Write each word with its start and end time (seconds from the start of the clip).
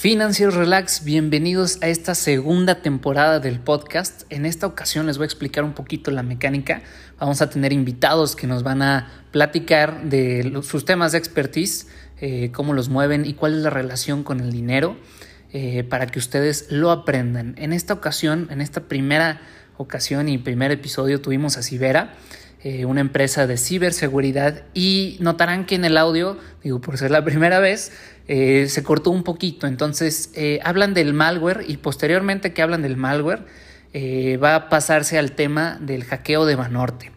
Financieros 0.00 0.54
Relax, 0.54 1.04
bienvenidos 1.04 1.76
a 1.82 1.88
esta 1.88 2.14
segunda 2.14 2.80
temporada 2.80 3.38
del 3.38 3.60
podcast. 3.60 4.22
En 4.30 4.46
esta 4.46 4.66
ocasión 4.66 5.04
les 5.04 5.18
voy 5.18 5.24
a 5.24 5.26
explicar 5.26 5.62
un 5.62 5.74
poquito 5.74 6.10
la 6.10 6.22
mecánica. 6.22 6.80
Vamos 7.18 7.42
a 7.42 7.50
tener 7.50 7.74
invitados 7.74 8.34
que 8.34 8.46
nos 8.46 8.62
van 8.62 8.80
a 8.80 9.26
platicar 9.30 10.04
de 10.04 10.58
sus 10.62 10.86
temas 10.86 11.12
de 11.12 11.18
expertise, 11.18 11.86
eh, 12.18 12.50
cómo 12.50 12.72
los 12.72 12.88
mueven 12.88 13.26
y 13.26 13.34
cuál 13.34 13.52
es 13.52 13.62
la 13.62 13.68
relación 13.68 14.22
con 14.22 14.40
el 14.40 14.50
dinero 14.50 14.96
eh, 15.52 15.84
para 15.84 16.06
que 16.06 16.18
ustedes 16.18 16.68
lo 16.70 16.92
aprendan. 16.92 17.54
En 17.58 17.74
esta 17.74 17.92
ocasión, 17.92 18.48
en 18.50 18.62
esta 18.62 18.88
primera 18.88 19.42
ocasión 19.76 20.30
y 20.30 20.38
primer 20.38 20.70
episodio 20.70 21.20
tuvimos 21.20 21.58
a 21.58 21.62
Sibera. 21.62 22.14
Eh, 22.62 22.84
una 22.84 23.00
empresa 23.00 23.46
de 23.46 23.56
ciberseguridad 23.56 24.64
y 24.74 25.16
notarán 25.20 25.64
que 25.64 25.76
en 25.76 25.86
el 25.86 25.96
audio, 25.96 26.36
digo 26.62 26.78
por 26.82 26.98
ser 26.98 27.10
la 27.10 27.24
primera 27.24 27.58
vez, 27.58 27.90
eh, 28.32 28.68
se 28.68 28.84
cortó 28.84 29.10
un 29.10 29.24
poquito. 29.24 29.66
Entonces 29.66 30.30
eh, 30.36 30.60
hablan 30.62 30.94
del 30.94 31.14
malware 31.14 31.64
y 31.66 31.78
posteriormente 31.78 32.52
que 32.52 32.62
hablan 32.62 32.80
del 32.80 32.96
malware 32.96 33.44
va 34.40 34.54
a 34.54 34.68
pasarse 34.68 35.18
al 35.18 35.32
tema 35.32 35.76
del 35.80 36.04
hackeo 36.04 36.46
de 36.46 36.54
Banorte. 36.54 37.10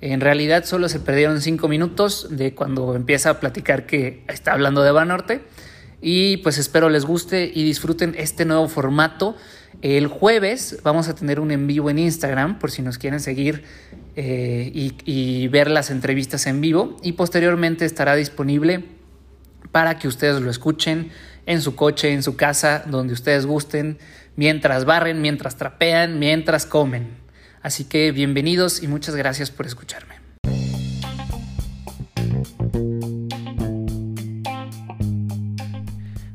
En 0.00 0.20
realidad 0.20 0.64
solo 0.64 0.88
se 0.88 0.98
perdieron 0.98 1.40
cinco 1.40 1.68
minutos 1.68 2.26
de 2.30 2.56
cuando 2.56 2.96
empieza 2.96 3.30
a 3.30 3.38
platicar 3.38 3.86
que 3.86 4.24
está 4.26 4.52
hablando 4.52 4.82
de 4.82 4.90
Banorte. 4.90 5.42
Y 6.02 6.38
pues 6.38 6.58
espero 6.58 6.88
les 6.88 7.04
guste 7.04 7.48
y 7.54 7.62
disfruten 7.62 8.16
este 8.18 8.44
nuevo 8.44 8.66
formato. 8.66 9.36
El 9.80 10.08
jueves 10.08 10.80
vamos 10.82 11.06
a 11.06 11.14
tener 11.14 11.38
un 11.38 11.52
en 11.52 11.68
vivo 11.68 11.88
en 11.88 12.00
Instagram 12.00 12.58
por 12.58 12.72
si 12.72 12.82
nos 12.82 12.98
quieren 12.98 13.20
seguir 13.20 13.62
y, 14.16 14.92
y 15.04 15.46
ver 15.46 15.70
las 15.70 15.90
entrevistas 15.90 16.48
en 16.48 16.60
vivo. 16.60 16.96
Y 17.04 17.12
posteriormente 17.12 17.84
estará 17.84 18.16
disponible 18.16 18.97
para 19.72 19.98
que 19.98 20.08
ustedes 20.08 20.40
lo 20.40 20.50
escuchen 20.50 21.10
en 21.46 21.62
su 21.62 21.74
coche, 21.74 22.12
en 22.12 22.22
su 22.22 22.36
casa, 22.36 22.84
donde 22.86 23.14
ustedes 23.14 23.46
gusten, 23.46 23.98
mientras 24.36 24.84
barren, 24.84 25.20
mientras 25.20 25.56
trapean, 25.56 26.18
mientras 26.18 26.66
comen. 26.66 27.16
Así 27.62 27.84
que 27.84 28.12
bienvenidos 28.12 28.82
y 28.82 28.88
muchas 28.88 29.16
gracias 29.16 29.50
por 29.50 29.66
escucharme. 29.66 30.16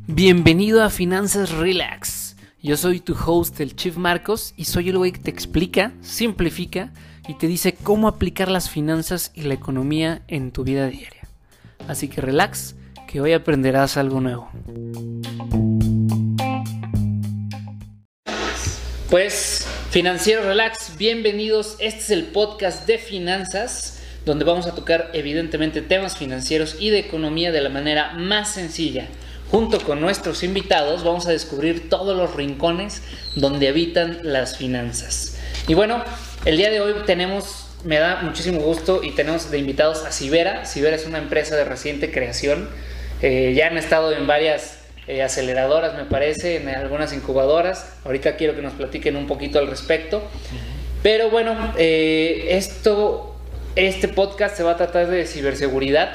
Bienvenido 0.08 0.84
a 0.84 0.90
Finanzas 0.90 1.52
Relax. 1.52 2.36
Yo 2.62 2.78
soy 2.78 3.00
tu 3.00 3.14
host, 3.14 3.60
el 3.60 3.76
Chief 3.76 3.98
Marcos, 3.98 4.54
y 4.56 4.66
soy 4.66 4.90
el 4.90 4.98
güey 4.98 5.12
que 5.12 5.20
te 5.20 5.32
explica, 5.32 5.92
simplifica 6.02 6.92
y 7.28 7.34
te 7.34 7.48
dice 7.48 7.74
cómo 7.74 8.08
aplicar 8.08 8.50
las 8.50 8.70
finanzas 8.70 9.32
y 9.34 9.42
la 9.42 9.54
economía 9.54 10.22
en 10.28 10.52
tu 10.52 10.64
vida 10.64 10.88
diaria. 10.88 11.28
Así 11.88 12.08
que 12.08 12.22
relax 12.22 12.76
que 13.14 13.22
hoy 13.22 13.32
aprenderás 13.34 13.96
algo 13.96 14.20
nuevo. 14.22 14.50
Pues, 19.12 19.68
Financiero 19.92 20.42
Relax, 20.42 20.98
bienvenidos. 20.98 21.76
Este 21.78 22.00
es 22.00 22.10
el 22.10 22.24
podcast 22.24 22.88
de 22.88 22.98
finanzas, 22.98 24.02
donde 24.26 24.46
vamos 24.46 24.66
a 24.66 24.74
tocar 24.74 25.12
evidentemente 25.14 25.84
temas 25.84 26.18
financieros 26.18 26.78
y 26.80 26.90
de 26.90 26.98
economía 26.98 27.52
de 27.52 27.62
la 27.62 27.70
manera 27.70 28.14
más 28.14 28.50
sencilla. 28.50 29.06
Junto 29.52 29.80
con 29.82 30.02
nuestros 30.02 30.42
invitados 30.42 31.04
vamos 31.04 31.28
a 31.28 31.32
descubrir 31.32 31.92
todos 31.92 32.18
los 32.18 32.34
rincones 32.34 33.04
donde 33.36 33.68
habitan 33.68 34.22
las 34.24 34.58
finanzas. 34.58 35.38
Y 35.68 35.76
bueno, 35.76 36.04
el 36.46 36.58
día 36.58 36.72
de 36.72 36.82
hoy 36.82 36.96
tenemos, 37.06 37.68
me 37.84 38.00
da 38.00 38.24
muchísimo 38.24 38.62
gusto 38.62 39.04
y 39.04 39.12
tenemos 39.12 39.52
de 39.52 39.60
invitados 39.60 40.04
a 40.04 40.12
Sibera. 40.12 40.66
Sibera 40.66 40.96
es 40.96 41.06
una 41.06 41.20
empresa 41.20 41.56
de 41.56 41.64
reciente 41.64 42.12
creación 42.12 42.70
eh, 43.24 43.54
ya 43.56 43.68
han 43.68 43.78
estado 43.78 44.12
en 44.12 44.28
varias 44.28 44.80
eh, 45.08 45.24
aceleradoras, 45.24 45.96
me 45.96 46.04
parece, 46.04 46.58
en 46.58 46.68
algunas 46.68 47.14
incubadoras. 47.14 47.96
Ahorita 48.04 48.36
quiero 48.36 48.54
que 48.54 48.62
nos 48.62 48.74
platiquen 48.74 49.16
un 49.16 49.28
poquito 49.28 49.60
al 49.60 49.68
respecto. 49.68 50.22
Pero 51.02 51.30
bueno, 51.30 51.74
eh, 51.78 52.48
esto, 52.50 53.34
este 53.78 54.10
podcast 54.10 54.58
se 54.58 54.64
va 54.64 54.72
a 54.72 54.78
tratar 54.78 55.08
de 55.08 55.26
ciberseguridad. 55.26 56.12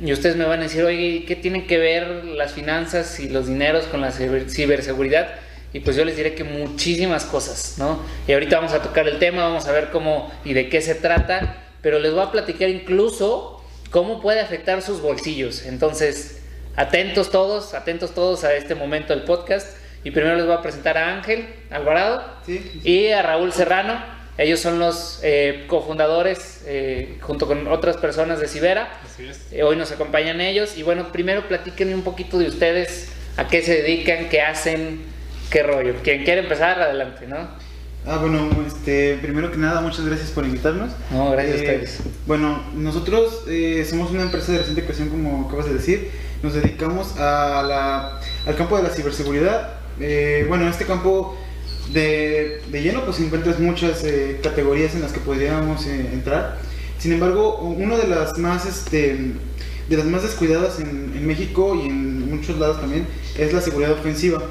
Y 0.00 0.12
ustedes 0.12 0.36
me 0.36 0.44
van 0.44 0.60
a 0.60 0.62
decir, 0.62 0.84
oye, 0.84 1.24
¿qué 1.26 1.34
tienen 1.34 1.66
que 1.66 1.76
ver 1.76 2.24
las 2.24 2.52
finanzas 2.52 3.18
y 3.18 3.28
los 3.28 3.48
dineros 3.48 3.86
con 3.86 4.00
la 4.00 4.12
ciberseguridad? 4.12 5.30
Y 5.72 5.80
pues 5.80 5.96
yo 5.96 6.04
les 6.04 6.16
diré 6.16 6.34
que 6.36 6.44
muchísimas 6.44 7.24
cosas, 7.24 7.74
¿no? 7.78 8.00
Y 8.28 8.32
ahorita 8.32 8.58
vamos 8.58 8.74
a 8.74 8.80
tocar 8.80 9.08
el 9.08 9.18
tema, 9.18 9.42
vamos 9.42 9.66
a 9.66 9.72
ver 9.72 9.90
cómo 9.90 10.32
y 10.44 10.52
de 10.52 10.68
qué 10.68 10.80
se 10.82 10.94
trata, 10.94 11.64
pero 11.82 11.98
les 11.98 12.12
voy 12.12 12.22
a 12.22 12.30
platicar 12.30 12.68
incluso 12.68 13.57
cómo 13.90 14.20
puede 14.20 14.40
afectar 14.40 14.82
sus 14.82 15.00
bolsillos. 15.00 15.64
Entonces, 15.64 16.40
atentos 16.76 17.30
todos, 17.30 17.74
atentos 17.74 18.14
todos 18.14 18.44
a 18.44 18.54
este 18.54 18.74
momento 18.74 19.14
del 19.14 19.24
podcast. 19.24 19.76
Y 20.04 20.10
primero 20.10 20.36
les 20.36 20.46
voy 20.46 20.54
a 20.54 20.62
presentar 20.62 20.96
a 20.96 21.16
Ángel 21.16 21.46
Alvarado 21.70 22.22
y 22.84 23.08
a 23.08 23.22
Raúl 23.22 23.52
Serrano. 23.52 24.18
Ellos 24.38 24.60
son 24.60 24.78
los 24.78 25.18
eh, 25.24 25.64
cofundadores 25.66 26.62
eh, 26.66 27.18
junto 27.20 27.48
con 27.48 27.66
otras 27.66 27.96
personas 27.96 28.38
de 28.38 28.46
Cibera. 28.46 29.00
Eh, 29.50 29.64
hoy 29.64 29.74
nos 29.74 29.90
acompañan 29.90 30.40
ellos. 30.40 30.78
Y 30.78 30.84
bueno, 30.84 31.10
primero 31.10 31.48
platíquenme 31.48 31.94
un 31.94 32.02
poquito 32.02 32.38
de 32.38 32.46
ustedes, 32.46 33.10
a 33.36 33.48
qué 33.48 33.62
se 33.62 33.82
dedican, 33.82 34.28
qué 34.28 34.40
hacen, 34.40 35.02
qué 35.50 35.64
rollo. 35.64 35.94
Quien 36.04 36.22
quiere 36.22 36.42
empezar, 36.42 36.80
adelante, 36.80 37.26
¿no? 37.26 37.48
Ah, 38.10 38.16
bueno, 38.16 38.48
este, 38.66 39.18
primero 39.20 39.50
que 39.50 39.58
nada, 39.58 39.82
muchas 39.82 40.06
gracias 40.06 40.30
por 40.30 40.46
invitarnos. 40.46 40.92
No, 41.10 41.30
gracias 41.32 41.56
a 41.56 41.58
eh, 41.58 41.60
ustedes. 41.60 41.98
Bueno, 42.26 42.62
nosotros 42.74 43.42
eh, 43.48 43.86
somos 43.88 44.10
una 44.12 44.22
empresa 44.22 44.50
de 44.50 44.58
reciente 44.58 44.82
creación, 44.82 45.10
como 45.10 45.46
acabas 45.46 45.66
de 45.66 45.74
decir. 45.74 46.10
Nos 46.42 46.54
dedicamos 46.54 47.18
a 47.18 47.62
la, 47.68 48.20
al 48.46 48.56
campo 48.56 48.78
de 48.78 48.84
la 48.84 48.88
ciberseguridad. 48.88 49.74
Eh, 50.00 50.46
bueno, 50.48 50.64
en 50.64 50.70
este 50.70 50.86
campo 50.86 51.36
de, 51.92 52.62
de, 52.70 52.82
lleno, 52.82 53.04
pues 53.04 53.20
encuentras 53.20 53.60
muchas 53.60 54.02
categorías 54.42 54.94
en 54.94 55.02
las 55.02 55.12
que 55.12 55.20
podríamos 55.20 55.86
entrar. 55.86 56.56
Sin 56.98 57.12
embargo, 57.12 57.58
una 57.58 57.98
de 57.98 58.08
las 58.08 58.38
más, 58.38 58.64
este, 58.64 59.34
de 59.86 59.96
las 59.98 60.06
más 60.06 60.22
descuidadas 60.22 60.80
en, 60.80 61.12
en 61.14 61.26
México 61.26 61.74
y 61.74 61.88
en 61.88 62.30
muchos 62.30 62.58
lados 62.58 62.80
también 62.80 63.06
es 63.36 63.52
la 63.52 63.60
seguridad 63.60 63.92
ofensiva. 63.92 64.42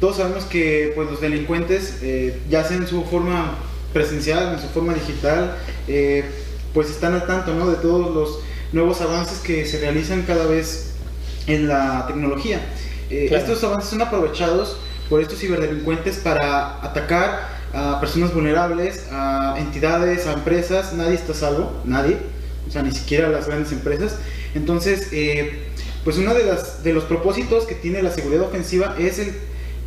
Todos 0.00 0.16
sabemos 0.16 0.44
que 0.44 0.92
pues, 0.94 1.10
los 1.10 1.20
delincuentes, 1.20 1.98
eh, 2.02 2.38
ya 2.50 2.64
sea 2.64 2.76
en 2.76 2.86
su 2.86 3.04
forma 3.04 3.56
presencial, 3.94 4.54
en 4.54 4.60
su 4.60 4.68
forma 4.68 4.92
digital, 4.92 5.56
eh, 5.88 6.24
pues 6.74 6.90
están 6.90 7.14
al 7.14 7.26
tanto 7.26 7.54
¿no? 7.54 7.70
de 7.70 7.76
todos 7.76 8.14
los 8.14 8.40
nuevos 8.72 9.00
avances 9.00 9.38
que 9.38 9.64
se 9.64 9.80
realizan 9.80 10.22
cada 10.22 10.46
vez 10.46 10.92
en 11.46 11.66
la 11.68 12.04
tecnología. 12.06 12.60
Eh, 13.08 13.28
estos 13.32 13.64
avances 13.64 13.88
son 13.88 14.02
aprovechados 14.02 14.76
por 15.08 15.22
estos 15.22 15.38
ciberdelincuentes 15.38 16.16
para 16.16 16.84
atacar 16.84 17.56
a 17.72 17.98
personas 18.00 18.34
vulnerables, 18.34 19.06
a 19.10 19.54
entidades, 19.58 20.26
a 20.26 20.34
empresas. 20.34 20.92
Nadie 20.92 21.14
está 21.14 21.32
salvo, 21.32 21.72
nadie, 21.84 22.18
o 22.68 22.70
sea, 22.70 22.82
ni 22.82 22.90
siquiera 22.90 23.28
las 23.28 23.46
grandes 23.46 23.72
empresas. 23.72 24.16
Entonces, 24.54 25.08
pues 26.04 26.18
uno 26.18 26.34
de, 26.34 26.44
las, 26.44 26.82
de 26.82 26.92
los 26.92 27.04
propósitos 27.04 27.64
que 27.64 27.74
tiene 27.74 28.02
la 28.02 28.10
seguridad 28.10 28.42
ofensiva 28.42 28.96
es 28.98 29.18
el 29.18 29.34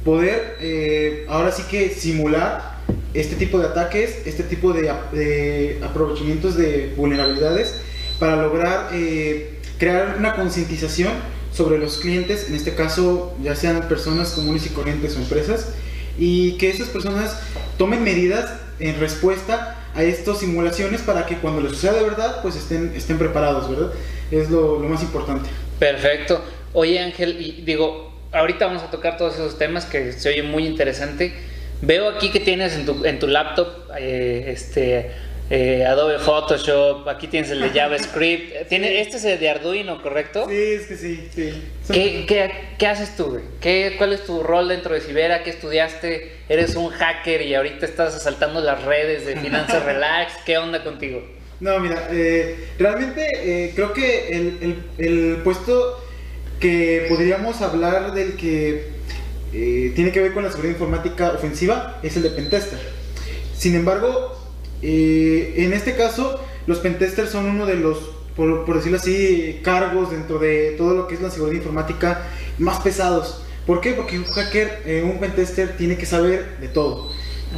poder 0.04 0.58
eh, 0.62 1.26
ahora 1.28 1.52
sí 1.52 1.64
que 1.70 1.90
simular 1.90 2.80
este 3.14 3.36
tipo 3.36 3.60
de 3.60 3.68
ataques, 3.68 4.26
este 4.26 4.44
tipo 4.44 4.74
de, 4.74 5.80
aprovechamientos 5.84 6.56
de 6.56 6.94
vulnerabilidades 6.96 7.76
para 8.20 8.36
lograr 8.42 8.90
eh, 8.94 9.60
crear 9.78 10.16
una 10.18 10.36
concientización 10.36 11.14
sobre 11.54 11.80
los 11.80 11.98
clientes, 11.98 12.48
en 12.50 12.56
este 12.56 12.76
caso 12.76 13.36
ya 13.42 13.56
sean 13.56 13.88
personas 13.88 14.32
comunes 14.32 14.66
y 14.66 14.70
corrientes 14.70 15.16
o 15.16 15.20
empresas, 15.20 15.70
y 16.18 16.54
que 16.54 16.70
esas 16.70 16.90
personas 16.90 17.40
tomen 17.78 18.04
medidas 18.04 18.52
en 18.80 19.00
respuesta 19.00 19.78
a 19.96 20.04
estas 20.04 20.40
simulaciones 20.40 21.02
para 21.02 21.26
que 21.26 21.38
cuando 21.38 21.62
les 21.62 21.72
suceda 21.72 21.94
de 21.94 22.04
verdad, 22.04 22.42
pues 22.42 22.56
estén, 22.56 22.94
estén 22.96 23.18
preparados, 23.18 23.70
¿verdad? 23.70 23.92
Es 24.30 24.50
lo, 24.50 24.80
lo 24.80 24.88
más 24.88 25.02
importante. 25.02 25.50
Perfecto. 25.80 26.44
Oye 26.74 27.00
Ángel, 27.00 27.42
y 27.42 27.64
digo, 27.64 28.09
ahorita 28.32 28.66
vamos 28.66 28.84
a 28.84 28.92
tocar 28.92 29.18
todos 29.18 29.36
esos 29.36 29.58
temas 29.58 29.86
que 29.86 30.14
se 30.14 30.30
oye 30.30 30.44
muy 30.44 30.66
interesante. 30.66 31.34
Veo 31.82 32.10
aquí 32.10 32.30
que 32.30 32.40
tienes 32.40 32.74
en 32.76 32.86
tu, 32.86 33.06
en 33.06 33.20
tu 33.20 33.28
laptop 33.28 33.68
eh, 33.98 34.46
este, 34.48 35.12
eh, 35.50 35.86
Adobe 35.86 36.20
Photoshop, 36.20 37.08
aquí 37.08 37.28
tienes 37.28 37.52
el 37.52 37.62
de 37.62 37.70
JavaScript. 37.74 38.68
¿Tiene, 38.68 39.00
este 39.00 39.18
es 39.18 39.26
el 39.26 39.40
de 39.40 39.50
Arduino, 39.50 40.02
¿correcto? 40.02 40.46
Sí, 40.50 40.56
es 40.56 40.88
que 40.88 40.98
sí, 40.98 41.30
sí. 41.34 41.64
¿Qué, 41.92 42.26
qué, 42.28 42.52
qué 42.78 42.88
haces 42.88 43.16
tú, 43.16 43.40
¿Qué, 43.62 43.96
¿Cuál 43.98 44.14
es 44.14 44.26
tu 44.26 44.44
rol 44.44 44.68
dentro 44.68 44.94
de 44.94 45.02
Cibera? 45.02 45.44
¿Qué 45.44 45.52
estudiaste? 45.52 46.34
¿Eres 46.50 46.76
un 46.76 46.90
hacker 46.90 47.42
y 47.42 47.56
ahorita 47.56 47.86
estás 47.86 48.14
asaltando 48.14 48.60
las 48.60 48.84
redes 48.84 49.26
de 49.26 49.38
Finanzas 49.38 49.84
Relax? 49.86 50.34
¿Qué 50.46 50.58
onda 50.58 50.84
contigo? 50.84 51.24
No, 51.62 51.78
mira, 51.80 52.08
eh, 52.12 52.56
realmente 52.78 53.72
creo 53.76 53.92
que 53.94 54.30
el, 54.30 54.58
el, 54.98 55.06
el 55.06 55.38
puesto 55.44 56.02
que 56.60 57.06
podríamos 57.10 57.62
hablar 57.62 58.14
del 58.14 58.36
que 58.36 58.90
eh, 59.54 59.92
tiene 59.96 60.12
que 60.12 60.20
ver 60.20 60.34
con 60.34 60.44
la 60.44 60.50
seguridad 60.50 60.74
informática 60.74 61.32
ofensiva 61.32 62.00
es 62.04 62.16
el 62.18 62.24
de 62.24 62.30
pentester. 62.30 62.80
Sin 63.58 63.76
embargo, 63.76 64.38
eh, 64.82 65.54
en 65.58 65.74
este 65.74 65.96
caso, 65.96 66.40
los 66.68 66.80
pentesters 66.80 67.32
son 67.32 67.46
uno 67.46 67.66
de 67.66 67.76
los, 67.76 67.98
por, 68.36 68.76
decirlo 68.76 68.98
así, 68.98 69.60
cargos 69.64 70.12
dentro 70.12 70.40
de 70.40 70.76
todo 70.78 70.94
lo 70.94 71.08
que 71.08 71.16
es 71.16 71.22
la 71.22 71.32
seguridad 71.32 71.58
informática 71.58 72.28
más 72.58 72.80
pesados. 72.82 73.44
¿Por 73.66 73.82
qué? 73.82 73.94
Porque 73.94 74.18
un 74.18 74.26
hacker, 74.26 74.84
eh, 74.86 75.04
un 75.04 75.20
pentester 75.20 75.78
tiene 75.78 75.98
que 75.98 76.06
saber 76.06 76.58
de 76.60 76.68
todo. 76.68 77.12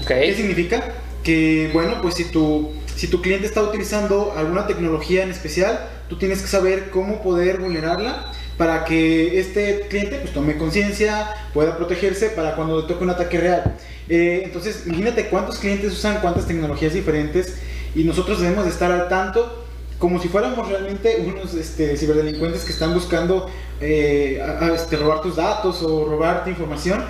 ¿Qué 0.08 0.34
significa? 0.36 0.94
Que, 1.24 1.70
bueno, 1.74 2.02
pues 2.02 2.16
si 2.16 2.26
tu, 2.26 2.72
si 2.96 3.08
tu 3.08 3.22
cliente 3.22 3.46
está 3.46 3.62
utilizando 3.62 4.34
alguna 4.36 4.66
tecnología 4.66 5.24
en 5.24 5.32
especial, 5.32 5.88
tú 6.10 6.18
tienes 6.18 6.42
que 6.42 6.48
saber 6.48 6.90
cómo 6.90 7.22
poder 7.22 7.60
vulnerarla 7.60 8.32
para 8.62 8.86
que 8.86 9.40
este 9.40 9.88
cliente 9.90 10.18
pues, 10.18 10.34
tome 10.34 10.56
conciencia, 10.56 11.34
pueda 11.52 11.76
protegerse 11.76 12.30
para 12.30 12.56
cuando 12.56 12.82
le 12.82 12.88
toque 12.88 13.04
un 13.04 13.10
ataque 13.10 13.40
real. 13.40 13.76
Eh, 14.08 14.44
entonces, 14.46 14.84
imagínate 14.86 15.30
cuántos 15.30 15.58
clientes 15.58 15.92
usan 15.92 16.20
cuántas 16.22 16.46
tecnologías 16.46 16.94
diferentes 16.94 17.56
y 17.96 18.04
nosotros 18.04 18.40
debemos 18.40 18.66
de 18.66 18.70
estar 18.70 18.92
al 18.92 19.10
tanto 19.10 19.66
como 19.98 20.22
si 20.22 20.28
fuéramos 20.28 20.70
realmente 20.70 21.26
unos 21.26 21.56
este, 21.56 21.98
ciberdelincuentes 21.98 22.64
que 22.64 22.72
están 22.72 22.94
buscando 22.94 23.50
eh, 23.80 24.40
este, 24.76 24.96
robar 24.96 25.22
tus 25.24 25.38
datos 25.38 25.82
o 25.82 26.06
robarte 26.06 26.52
información. 26.52 27.04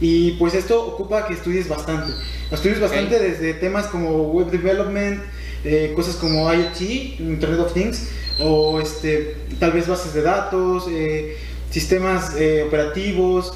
Y 0.00 0.38
pues 0.38 0.54
esto 0.54 0.86
ocupa 0.86 1.26
que 1.26 1.34
estudies 1.34 1.68
bastante. 1.68 2.14
Estudies 2.50 2.80
bastante 2.80 3.18
desde 3.18 3.52
temas 3.52 3.88
como 3.88 4.28
web 4.32 4.50
development, 4.50 5.22
eh, 5.66 5.92
cosas 5.94 6.16
como 6.16 6.50
IoT, 6.50 6.80
Internet 7.20 7.60
of 7.60 7.74
Things, 7.74 8.08
o 8.40 8.80
este, 8.80 9.36
tal 9.58 9.72
vez 9.72 9.86
bases 9.86 10.14
de 10.14 10.22
datos, 10.22 10.86
eh, 10.90 11.36
sistemas 11.70 12.34
operativos, 12.66 13.54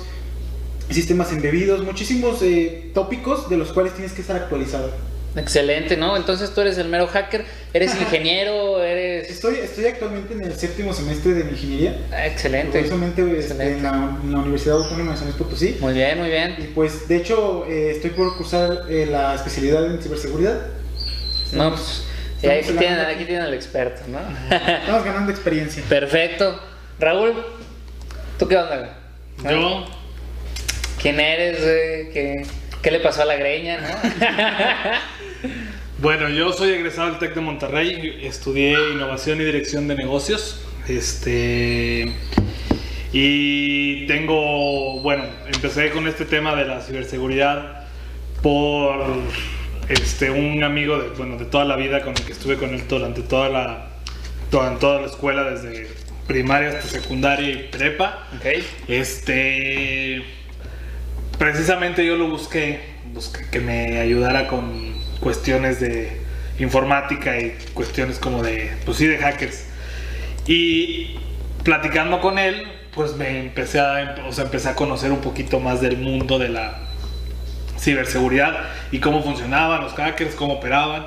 sistemas 0.90 1.32
embebidos, 1.32 1.84
muchísimos 1.84 2.40
tópicos 2.94 3.48
de 3.48 3.56
los 3.56 3.72
cuales 3.72 3.94
tienes 3.94 4.12
que 4.12 4.22
estar 4.22 4.36
actualizado. 4.36 4.90
Excelente, 5.36 5.96
¿no? 5.96 6.16
Entonces 6.16 6.50
tú 6.50 6.60
eres 6.60 6.78
el 6.78 6.88
mero 6.88 7.06
hacker, 7.06 7.44
eres 7.72 7.94
ingeniero, 8.00 8.82
eres... 8.82 9.30
Estoy, 9.30 9.56
estoy 9.56 9.86
actualmente 9.86 10.34
en 10.34 10.42
el 10.42 10.54
séptimo 10.54 10.92
semestre 10.92 11.34
de 11.34 11.44
mi 11.44 11.50
ingeniería. 11.50 12.06
Ah, 12.12 12.26
excelente. 12.26 12.80
Este, 12.80 12.94
Excelente. 12.94 13.76
En, 13.76 13.82
la, 13.82 14.40
Universidad 14.40 14.78
Autónoma 14.78 15.12
de 15.12 15.16
San 15.16 15.26
Luis 15.26 15.36
Potosí. 15.36 15.76
Muy 15.80 15.94
bien, 15.94 16.18
muy 16.18 16.28
bien. 16.28 16.56
Y 16.58 16.64
pues 16.68 17.08
de 17.08 17.16
hecho 17.16 17.66
eh, 17.66 17.92
estoy 17.92 18.10
por 18.10 18.36
cursar 18.36 18.84
eh, 18.88 19.06
la 19.10 19.34
especialidad 19.34 19.86
en 19.86 20.02
ciberseguridad. 20.02 20.60
no, 21.52 21.70
pues 21.70 22.04
aquí, 22.38 22.72
tienen, 22.72 23.00
aquí 23.00 23.24
tienen 23.24 23.42
al 23.42 23.54
experto, 23.54 24.02
¿no? 24.08 24.18
Estamos 24.54 25.04
ganando 25.04 25.30
experiencia. 25.30 25.82
Perfecto. 25.88 26.60
Raúl, 26.98 27.34
¿tú 28.38 28.48
qué 28.48 28.56
onda? 28.56 28.96
Yo... 29.48 29.86
¿Quién 31.00 31.20
eres? 31.20 31.58
¿Qué, 32.12 32.44
¿Qué 32.82 32.90
le 32.90 33.00
pasó 33.00 33.22
a 33.22 33.24
la 33.24 33.36
greña, 33.36 33.78
no? 33.80 33.88
Bueno, 36.00 36.28
yo 36.28 36.52
soy 36.52 36.70
egresado 36.70 37.10
del 37.10 37.18
TEC 37.18 37.34
de 37.34 37.40
Monterrey, 37.40 38.20
estudié 38.22 38.92
innovación 38.92 39.40
y 39.40 39.44
dirección 39.44 39.88
de 39.88 39.96
negocios. 39.96 40.64
Este. 40.86 42.12
Y 43.12 44.06
tengo, 44.06 45.00
bueno, 45.00 45.24
empecé 45.52 45.90
con 45.90 46.06
este 46.06 46.24
tema 46.24 46.54
de 46.54 46.66
la 46.66 46.82
ciberseguridad 46.82 47.88
por 48.42 49.16
este, 49.88 50.30
un 50.30 50.62
amigo 50.62 50.98
de, 50.98 51.08
bueno, 51.10 51.36
de 51.36 51.44
toda 51.44 51.64
la 51.64 51.76
vida 51.76 52.02
con 52.02 52.14
el 52.16 52.22
que 52.22 52.32
estuve 52.32 52.56
con 52.56 52.70
él 52.70 52.82
durante 52.88 53.22
toda 53.22 53.48
la, 53.48 53.86
toda, 54.50 54.78
toda 54.78 55.00
la 55.00 55.06
escuela, 55.06 55.44
desde 55.44 55.88
primaria 56.26 56.68
hasta 56.70 56.82
secundaria 56.82 57.50
y 57.50 57.68
prepa. 57.70 58.26
Okay. 58.38 58.64
Este, 58.86 60.22
precisamente 61.38 62.06
yo 62.06 62.16
lo 62.16 62.28
busqué, 62.28 62.80
busqué 63.12 63.46
que 63.50 63.60
me 63.60 63.98
ayudara 63.98 64.48
con 64.48 64.94
cuestiones 65.20 65.80
de 65.80 66.20
informática 66.58 67.38
y 67.38 67.56
cuestiones 67.74 68.18
como 68.18 68.42
de, 68.42 68.70
pues 68.84 68.98
sí, 68.98 69.06
de 69.06 69.18
hackers. 69.18 69.64
Y 70.46 71.18
platicando 71.64 72.20
con 72.20 72.38
él, 72.38 72.66
pues 72.94 73.16
me 73.16 73.40
empecé 73.40 73.80
a, 73.80 74.16
o 74.26 74.32
sea, 74.32 74.44
empecé 74.44 74.68
a 74.68 74.74
conocer 74.74 75.12
un 75.12 75.20
poquito 75.20 75.60
más 75.60 75.80
del 75.80 75.96
mundo 75.96 76.38
de 76.38 76.48
la 76.48 76.87
ciberseguridad 77.78 78.68
y 78.92 78.98
cómo 78.98 79.22
funcionaban 79.22 79.82
los 79.82 79.92
hackers, 79.94 80.34
cómo 80.34 80.54
operaban. 80.54 81.06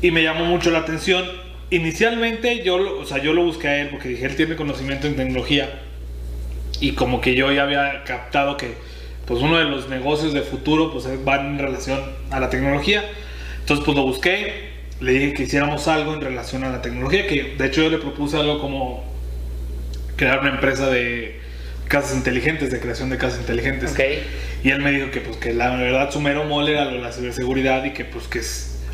Y 0.00 0.10
me 0.10 0.22
llamó 0.22 0.44
mucho 0.44 0.70
la 0.70 0.80
atención. 0.80 1.24
Inicialmente 1.70 2.62
yo, 2.64 2.98
o 2.98 3.04
sea, 3.04 3.18
yo 3.18 3.32
lo 3.32 3.44
busqué 3.44 3.68
a 3.68 3.82
él 3.82 3.88
porque 3.90 4.08
dije, 4.08 4.26
él 4.26 4.36
tiene 4.36 4.56
conocimiento 4.56 5.06
en 5.06 5.16
tecnología. 5.16 5.80
Y 6.80 6.92
como 6.92 7.20
que 7.20 7.34
yo 7.34 7.52
ya 7.52 7.62
había 7.62 8.04
captado 8.04 8.56
que 8.56 8.74
pues 9.26 9.40
uno 9.40 9.56
de 9.56 9.64
los 9.64 9.88
negocios 9.88 10.32
de 10.32 10.42
futuro 10.42 10.92
pues 10.92 11.06
va 11.26 11.36
en 11.36 11.58
relación 11.58 12.00
a 12.30 12.40
la 12.40 12.50
tecnología. 12.50 13.04
Entonces 13.60 13.84
pues 13.84 13.96
lo 13.96 14.02
busqué, 14.02 14.70
le 15.00 15.12
dije 15.12 15.32
que 15.34 15.42
hiciéramos 15.44 15.86
algo 15.88 16.14
en 16.14 16.20
relación 16.20 16.64
a 16.64 16.70
la 16.70 16.82
tecnología, 16.82 17.26
que 17.26 17.54
de 17.56 17.66
hecho 17.66 17.82
yo 17.82 17.90
le 17.90 17.98
propuse 17.98 18.36
algo 18.36 18.60
como 18.60 19.04
crear 20.16 20.40
una 20.40 20.50
empresa 20.50 20.90
de 20.90 21.40
casas 21.92 22.16
inteligentes, 22.16 22.70
de 22.70 22.80
creación 22.80 23.10
de 23.10 23.18
casas 23.18 23.40
inteligentes. 23.40 23.92
Okay. 23.92 24.26
Y 24.64 24.70
él 24.70 24.80
me 24.80 24.92
dijo 24.92 25.10
que 25.10 25.20
pues 25.20 25.36
que 25.36 25.52
la 25.52 25.76
verdad 25.76 26.10
su 26.10 26.22
mero 26.22 26.44
mole 26.44 26.72
era 26.72 26.86
la 26.90 27.12
ciberseguridad 27.12 27.84
y 27.84 27.90
que 27.92 28.06
pues 28.06 28.28
que 28.28 28.40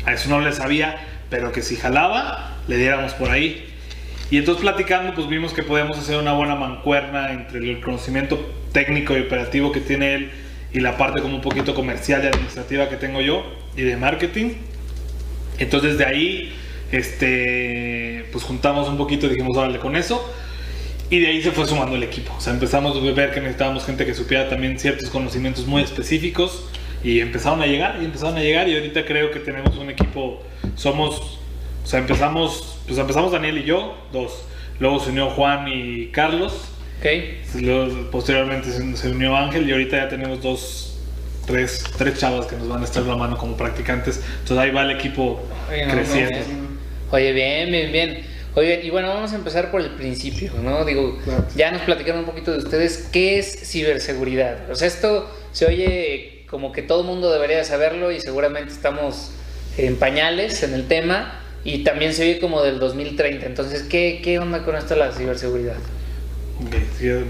a 0.05 0.13
eso 0.13 0.29
no 0.29 0.41
le 0.41 0.51
sabía, 0.51 0.97
pero 1.29 1.53
que 1.53 1.61
si 1.61 1.77
jalaba, 1.77 2.57
le 2.67 2.75
diéramos 2.75 3.13
por 3.13 3.29
ahí. 3.29 3.73
Y 4.29 4.37
entonces 4.37 4.61
platicando, 4.61 5.15
pues 5.15 5.29
vimos 5.29 5.53
que 5.53 5.63
podíamos 5.63 5.97
hacer 5.97 6.17
una 6.17 6.33
buena 6.33 6.55
mancuerna 6.55 7.31
entre 7.31 7.59
el 7.59 7.79
conocimiento 7.79 8.53
técnico 8.73 9.17
y 9.17 9.21
operativo 9.21 9.71
que 9.71 9.79
tiene 9.79 10.15
él 10.15 10.31
y 10.73 10.81
la 10.81 10.97
parte 10.97 11.21
como 11.21 11.35
un 11.35 11.41
poquito 11.41 11.73
comercial 11.73 12.21
y 12.25 12.27
administrativa 12.27 12.89
que 12.89 12.97
tengo 12.97 13.21
yo 13.21 13.45
y 13.77 13.83
de 13.83 13.95
marketing. 13.95 14.55
Entonces 15.57 15.97
de 15.97 16.05
ahí, 16.05 16.53
este, 16.91 18.25
pues 18.33 18.43
juntamos 18.43 18.89
un 18.89 18.97
poquito 18.97 19.25
y 19.27 19.29
dijimos, 19.29 19.55
órale 19.55 19.79
con 19.79 19.95
eso. 19.95 20.21
Y 21.09 21.19
de 21.19 21.27
ahí 21.27 21.41
se 21.41 21.51
fue 21.51 21.65
sumando 21.65 21.95
el 21.95 22.03
equipo. 22.03 22.33
O 22.37 22.41
sea, 22.41 22.53
empezamos 22.53 22.95
a 22.95 22.99
ver 22.99 23.31
que 23.31 23.39
necesitábamos 23.39 23.85
gente 23.85 24.05
que 24.05 24.13
supiera 24.13 24.47
también 24.47 24.77
ciertos 24.79 25.09
conocimientos 25.09 25.65
muy 25.65 25.81
específicos 25.81 26.65
y 27.03 27.19
empezaron 27.19 27.61
a 27.61 27.65
llegar 27.65 27.97
y 28.01 28.05
empezaron 28.05 28.37
a 28.37 28.41
llegar 28.41 28.67
y 28.67 28.75
ahorita 28.75 29.05
creo 29.05 29.31
que 29.31 29.39
tenemos 29.39 29.75
un 29.77 29.89
equipo, 29.89 30.43
somos, 30.75 31.39
o 31.83 31.87
sea, 31.87 31.99
empezamos, 31.99 32.79
pues 32.85 32.99
empezamos 32.99 33.31
Daniel 33.31 33.57
y 33.57 33.63
yo, 33.63 33.95
dos. 34.11 34.43
Luego 34.79 34.99
se 34.99 35.09
unió 35.09 35.29
Juan 35.31 35.67
y 35.67 36.07
Carlos 36.07 36.69
Okay. 36.99 37.41
Luego, 37.61 38.11
posteriormente 38.11 38.69
se, 38.71 39.09
unió 39.09 39.35
Ángel 39.35 39.67
y 39.69 39.71
ahorita 39.71 39.97
ya 39.97 40.09
tenemos 40.09 40.41
dos, 40.41 40.97
tres, 41.47 41.85
tres 41.97 42.19
chavas 42.19 42.45
que 42.45 42.57
nos 42.57 42.67
van 42.67 42.81
a 42.81 42.85
estar 42.85 43.03
la 43.03 43.15
mano 43.15 43.37
como 43.37 43.55
practicantes. 43.55 44.21
Entonces 44.39 44.57
ahí 44.57 44.71
va 44.71 44.83
el 44.83 44.91
equipo 44.91 45.41
creciendo. 45.69 46.37
Oye, 47.11 47.31
bien, 47.31 47.71
bien, 47.71 47.91
bien. 47.91 48.28
Oye, 48.55 48.81
y 48.83 48.89
bueno, 48.89 49.09
vamos 49.09 49.31
a 49.33 49.35
empezar 49.35 49.69
por 49.69 49.81
el 49.81 49.91
principio, 49.91 50.51
¿no? 50.63 50.83
Digo, 50.83 51.17
ya 51.55 51.71
nos 51.71 51.83
platicaron 51.83 52.21
un 52.21 52.25
poquito 52.25 52.51
de 52.51 52.57
ustedes 52.57 53.07
qué 53.11 53.37
es 53.37 53.69
ciberseguridad. 53.69 54.69
O 54.71 54.75
sea, 54.75 54.87
esto 54.87 55.29
se 55.51 55.67
oye 55.67 56.45
como 56.49 56.71
que 56.71 56.81
todo 56.81 57.01
el 57.01 57.07
mundo 57.07 57.31
debería 57.31 57.63
saberlo 57.63 58.11
y 58.11 58.19
seguramente 58.19 58.73
estamos 58.73 59.31
en 59.77 59.97
pañales 59.97 60.63
en 60.63 60.73
el 60.73 60.87
tema 60.87 61.41
y 61.63 61.83
también 61.83 62.13
se 62.13 62.23
oye 62.23 62.39
como 62.39 62.63
del 62.63 62.79
2030. 62.79 63.45
Entonces, 63.45 63.83
¿qué, 63.83 64.21
qué 64.23 64.39
onda 64.39 64.63
con 64.65 64.75
esto 64.75 64.95
de 64.95 64.99
la 64.99 65.11
ciberseguridad? 65.11 65.77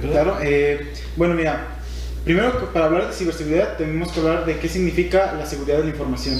claro, 0.01 0.37
eh, 0.41 0.87
bueno, 1.15 1.35
mira, 1.35 1.67
primero 2.23 2.73
para 2.73 2.85
hablar 2.85 3.07
de 3.07 3.13
ciberseguridad 3.13 3.77
tenemos 3.77 4.11
que 4.11 4.19
hablar 4.21 4.45
de 4.45 4.57
qué 4.57 4.67
significa 4.67 5.33
la 5.37 5.45
seguridad 5.45 5.77
de 5.77 5.83
la 5.83 5.89
información. 5.89 6.39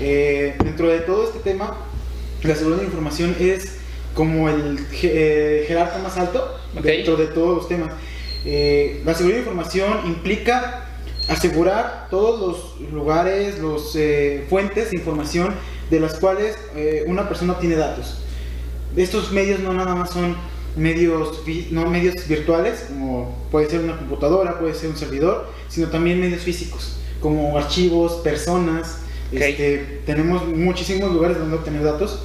Eh, 0.00 0.56
dentro 0.64 0.88
de 0.88 1.00
todo 1.00 1.24
este 1.24 1.38
tema, 1.38 1.76
la 2.42 2.54
seguridad 2.54 2.78
de 2.78 2.82
la 2.84 2.88
información 2.88 3.36
es 3.38 3.83
como 4.14 4.48
el 4.48 4.78
eh, 5.02 5.64
jerarca 5.66 5.98
más 5.98 6.16
alto 6.16 6.56
dentro 6.82 7.16
de 7.16 7.26
todos 7.26 7.56
los 7.56 7.68
temas. 7.68 7.92
la 8.44 9.14
seguridad 9.14 9.38
de 9.38 9.44
información 9.44 10.00
implica 10.06 10.88
asegurar 11.28 12.08
todos 12.10 12.40
los 12.80 12.90
lugares, 12.92 13.58
las 13.58 13.96
fuentes 14.48 14.90
de 14.90 14.98
información 14.98 15.54
de 15.90 16.00
las 16.00 16.14
cuales 16.18 16.56
una 17.06 17.28
persona 17.28 17.58
tiene 17.58 17.76
datos. 17.76 18.18
Estos 18.96 19.32
medios 19.32 19.60
no 19.60 19.72
nada 19.72 19.94
más 19.94 20.10
son 20.10 20.36
medios, 20.76 21.42
no 21.70 21.86
medios 21.86 22.28
virtuales, 22.28 22.86
como 22.88 23.46
puede 23.50 23.68
ser 23.68 23.80
una 23.80 23.96
computadora, 23.96 24.58
puede 24.58 24.74
ser 24.74 24.90
un 24.90 24.96
servidor, 24.96 25.46
sino 25.68 25.88
también 25.88 26.20
medios 26.20 26.42
físicos, 26.42 26.96
como 27.20 27.56
archivos, 27.56 28.14
personas. 28.22 28.98
Este, 29.32 30.02
tenemos 30.06 30.46
muchísimos 30.46 31.12
lugares 31.12 31.38
donde 31.38 31.56
obtener 31.56 31.82
datos. 31.82 32.20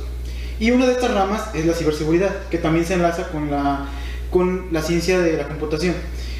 Y 0.59 0.71
una 0.71 0.85
de 0.85 0.93
estas 0.93 1.13
ramas 1.13 1.49
es 1.53 1.65
la 1.65 1.73
ciberseguridad, 1.73 2.47
que 2.49 2.57
también 2.57 2.85
se 2.85 2.95
enlaza 2.95 3.29
con 3.29 3.49
la, 3.49 3.87
con 4.29 4.67
la 4.71 4.81
ciencia 4.81 5.19
de 5.19 5.37
la 5.37 5.47
computación. 5.47 5.95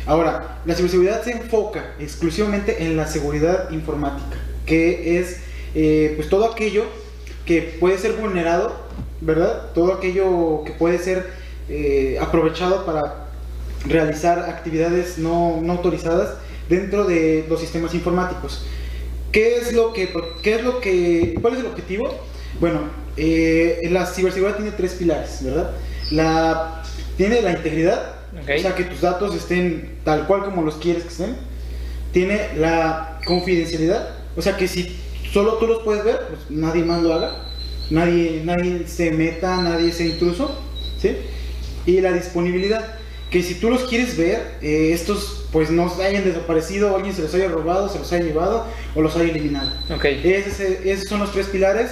Ahora, 0.06 0.60
la 0.66 0.76
ciberseguridad 0.76 1.24
se 1.24 1.32
enfoca 1.32 1.94
exclusivamente 2.00 2.84
en 2.84 2.98
la 2.98 3.08
seguridad 3.08 3.70
informática, 3.72 4.38
que 4.66 5.20
es 5.20 5.38
eh, 5.76 6.14
pues 6.16 6.30
todo 6.30 6.52
aquello 6.52 6.86
que 7.46 7.62
puede 7.80 7.98
ser 7.98 8.14
vulnerado, 8.14 8.76
¿verdad? 9.22 9.72
Todo 9.74 9.94
aquello 9.94 10.64
que 10.66 10.74
puede 10.74 11.00
ser 11.00 11.30
eh, 11.70 12.18
aprovechado 12.20 12.86
para 12.86 13.28
realizar 13.86 14.40
actividades 14.40 15.18
no, 15.18 15.60
no, 15.62 15.74
autorizadas 15.74 16.36
dentro 16.68 17.06
de 17.06 17.46
los 17.48 17.60
sistemas 17.60 17.94
informáticos. 17.94 18.66
¿Qué 19.32 19.58
es 19.58 19.74
lo 19.74 19.94
que, 19.94 20.12
qué 20.42 20.56
es 20.56 20.64
lo 20.64 20.82
que, 20.82 21.36
cuál 21.42 21.54
es 21.54 21.60
el 21.60 21.68
objetivo? 21.68 22.10
Bueno, 22.60 22.82
eh, 23.20 23.90
la 23.92 24.06
ciberseguridad 24.06 24.58
tiene 24.58 24.72
tres 24.72 24.94
pilares, 24.94 25.40
¿verdad? 25.44 25.72
La, 26.12 26.84
tiene 27.18 27.42
la 27.42 27.52
integridad, 27.52 28.14
Ok. 28.42 28.50
o 28.58 28.62
sea 28.62 28.76
que 28.76 28.84
tus 28.86 29.02
datos 29.02 29.36
estén 29.36 29.98
tal 30.04 30.26
cual 30.28 30.44
como 30.46 30.62
los 30.64 30.76
quieres 30.76 31.04
que 31.04 31.10
estén. 31.10 31.36
Tiene 32.12 32.40
la 32.58 33.20
confidencialidad, 33.26 34.10
o 34.36 34.42
sea 34.42 34.58
que 34.58 34.68
si 34.68 34.98
solo 35.32 35.54
tú 35.56 35.68
los 35.68 35.84
puedes 35.84 36.04
ver, 36.04 36.20
pues 36.30 36.42
nadie 36.50 36.84
más 36.84 37.04
lo 37.04 37.14
haga, 37.14 37.36
nadie, 37.92 38.42
nadie 38.44 38.88
se 38.88 39.12
meta, 39.12 39.62
nadie 39.62 39.92
sea 39.92 40.08
intruso, 40.08 40.60
¿sí? 41.00 41.16
Y 41.86 42.02
la 42.02 42.12
disponibilidad, 42.12 42.96
que 43.30 43.44
si 43.44 43.54
tú 43.56 43.70
los 43.70 43.84
quieres 43.84 44.18
ver, 44.18 44.58
eh, 44.64 44.92
estos 44.92 45.46
pues 45.52 45.70
no 45.70 45.92
hayan 46.02 46.24
desaparecido, 46.24 46.92
o 46.92 46.96
alguien 46.96 47.16
se 47.16 47.22
los 47.22 47.34
haya 47.36 47.48
robado, 47.48 47.90
se 47.90 48.00
los 48.00 48.12
haya 48.12 48.24
llevado 48.24 48.66
o 48.96 49.02
los 49.02 49.16
haya 49.16 49.30
eliminado. 49.30 49.72
Ok. 49.96 50.06
Ese- 50.06 50.82
esos 50.92 51.08
son 51.10 51.20
los 51.20 51.32
tres 51.32 51.48
pilares. 51.48 51.92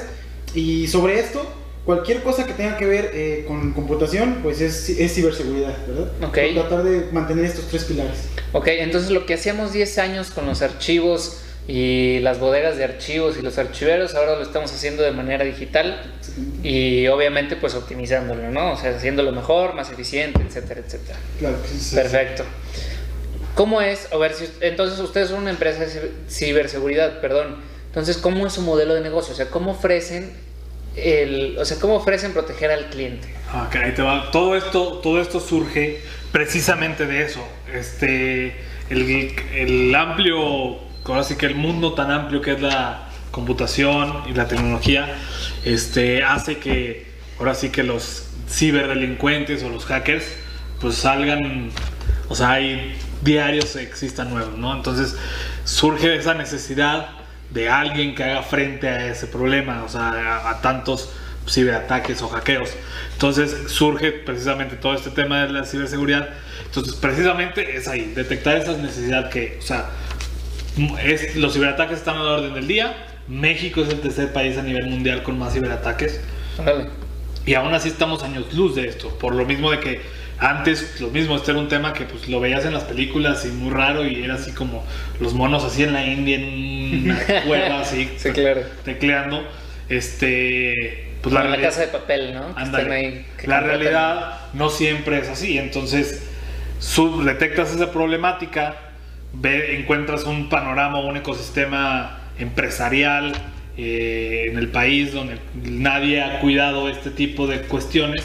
Y 0.53 0.87
sobre 0.87 1.19
esto, 1.19 1.45
cualquier 1.85 2.23
cosa 2.23 2.45
que 2.45 2.53
tenga 2.53 2.77
que 2.77 2.85
ver 2.85 3.11
eh, 3.13 3.45
con 3.47 3.73
computación, 3.73 4.39
pues 4.43 4.61
es, 4.61 4.89
es 4.89 5.13
ciberseguridad, 5.13 5.75
¿verdad? 5.87 6.11
Ok. 6.27 6.37
Tratar 6.53 6.83
de 6.83 7.11
mantener 7.11 7.45
estos 7.45 7.67
tres 7.67 7.83
pilares. 7.85 8.17
Ok, 8.53 8.67
entonces 8.69 9.11
lo 9.11 9.25
que 9.25 9.33
hacíamos 9.35 9.73
10 9.73 9.97
años 9.99 10.31
con 10.31 10.45
los 10.45 10.61
archivos 10.61 11.41
y 11.67 12.19
las 12.19 12.39
bodegas 12.39 12.77
de 12.77 12.85
archivos 12.85 13.35
y 13.37 13.41
los 13.41 13.57
archiveros, 13.57 14.15
ahora 14.15 14.37
lo 14.37 14.41
estamos 14.43 14.71
haciendo 14.71 15.03
de 15.03 15.11
manera 15.11 15.43
digital 15.43 16.01
y 16.63 17.07
obviamente 17.07 17.57
pues 17.57 17.75
optimizándolo, 17.75 18.49
¿no? 18.51 18.71
O 18.71 18.77
sea, 18.77 18.95
haciéndolo 18.95 19.33
mejor, 19.33 19.73
más 19.75 19.91
eficiente, 19.91 20.41
etcétera, 20.41 20.81
etcétera. 20.85 21.19
Claro 21.39 21.61
que 21.61 21.67
sí. 21.67 21.93
Perfecto. 21.95 22.43
¿Cómo 23.55 23.81
es? 23.81 24.07
A 24.13 24.17
ver, 24.17 24.33
si, 24.33 24.45
entonces 24.61 24.97
ustedes 24.99 25.29
son 25.29 25.39
una 25.41 25.49
empresa 25.49 25.79
de 25.79 25.87
ciber- 25.87 26.11
ciberseguridad, 26.29 27.19
perdón. 27.19 27.57
Entonces, 27.97 28.17
¿cómo 28.17 28.45
es 28.45 28.53
su 28.53 28.61
modelo 28.61 28.93
de 28.93 29.01
negocio? 29.01 29.33
O 29.33 29.35
sea, 29.35 29.49
¿cómo 29.49 29.71
ofrecen 29.71 30.31
el, 30.95 31.57
o 31.57 31.65
sea, 31.65 31.79
cómo 31.79 31.95
ofrecen 31.95 32.31
proteger 32.31 32.69
al 32.69 32.91
cliente? 32.91 33.27
Ok, 33.65 33.75
ahí. 33.75 33.95
Todo 34.31 34.55
esto, 34.55 34.99
todo 35.01 35.19
esto 35.19 35.39
surge 35.39 35.99
precisamente 36.31 37.07
de 37.07 37.23
eso. 37.23 37.43
Este, 37.73 38.55
el, 38.91 39.33
el 39.51 39.95
amplio, 39.95 40.77
ahora 41.05 41.23
sí 41.23 41.37
que 41.37 41.47
el 41.47 41.55
mundo 41.55 41.95
tan 41.95 42.11
amplio 42.11 42.39
que 42.39 42.51
es 42.51 42.61
la 42.61 43.09
computación 43.31 44.25
y 44.29 44.35
la 44.35 44.47
tecnología, 44.47 45.15
este, 45.65 46.23
hace 46.23 46.59
que 46.59 47.07
ahora 47.39 47.55
sí 47.55 47.69
que 47.69 47.81
los 47.81 48.27
ciberdelincuentes 48.47 49.63
o 49.63 49.69
los 49.69 49.85
hackers, 49.85 50.23
pues 50.79 50.97
salgan, 50.97 51.71
o 52.29 52.35
sea, 52.35 52.51
hay 52.51 52.95
diarios 53.23 53.75
existan 53.75 54.29
nuevos, 54.29 54.55
¿no? 54.55 54.75
Entonces 54.75 55.15
surge 55.63 56.15
esa 56.15 56.35
necesidad 56.35 57.17
de 57.51 57.69
alguien 57.69 58.15
que 58.15 58.23
haga 58.23 58.43
frente 58.43 58.87
a 58.87 59.07
ese 59.07 59.27
problema, 59.27 59.83
o 59.83 59.89
sea, 59.89 60.09
a, 60.09 60.49
a 60.51 60.61
tantos 60.61 61.09
ciberataques 61.47 62.21
o 62.21 62.29
hackeos. 62.29 62.71
Entonces 63.13 63.71
surge 63.71 64.11
precisamente 64.11 64.75
todo 64.75 64.93
este 64.93 65.09
tema 65.09 65.45
de 65.45 65.53
la 65.53 65.65
ciberseguridad. 65.65 66.29
Entonces 66.65 66.95
precisamente 66.95 67.77
es 67.77 67.87
ahí, 67.87 68.13
detectar 68.15 68.57
esa 68.57 68.75
necesidad 68.77 69.29
que, 69.29 69.57
o 69.59 69.61
sea, 69.61 69.89
es, 71.03 71.35
los 71.35 71.53
ciberataques 71.53 71.97
están 71.97 72.17
a 72.17 72.23
la 72.23 72.31
orden 72.33 72.53
del 72.53 72.67
día. 72.67 72.95
México 73.27 73.81
es 73.81 73.89
el 73.89 73.99
tercer 73.99 74.31
país 74.31 74.57
a 74.57 74.63
nivel 74.63 74.87
mundial 74.87 75.23
con 75.23 75.37
más 75.39 75.53
ciberataques. 75.53 76.21
Órale. 76.57 76.89
Y 77.45 77.53
aún 77.53 77.73
así 77.73 77.89
estamos 77.89 78.23
años 78.23 78.53
luz 78.53 78.75
de 78.75 78.87
esto. 78.87 79.09
Por 79.17 79.33
lo 79.33 79.45
mismo 79.45 79.71
de 79.71 79.79
que 79.79 80.01
antes, 80.39 81.01
lo 81.01 81.07
mismo, 81.09 81.35
este 81.35 81.51
era 81.51 81.59
un 81.59 81.67
tema 81.67 81.93
que 81.93 82.05
pues 82.05 82.27
lo 82.29 82.39
veías 82.39 82.63
en 82.65 82.73
las 82.73 82.83
películas 82.83 83.43
y 83.45 83.49
muy 83.49 83.71
raro 83.71 84.05
y 84.05 84.23
era 84.23 84.35
así 84.35 84.51
como 84.51 84.85
los 85.19 85.33
monos 85.33 85.63
así 85.63 85.83
en 85.83 85.93
la 85.93 86.05
India 86.05 86.35
en 86.37 87.03
una 87.05 87.19
cueva 87.47 87.81
así 87.81 88.09
Sí, 88.17 88.29
claro. 88.31 88.61
tecleando. 88.85 89.43
Este, 89.89 91.07
pues 91.21 91.33
Como 91.33 91.35
la 91.35 91.41
realidad- 91.49 91.69
casa 91.69 91.81
de 91.81 91.87
papel, 91.87 92.33
¿no? 92.33 92.49
Están 92.61 92.91
ahí, 92.91 93.25
la 93.45 93.59
realidad 93.61 94.39
no 94.53 94.69
siempre 94.69 95.19
es 95.19 95.29
así. 95.29 95.57
Entonces, 95.57 96.27
sub- 96.79 97.23
detectas 97.23 97.73
esa 97.73 97.91
problemática, 97.91 98.75
ve, 99.33 99.79
encuentras 99.79 100.23
un 100.25 100.49
panorama, 100.49 100.99
un 100.99 101.17
ecosistema 101.17 102.19
empresarial 102.37 103.33
eh, 103.77 104.47
en 104.51 104.57
el 104.57 104.69
país 104.69 105.13
donde 105.13 105.37
nadie 105.63 106.21
ha 106.21 106.39
cuidado 106.39 106.89
este 106.89 107.09
tipo 107.11 107.47
de 107.47 107.61
cuestiones. 107.61 108.23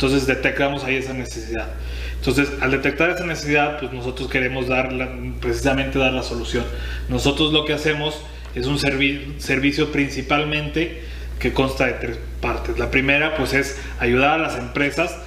Entonces 0.00 0.26
detectamos 0.26 0.82
ahí 0.84 0.96
esa 0.96 1.12
necesidad. 1.12 1.68
Entonces, 2.16 2.48
al 2.62 2.70
detectar 2.70 3.10
esa 3.10 3.26
necesidad, 3.26 3.78
pues 3.78 3.92
nosotros 3.92 4.30
queremos 4.30 4.66
dar 4.66 4.94
la- 4.94 5.10
precisamente 5.42 5.98
dar 5.98 6.14
la 6.14 6.22
solución. 6.22 6.64
Nosotros 7.10 7.52
lo 7.52 7.66
que 7.66 7.74
hacemos 7.74 8.18
es 8.54 8.64
un 8.64 8.78
servi- 8.78 9.38
servicio 9.38 9.92
principalmente 9.92 11.02
que 11.38 11.52
consta 11.52 11.84
de 11.84 11.92
tres 11.92 12.18
partes. 12.40 12.78
La 12.78 12.90
primera, 12.90 13.34
pues, 13.36 13.52
es 13.52 13.78
ayudar 13.98 14.30
a 14.30 14.38
las 14.38 14.56
empresas 14.56 15.18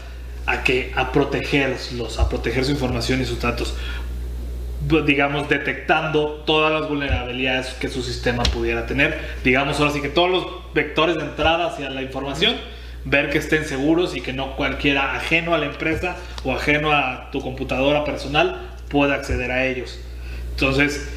a 0.48 0.64
que 0.64 0.92
a 0.96 1.12
protegerlos, 1.12 2.18
a 2.18 2.28
proteger 2.28 2.66
su 2.66 2.72
información 2.72 3.22
y 3.22 3.26
sus 3.26 3.40
datos. 3.42 3.76
Digamos, 5.06 5.50
detectando 5.50 6.42
todas 6.48 6.72
las 6.82 6.90
vulnerabilidades 6.90 7.68
que 7.80 7.90
su 7.90 8.02
sistema 8.02 8.42
pudiera 8.42 8.88
tener. 8.88 9.20
Digamos, 9.44 9.80
ahora 9.80 9.92
sí 9.94 10.02
que 10.02 10.10
todos 10.10 10.32
los 10.32 10.46
vectores 10.74 11.16
de 11.16 11.22
entrada 11.26 11.68
hacia 11.68 11.92
la 11.92 12.02
información, 12.02 12.56
ver 13.06 13.30
que 13.30 13.38
estén 13.38 13.66
seguros 13.66 14.16
y 14.16 14.22
que 14.22 14.34
no 14.34 14.56
cualquiera 14.56 15.16
ajeno 15.16 15.54
a 15.54 15.58
la 15.58 15.66
empresa 15.66 16.16
o 16.44 16.54
ajeno 16.54 16.92
a 16.92 17.30
tu 17.32 17.42
computadora 17.42 18.04
personal 18.04 18.72
pueda 18.90 19.16
acceder 19.16 19.52
a 19.52 19.66
ellos. 19.66 20.00
Entonces, 20.52 21.10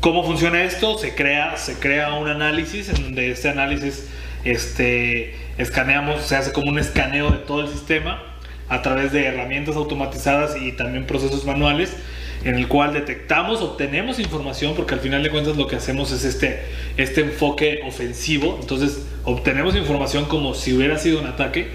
¿cómo 0.00 0.24
funciona 0.24 0.62
esto? 0.62 0.98
Se 0.98 1.14
crea, 1.14 1.56
se 1.56 1.78
crea 1.78 2.12
un 2.14 2.28
análisis 2.28 2.88
en 2.88 3.02
donde 3.02 3.30
este 3.30 3.48
análisis 3.48 4.08
este, 4.44 5.34
escaneamos, 5.56 6.22
se 6.22 6.36
hace 6.36 6.52
como 6.52 6.70
un 6.70 6.78
escaneo 6.78 7.30
de 7.30 7.38
todo 7.38 7.62
el 7.62 7.68
sistema 7.68 8.22
a 8.68 8.82
través 8.82 9.12
de 9.12 9.26
herramientas 9.26 9.76
automatizadas 9.76 10.56
y 10.60 10.72
también 10.72 11.06
procesos 11.06 11.44
manuales 11.44 11.96
en 12.44 12.54
el 12.54 12.68
cual 12.68 12.92
detectamos, 12.92 13.60
obtenemos 13.60 14.18
información, 14.18 14.74
porque 14.76 14.94
al 14.94 15.00
final 15.00 15.22
de 15.22 15.30
cuentas 15.30 15.56
lo 15.56 15.66
que 15.66 15.76
hacemos 15.76 16.12
es 16.12 16.24
este, 16.24 16.62
este 16.96 17.22
enfoque 17.22 17.80
ofensivo, 17.86 18.58
entonces 18.60 19.06
obtenemos 19.24 19.74
información 19.76 20.26
como 20.26 20.54
si 20.54 20.72
hubiera 20.72 20.98
sido 20.98 21.20
un 21.20 21.26
ataque 21.26 21.68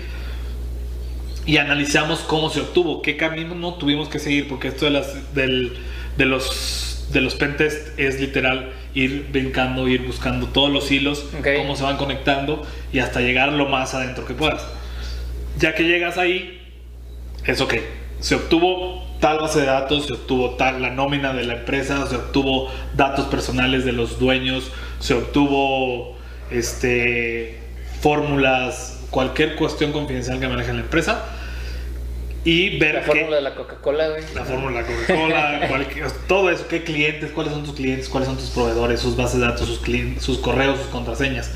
y 1.46 1.58
analizamos 1.58 2.20
cómo 2.20 2.50
se 2.50 2.62
obtuvo, 2.62 3.02
qué 3.02 3.18
camino 3.18 3.56
no 3.56 3.76
tuvimos 3.76 4.08
que 4.08 4.20
seguir, 4.20 4.48
porque 4.48 4.70
esto 4.70 4.86
de, 4.86 4.92
las, 4.92 5.36
del, 5.36 5.74
de 6.18 6.26
los 6.26 6.84
de 7.12 7.22
los 7.22 7.36
pentest 7.36 7.98
es 8.00 8.20
literal 8.20 8.74
ir 8.94 9.28
brincando, 9.32 9.88
ir 9.88 10.02
buscando 10.04 10.48
todos 10.48 10.72
los 10.72 10.92
hilos, 10.92 11.26
cómo 11.58 11.76
se 11.76 11.84
van 11.84 11.98
conectando 11.98 12.66
y 12.92 13.00
hasta 13.00 13.22
llegar 13.22 13.54
lo 13.54 13.68
más 13.68 13.94
adentro 13.94 14.26
que 14.26 14.34
puedas. 14.34 14.66
Ya 15.60 15.76
que 15.76 15.84
llegas 15.84 16.18
ahí, 16.18 16.60
es 17.46 17.62
ok. 17.62 17.76
Se 18.20 18.36
obtuvo 18.36 19.06
tal 19.24 19.40
base 19.40 19.62
de 19.62 19.68
datos, 19.68 20.06
se 20.08 20.14
obtuvo 20.14 20.52
tal 20.56 20.82
la 20.82 20.90
nómina 20.90 21.32
de 21.34 21.46
la 21.46 21.54
empresa, 21.54 22.06
se 22.08 22.18
obtuvo 22.18 22.70
datos 22.94 23.28
personales 23.28 23.86
de 23.86 23.94
los 23.94 24.20
dueños, 24.20 24.70
se 25.00 25.14
obtuvo 25.14 26.18
este 26.52 27.58
fórmulas, 28.02 29.00
cualquier 29.12 29.56
cuestión 29.56 29.94
confidencial 29.94 30.42
que 30.42 30.48
maneje 30.50 30.74
la 30.74 30.82
empresa 30.82 31.24
y 32.44 32.78
ver 32.78 32.96
La 32.96 33.02
fórmula 33.04 33.36
de 33.38 33.42
la 33.42 33.56
Coca-Cola, 33.56 34.10
güey. 34.10 34.24
la 34.36 34.44
fórmula 34.44 34.84
Coca-Cola, 34.86 35.62
cualquier- 35.70 36.12
todo 36.28 36.50
eso, 36.50 36.68
qué 36.68 36.84
clientes, 36.84 37.32
cuáles 37.32 37.54
son 37.54 37.64
tus 37.64 37.76
clientes, 37.76 38.10
cuáles 38.10 38.28
son 38.28 38.38
tus 38.38 38.50
proveedores, 38.50 39.00
sus 39.00 39.16
bases 39.16 39.40
de 39.40 39.46
datos, 39.46 39.68
sus, 39.68 39.80
sus 40.22 40.38
correos, 40.40 40.78
sus 40.80 40.88
contraseñas. 40.88 41.52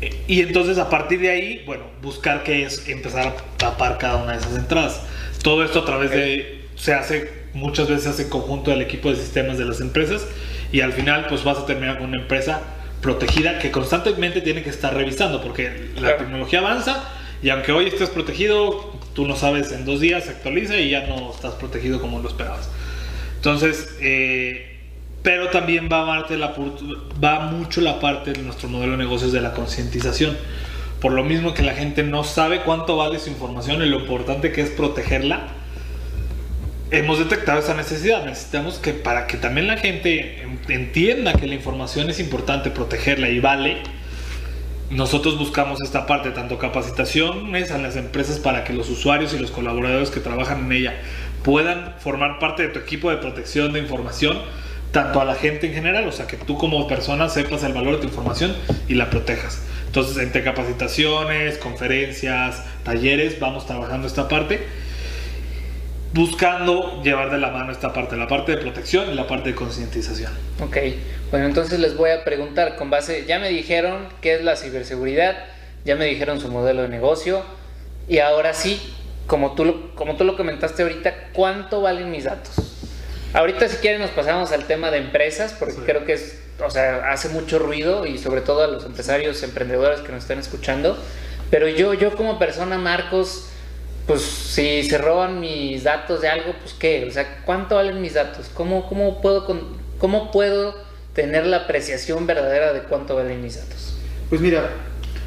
Eh, 0.00 0.24
Y 0.26 0.40
entonces 0.40 0.78
a 0.78 0.88
partir 0.88 1.20
de 1.20 1.28
ahí, 1.28 1.62
bueno, 1.66 1.84
buscar 2.00 2.42
qué 2.42 2.64
es 2.64 2.88
empezar 2.88 3.26
a 3.28 3.34
tapar 3.58 3.98
cada 3.98 4.16
una 4.16 4.32
de 4.32 4.38
esas 4.38 4.56
entradas. 4.56 5.02
Todo 5.42 5.64
esto 5.64 5.80
a 5.80 5.84
través 5.84 6.10
de, 6.10 6.64
se 6.76 6.94
hace, 6.94 7.32
muchas 7.54 7.88
veces 7.88 8.04
se 8.04 8.08
hace 8.10 8.22
en 8.24 8.28
conjunto 8.30 8.70
del 8.70 8.82
equipo 8.82 9.10
de 9.10 9.16
sistemas 9.16 9.58
de 9.58 9.64
las 9.64 9.80
empresas 9.80 10.26
y 10.72 10.80
al 10.80 10.92
final 10.92 11.26
pues 11.28 11.44
vas 11.44 11.58
a 11.58 11.66
terminar 11.66 11.98
con 11.98 12.08
una 12.08 12.20
empresa 12.20 12.60
protegida 13.00 13.58
que 13.58 13.70
constantemente 13.70 14.40
tiene 14.40 14.62
que 14.62 14.70
estar 14.70 14.94
revisando 14.94 15.40
porque 15.42 15.90
la 15.94 16.00
Claro. 16.00 16.16
tecnología 16.18 16.58
avanza 16.58 17.08
y 17.42 17.50
aunque 17.50 17.70
hoy 17.72 17.86
estés 17.86 18.10
protegido, 18.10 18.98
tú 19.14 19.26
no 19.26 19.36
sabes, 19.36 19.70
en 19.72 19.84
dos 19.84 20.00
días 20.00 20.24
se 20.24 20.30
actualiza 20.30 20.76
y 20.76 20.90
ya 20.90 21.06
no 21.06 21.30
estás 21.32 21.54
protegido 21.54 22.00
como 22.00 22.18
lo 22.20 22.28
esperabas. 22.28 22.68
Entonces, 23.36 23.96
eh, 24.00 24.76
pero 25.22 25.48
también 25.48 25.88
va, 25.92 26.04
parte 26.06 26.36
la, 26.36 26.54
va 27.22 27.40
mucho 27.40 27.80
la 27.80 28.00
parte 28.00 28.32
de 28.32 28.42
nuestro 28.42 28.68
modelo 28.68 28.92
de 28.92 28.98
negocios 28.98 29.32
de 29.32 29.40
la 29.40 29.52
concientización. 29.52 30.36
Por 31.00 31.12
lo 31.12 31.22
mismo 31.24 31.54
que 31.54 31.62
la 31.62 31.74
gente 31.74 32.02
no 32.02 32.24
sabe 32.24 32.62
cuánto 32.62 32.96
vale 32.96 33.18
su 33.18 33.30
información 33.30 33.82
y 33.82 33.86
lo 33.86 34.00
importante 34.00 34.50
que 34.52 34.62
es 34.62 34.70
protegerla, 34.70 35.46
hemos 36.90 37.18
detectado 37.18 37.60
esa 37.60 37.74
necesidad. 37.74 38.24
Necesitamos 38.24 38.78
que 38.78 38.92
para 38.94 39.26
que 39.26 39.36
también 39.36 39.68
la 39.68 39.76
gente 39.76 40.42
en- 40.42 40.58
entienda 40.68 41.34
que 41.34 41.46
la 41.46 41.54
información 41.54 42.10
es 42.10 42.18
importante 42.18 42.70
protegerla 42.70 43.28
y 43.28 43.38
vale, 43.38 43.76
nosotros 44.90 45.38
buscamos 45.38 45.80
esta 45.82 46.06
parte, 46.06 46.30
tanto 46.30 46.58
capacitaciones 46.58 47.70
a 47.70 47.78
las 47.78 47.94
empresas 47.96 48.38
para 48.38 48.64
que 48.64 48.72
los 48.72 48.88
usuarios 48.88 49.34
y 49.34 49.38
los 49.38 49.50
colaboradores 49.50 50.10
que 50.10 50.18
trabajan 50.20 50.64
en 50.64 50.72
ella 50.72 50.94
puedan 51.44 51.94
formar 52.00 52.38
parte 52.38 52.62
de 52.64 52.68
tu 52.70 52.78
equipo 52.80 53.10
de 53.10 53.18
protección 53.18 53.72
de 53.72 53.80
información, 53.80 54.38
tanto 54.90 55.20
a 55.20 55.24
la 55.26 55.34
gente 55.34 55.66
en 55.68 55.74
general, 55.74 56.08
o 56.08 56.12
sea, 56.12 56.26
que 56.26 56.38
tú 56.38 56.56
como 56.56 56.88
persona 56.88 57.28
sepas 57.28 57.62
el 57.62 57.74
valor 57.74 57.96
de 57.96 58.00
tu 58.00 58.06
información 58.08 58.56
y 58.88 58.94
la 58.94 59.10
protejas. 59.10 59.62
Entonces, 59.98 60.22
entre 60.22 60.44
capacitaciones, 60.44 61.58
conferencias, 61.58 62.62
talleres, 62.84 63.40
vamos 63.40 63.66
trabajando 63.66 64.06
esta 64.06 64.28
parte. 64.28 64.60
buscando 66.12 67.02
llevar 67.02 67.30
de 67.30 67.38
la 67.38 67.50
mano 67.50 67.70
esta 67.72 67.92
parte, 67.92 68.16
la 68.16 68.28
parte 68.28 68.52
de 68.52 68.58
protección 68.58 69.10
y 69.10 69.14
la 69.14 69.26
parte 69.26 69.50
de 69.50 69.54
concientización. 69.56 70.32
Ok, 70.60 70.76
bueno, 71.30 71.46
entonces 71.46 71.80
les 71.80 71.96
voy 71.96 72.10
a 72.10 72.24
preguntar 72.24 72.76
con 72.76 72.90
base, 72.90 73.24
ya 73.26 73.38
me 73.40 73.48
dijeron 73.50 74.06
qué 74.22 74.36
es 74.36 74.42
la 74.44 74.54
ciberseguridad, 74.56 75.36
ya 75.84 75.96
me 75.96 76.06
dijeron 76.06 76.40
su 76.40 76.48
modelo 76.48 76.82
de 76.82 76.88
negocio 76.88 77.42
y 78.08 78.20
ahora 78.20 78.54
sí, 78.54 78.80
como 79.26 79.54
tú, 79.54 79.64
lo- 79.66 79.94
como 79.96 80.16
tú 80.16 80.24
lo 80.24 80.36
comentaste 80.36 80.82
ahorita, 80.82 81.28
¿cuánto 81.34 81.82
valen 81.82 82.10
mis 82.10 82.24
datos? 82.24 82.54
Ahorita 83.34 83.68
si 83.68 83.76
quieren 83.76 84.00
nos 84.00 84.10
pasamos 84.10 84.52
al 84.52 84.66
tema 84.66 84.90
de 84.90 84.98
empresas 84.98 85.54
porque 85.58 85.74
Sí. 85.74 85.80
creo 85.84 86.04
que 86.04 86.14
es, 86.14 86.38
o 86.64 86.70
sea, 86.70 87.10
hace 87.10 87.28
mucho 87.28 87.58
ruido 87.58 88.06
y 88.06 88.18
sobre 88.18 88.40
todo 88.40 88.62
a 88.62 88.66
los 88.66 88.84
empresarios, 88.84 89.42
emprendedores 89.42 90.00
que 90.00 90.12
nos 90.12 90.22
están 90.22 90.38
escuchando, 90.38 90.96
pero 91.50 91.68
yo, 91.68 91.94
yo 91.94 92.14
como 92.16 92.38
persona, 92.38 92.78
Marcos, 92.78 93.46
pues 94.06 94.22
si 94.22 94.82
se 94.84 94.96
roban 94.98 95.40
mis 95.40 95.84
datos 95.84 96.22
de 96.22 96.28
algo, 96.28 96.54
pues 96.62 96.74
qué, 96.74 97.06
o 97.08 97.12
sea, 97.12 97.42
¿cuánto 97.44 97.74
valen 97.74 98.00
mis 98.00 98.14
datos? 98.14 98.50
¿Cómo, 98.54 98.88
cómo, 98.88 99.20
puedo, 99.20 99.44
con- 99.44 99.76
cómo 99.98 100.30
puedo 100.32 100.74
tener 101.12 101.46
la 101.46 101.58
apreciación 101.58 102.26
verdadera 102.26 102.72
de 102.72 102.80
cuánto 102.84 103.14
valen 103.16 103.42
mis 103.42 103.56
datos? 103.56 103.98
Pues 104.30 104.40
mira, 104.40 104.70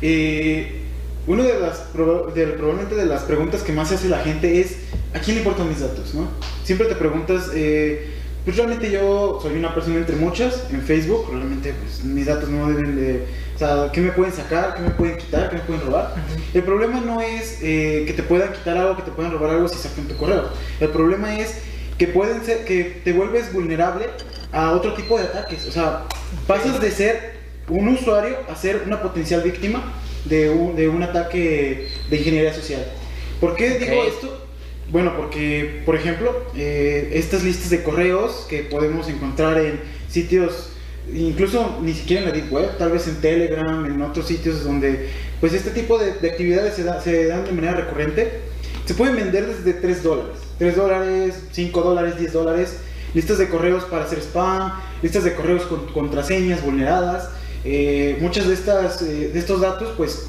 eh, 0.02 0.82
una 1.28 1.44
de 1.44 1.60
las 1.60 1.78
probablemente 1.94 2.96
de 2.96 3.06
las 3.06 3.22
preguntas 3.24 3.62
que 3.62 3.72
más 3.72 3.90
se 3.90 3.96
hace 3.96 4.10
la 4.10 4.20
gente 4.20 4.60
es 4.62 4.78
¿a 5.14 5.20
quién 5.20 5.36
le 5.36 5.42
importan 5.42 5.70
mis 5.70 5.80
datos? 5.80 6.14
¿no? 6.14 6.28
Siempre 6.64 6.88
te 6.88 6.96
preguntas, 6.96 7.50
eh, 7.54 8.12
pues 8.46 8.58
realmente 8.58 8.90
yo 8.90 9.40
soy 9.42 9.56
una 9.58 9.74
persona 9.74 9.98
entre 9.98 10.16
muchas 10.16 10.64
en 10.72 10.82
Facebook, 10.82 11.28
realmente 11.32 11.74
pues, 11.74 12.04
mis 12.04 12.26
datos 12.26 12.50
no 12.50 12.70
deben 12.70 12.96
de, 12.96 13.26
o 13.56 13.60
sea, 13.60 13.92
¿qué 13.94 14.02
me 14.02 14.12
pueden 14.12 14.34
sacar? 14.34 14.76
¿Qué 14.76 14.82
me 14.82 14.90
pueden 14.92 15.18
quitar? 15.18 15.50
¿Qué 15.50 15.58
me 15.58 15.62
pueden 15.62 15.86
robar? 15.86 16.16
El 16.54 16.64
problema 16.64 17.00
no 17.02 17.22
es 17.22 17.60
eh, 17.62 18.04
que 18.08 18.14
te 18.14 18.24
puedan 18.24 18.52
quitar 18.54 18.78
algo, 18.78 18.96
que 18.96 19.04
te 19.04 19.12
puedan 19.12 19.32
robar 19.32 19.52
algo 19.52 19.68
si 19.68 19.78
sacan 19.78 20.06
tu 20.08 20.16
correo. 20.18 20.50
El 20.80 20.90
problema 20.90 21.38
es 21.38 21.56
que 22.00 22.08
pueden 22.08 22.44
ser, 22.44 22.66
que 22.66 23.02
te 23.04 23.14
vuelves 23.14 23.54
vulnerable 23.54 24.08
a 24.52 24.72
otro 24.72 24.94
tipo 24.96 25.20
de 25.20 25.26
ataques. 25.26 25.68
O 25.68 25.72
sea, 25.72 26.06
pasas 26.48 26.82
de 26.82 26.90
ser 26.90 27.34
un 27.70 27.90
usuario 27.90 28.38
a 28.50 28.56
ser 28.56 28.84
una 28.88 29.02
potencial 29.04 29.42
víctima 29.44 29.94
de 30.26 30.50
un, 30.50 30.76
de 30.76 30.90
un 30.90 31.04
ataque 31.04 31.90
de 32.10 32.18
ingeniería 32.18 32.54
social. 32.54 32.84
¿Por 33.40 33.56
qué 33.56 33.78
digo 33.78 34.02
Ok. 34.02 34.08
esto? 34.08 34.48
Bueno, 34.92 35.14
porque, 35.16 35.82
por 35.86 35.96
ejemplo, 35.96 36.46
eh, 36.56 37.12
estas 37.14 37.44
listas 37.44 37.70
de 37.70 37.82
correos 37.82 38.46
que 38.50 38.64
podemos 38.64 39.08
encontrar 39.08 39.58
en 39.58 39.80
sitios, 40.10 40.70
incluso 41.14 41.80
ni 41.82 41.94
siquiera 41.94 42.24
en 42.24 42.28
la 42.30 42.34
Deep 42.36 42.52
Web, 42.52 42.78
tal 42.78 42.92
vez 42.92 43.08
en 43.08 43.16
Telegram, 43.22 43.86
en 43.86 44.02
otros 44.02 44.28
sitios 44.28 44.64
donde, 44.66 45.08
pues 45.40 45.54
este 45.54 45.70
tipo 45.72 45.98
de, 45.98 46.14
de 46.16 46.30
actividades 46.32 46.74
se, 46.74 46.84
da- 46.84 47.02
se 47.02 47.28
dan 47.28 47.46
de 47.46 47.54
manera 47.54 47.74
recurrente, 47.76 48.42
se 48.86 48.94
pueden 48.94 49.16
vender 49.16 49.48
desde 49.48 49.74
3 49.80 50.04
dólares. 50.04 50.38
3 50.58 50.76
dólares, 50.76 51.36
5 51.52 51.82
dólares, 51.82 52.18
10 52.20 52.34
dólares. 52.34 52.76
Listas 53.14 53.38
de 53.38 53.48
correos 53.50 53.84
para 53.86 54.04
hacer 54.06 54.20
spam, 54.20 54.74
listas 55.02 55.24
de 55.24 55.34
correos 55.34 55.64
con 55.64 55.86
contraseñas 55.88 56.62
vulneradas. 56.64 57.30
Eh, 57.64 58.18
muchas 58.22 58.48
de, 58.48 58.54
estas, 58.54 59.02
eh, 59.02 59.30
de 59.34 59.40
estos 59.40 59.62
datos, 59.62 59.94
pues, 59.98 60.28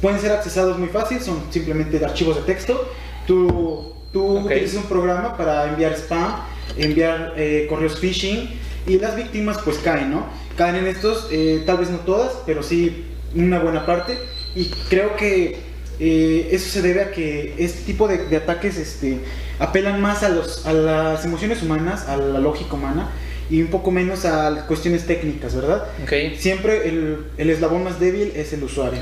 pueden 0.00 0.20
ser 0.20 0.32
accesados 0.32 0.78
muy 0.78 0.88
fácil, 0.88 1.20
son 1.20 1.42
simplemente 1.50 2.04
archivos 2.04 2.36
de 2.36 2.42
texto. 2.42 2.88
Tú, 3.26 3.92
tú 4.12 4.38
Ok. 4.38 4.46
utilizas 4.46 4.76
un 4.76 4.88
programa 4.88 5.36
para 5.36 5.68
enviar 5.68 5.92
spam, 5.94 6.36
enviar 6.76 7.34
eh, 7.36 7.66
correos 7.68 7.98
phishing 7.98 8.48
y 8.86 8.98
las 8.98 9.16
víctimas 9.16 9.58
pues 9.64 9.78
caen, 9.78 10.10
¿no? 10.10 10.26
Caen 10.56 10.76
en 10.76 10.86
estos, 10.86 11.28
eh, 11.30 11.62
tal 11.66 11.78
vez 11.78 11.90
no 11.90 11.98
todas, 11.98 12.32
pero 12.46 12.62
sí 12.62 13.04
una 13.34 13.58
buena 13.58 13.84
parte. 13.84 14.16
Y 14.54 14.66
creo 14.88 15.16
que 15.16 15.58
eh, 16.00 16.48
eso 16.52 16.70
se 16.70 16.82
debe 16.82 17.02
a 17.02 17.10
que 17.10 17.54
este 17.58 17.82
tipo 17.84 18.08
de, 18.08 18.26
de 18.26 18.36
ataques 18.36 18.78
este, 18.78 19.18
apelan 19.58 20.00
más 20.00 20.22
a, 20.22 20.28
los, 20.28 20.66
a 20.66 20.72
las 20.72 21.24
emociones 21.24 21.62
humanas, 21.62 22.08
a 22.08 22.16
la 22.16 22.38
lógica 22.38 22.74
humana 22.74 23.10
y 23.50 23.60
un 23.62 23.68
poco 23.68 23.90
menos 23.90 24.24
a 24.24 24.66
cuestiones 24.66 25.06
técnicas, 25.06 25.54
¿verdad? 25.54 25.84
Ok. 26.02 26.38
Siempre 26.38 26.88
el, 26.88 27.26
el 27.38 27.50
eslabón 27.50 27.84
más 27.84 28.00
débil 28.00 28.32
es 28.34 28.52
el 28.52 28.62
usuario. 28.64 29.00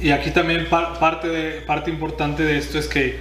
Y 0.00 0.10
aquí 0.10 0.30
también 0.30 0.66
par- 0.68 0.98
parte, 0.98 1.28
de, 1.28 1.60
parte 1.62 1.90
importante 1.90 2.42
de 2.44 2.58
esto 2.58 2.78
es 2.78 2.86
que 2.86 3.16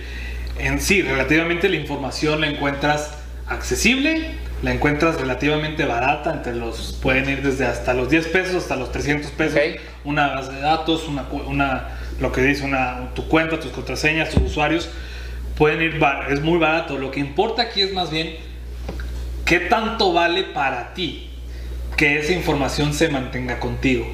en 0.66 0.82
sí, 0.82 1.02
relativamente 1.02 1.70
la 1.70 1.76
información 1.78 2.42
la 2.42 2.48
encuentras 2.48 3.12
accesible, 3.48 4.32
la 4.64 4.72
encuentras 4.74 5.20
relativamente 5.20 5.86
barata, 5.86 6.32
entre 6.34 6.56
los 6.56 6.98
pueden 7.02 7.30
ir 7.30 7.42
desde 7.42 7.66
hasta 7.66 7.94
los 7.94 8.10
10 8.10 8.28
pesos 8.28 8.56
hasta 8.56 8.76
los 8.76 8.92
300 8.92 9.32
pesos, 9.32 9.60
una 10.04 10.28
base 10.36 10.52
de 10.54 10.62
datos, 10.62 11.08
una, 11.08 11.26
una 11.48 11.98
lo 12.20 12.32
que 12.32 12.42
dice 12.42 12.64
una 12.64 13.10
tu 13.16 13.28
cuenta, 13.28 13.60
tus 13.60 13.72
contraseñas, 13.72 14.30
tus 14.30 14.44
usuarios 14.44 14.90
pueden 15.58 15.82
ir 15.82 16.00
bar- 16.00 16.32
es 16.32 16.42
muy 16.42 16.60
barato. 16.60 16.98
Lo 16.98 17.12
que 17.12 17.20
importa 17.20 17.64
aquí 17.64 17.82
es 17.82 17.94
más 17.94 18.12
bien 18.12 18.36
qué 19.46 19.60
tanto 19.62 20.14
vale 20.14 20.44
para 20.44 20.94
ti 20.94 21.30
que 21.98 22.20
esa 22.20 22.34
información 22.34 22.94
se 22.94 23.10
mantenga 23.10 23.60
contigo. 23.60 24.08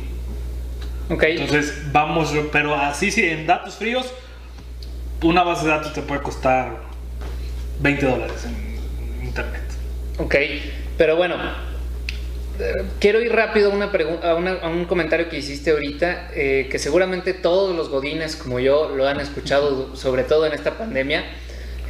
Ok. 1.09 1.23
Entonces, 1.23 1.91
vamos, 1.91 2.33
pero 2.51 2.75
así 2.75 3.11
sí, 3.11 3.23
en 3.23 3.45
datos 3.47 3.75
fríos, 3.75 4.07
una 5.23 5.43
base 5.43 5.65
de 5.65 5.71
datos 5.71 5.93
te 5.93 6.01
puede 6.01 6.21
costar 6.21 6.77
20 7.79 8.05
dólares 8.05 8.45
en 8.45 9.25
internet. 9.25 9.63
Ok, 10.17 10.35
pero 10.97 11.15
bueno, 11.15 11.35
eh, 12.59 12.73
quiero 12.99 13.21
ir 13.21 13.31
rápido 13.31 13.71
a, 13.71 13.75
una 13.75 13.85
a, 13.85 14.65
a 14.65 14.69
un 14.69 14.85
comentario 14.85 15.29
que 15.29 15.37
hiciste 15.37 15.71
ahorita, 15.71 16.31
eh, 16.33 16.67
que 16.71 16.79
seguramente 16.79 17.33
todos 17.33 17.75
los 17.75 17.89
godines 17.89 18.35
como 18.35 18.59
yo 18.59 18.89
lo 18.89 19.07
han 19.07 19.19
escuchado, 19.19 19.95
sobre 19.95 20.23
todo 20.23 20.45
en 20.45 20.53
esta 20.53 20.77
pandemia, 20.77 21.23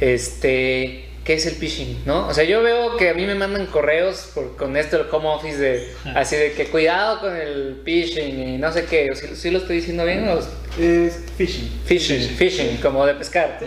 este, 0.00 1.07
¿qué 1.28 1.34
es 1.34 1.44
el 1.44 1.56
phishing? 1.56 2.04
¿no? 2.06 2.26
O 2.26 2.32
sea, 2.32 2.44
yo 2.44 2.62
veo 2.62 2.96
que 2.96 3.10
a 3.10 3.14
mí 3.14 3.26
me 3.26 3.34
mandan 3.34 3.66
correos 3.66 4.30
por- 4.34 4.56
con 4.56 4.78
esto 4.78 4.96
del 4.96 5.06
home 5.12 5.28
office, 5.28 5.58
de, 5.58 5.86
así 6.14 6.36
de 6.36 6.52
que 6.52 6.64
cuidado 6.68 7.20
con 7.20 7.36
el 7.36 7.82
phishing 7.84 8.48
y 8.54 8.56
no 8.56 8.72
sé 8.72 8.86
qué, 8.86 9.10
¿sí, 9.14 9.26
sí 9.34 9.50
lo 9.50 9.58
estoy 9.58 9.76
diciendo 9.76 10.06
bien? 10.06 10.26
¿O- 10.26 10.38
Es 10.82 11.18
phishing. 11.36 11.68
Phishing, 11.84 12.20
Phishing. 12.20 12.36
phishing, 12.36 12.76
como 12.78 13.04
de 13.04 13.12
pescar. 13.14 13.58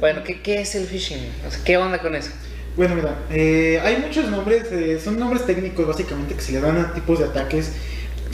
Bueno, 0.00 0.22
¿qué, 0.22 0.42
¿qué 0.42 0.60
es 0.60 0.74
el 0.74 0.84
phishing? 0.86 1.18
O 1.46 1.50
sea, 1.50 1.60
¿qué 1.64 1.78
onda 1.78 1.98
con 1.98 2.14
eso? 2.14 2.30
Bueno, 2.76 2.94
mira, 2.94 3.16
eh, 3.32 3.80
hay 3.82 3.96
muchos 3.96 4.26
nombres, 4.30 4.64
eh, 4.70 5.00
son 5.02 5.18
nombres 5.18 5.46
técnicos 5.46 5.86
básicamente 5.86 6.34
que 6.34 6.42
se 6.42 6.52
le 6.52 6.60
dan 6.60 6.76
a 6.78 6.92
tipos 6.94 7.18
de 7.20 7.24
ataques. 7.24 7.72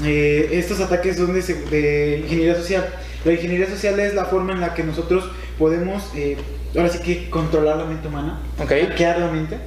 Eh, 0.04 0.48
estos 0.52 0.80
ataques 0.80 1.16
son 1.16 1.32
de, 1.32 1.40
de 1.40 2.18
ingeniería 2.24 2.56
social. 2.56 2.84
La 3.24 3.32
ingeniería 3.32 3.68
social 3.68 3.98
es 4.00 4.14
la 4.14 4.24
forma 4.24 4.52
en 4.52 4.60
la 4.60 4.74
que 4.74 4.82
nosotros 4.82 5.30
podemos, 5.58 6.02
eh, 6.16 6.36
ahora 6.76 6.88
sí 6.88 6.98
que 6.98 7.30
controlar 7.30 7.76
la 7.76 7.84
mente 7.84 8.08
humana, 8.08 8.40
Ok. 8.58 8.68
hackear 8.70 9.18
la 9.20 9.30
mente. 9.30 9.58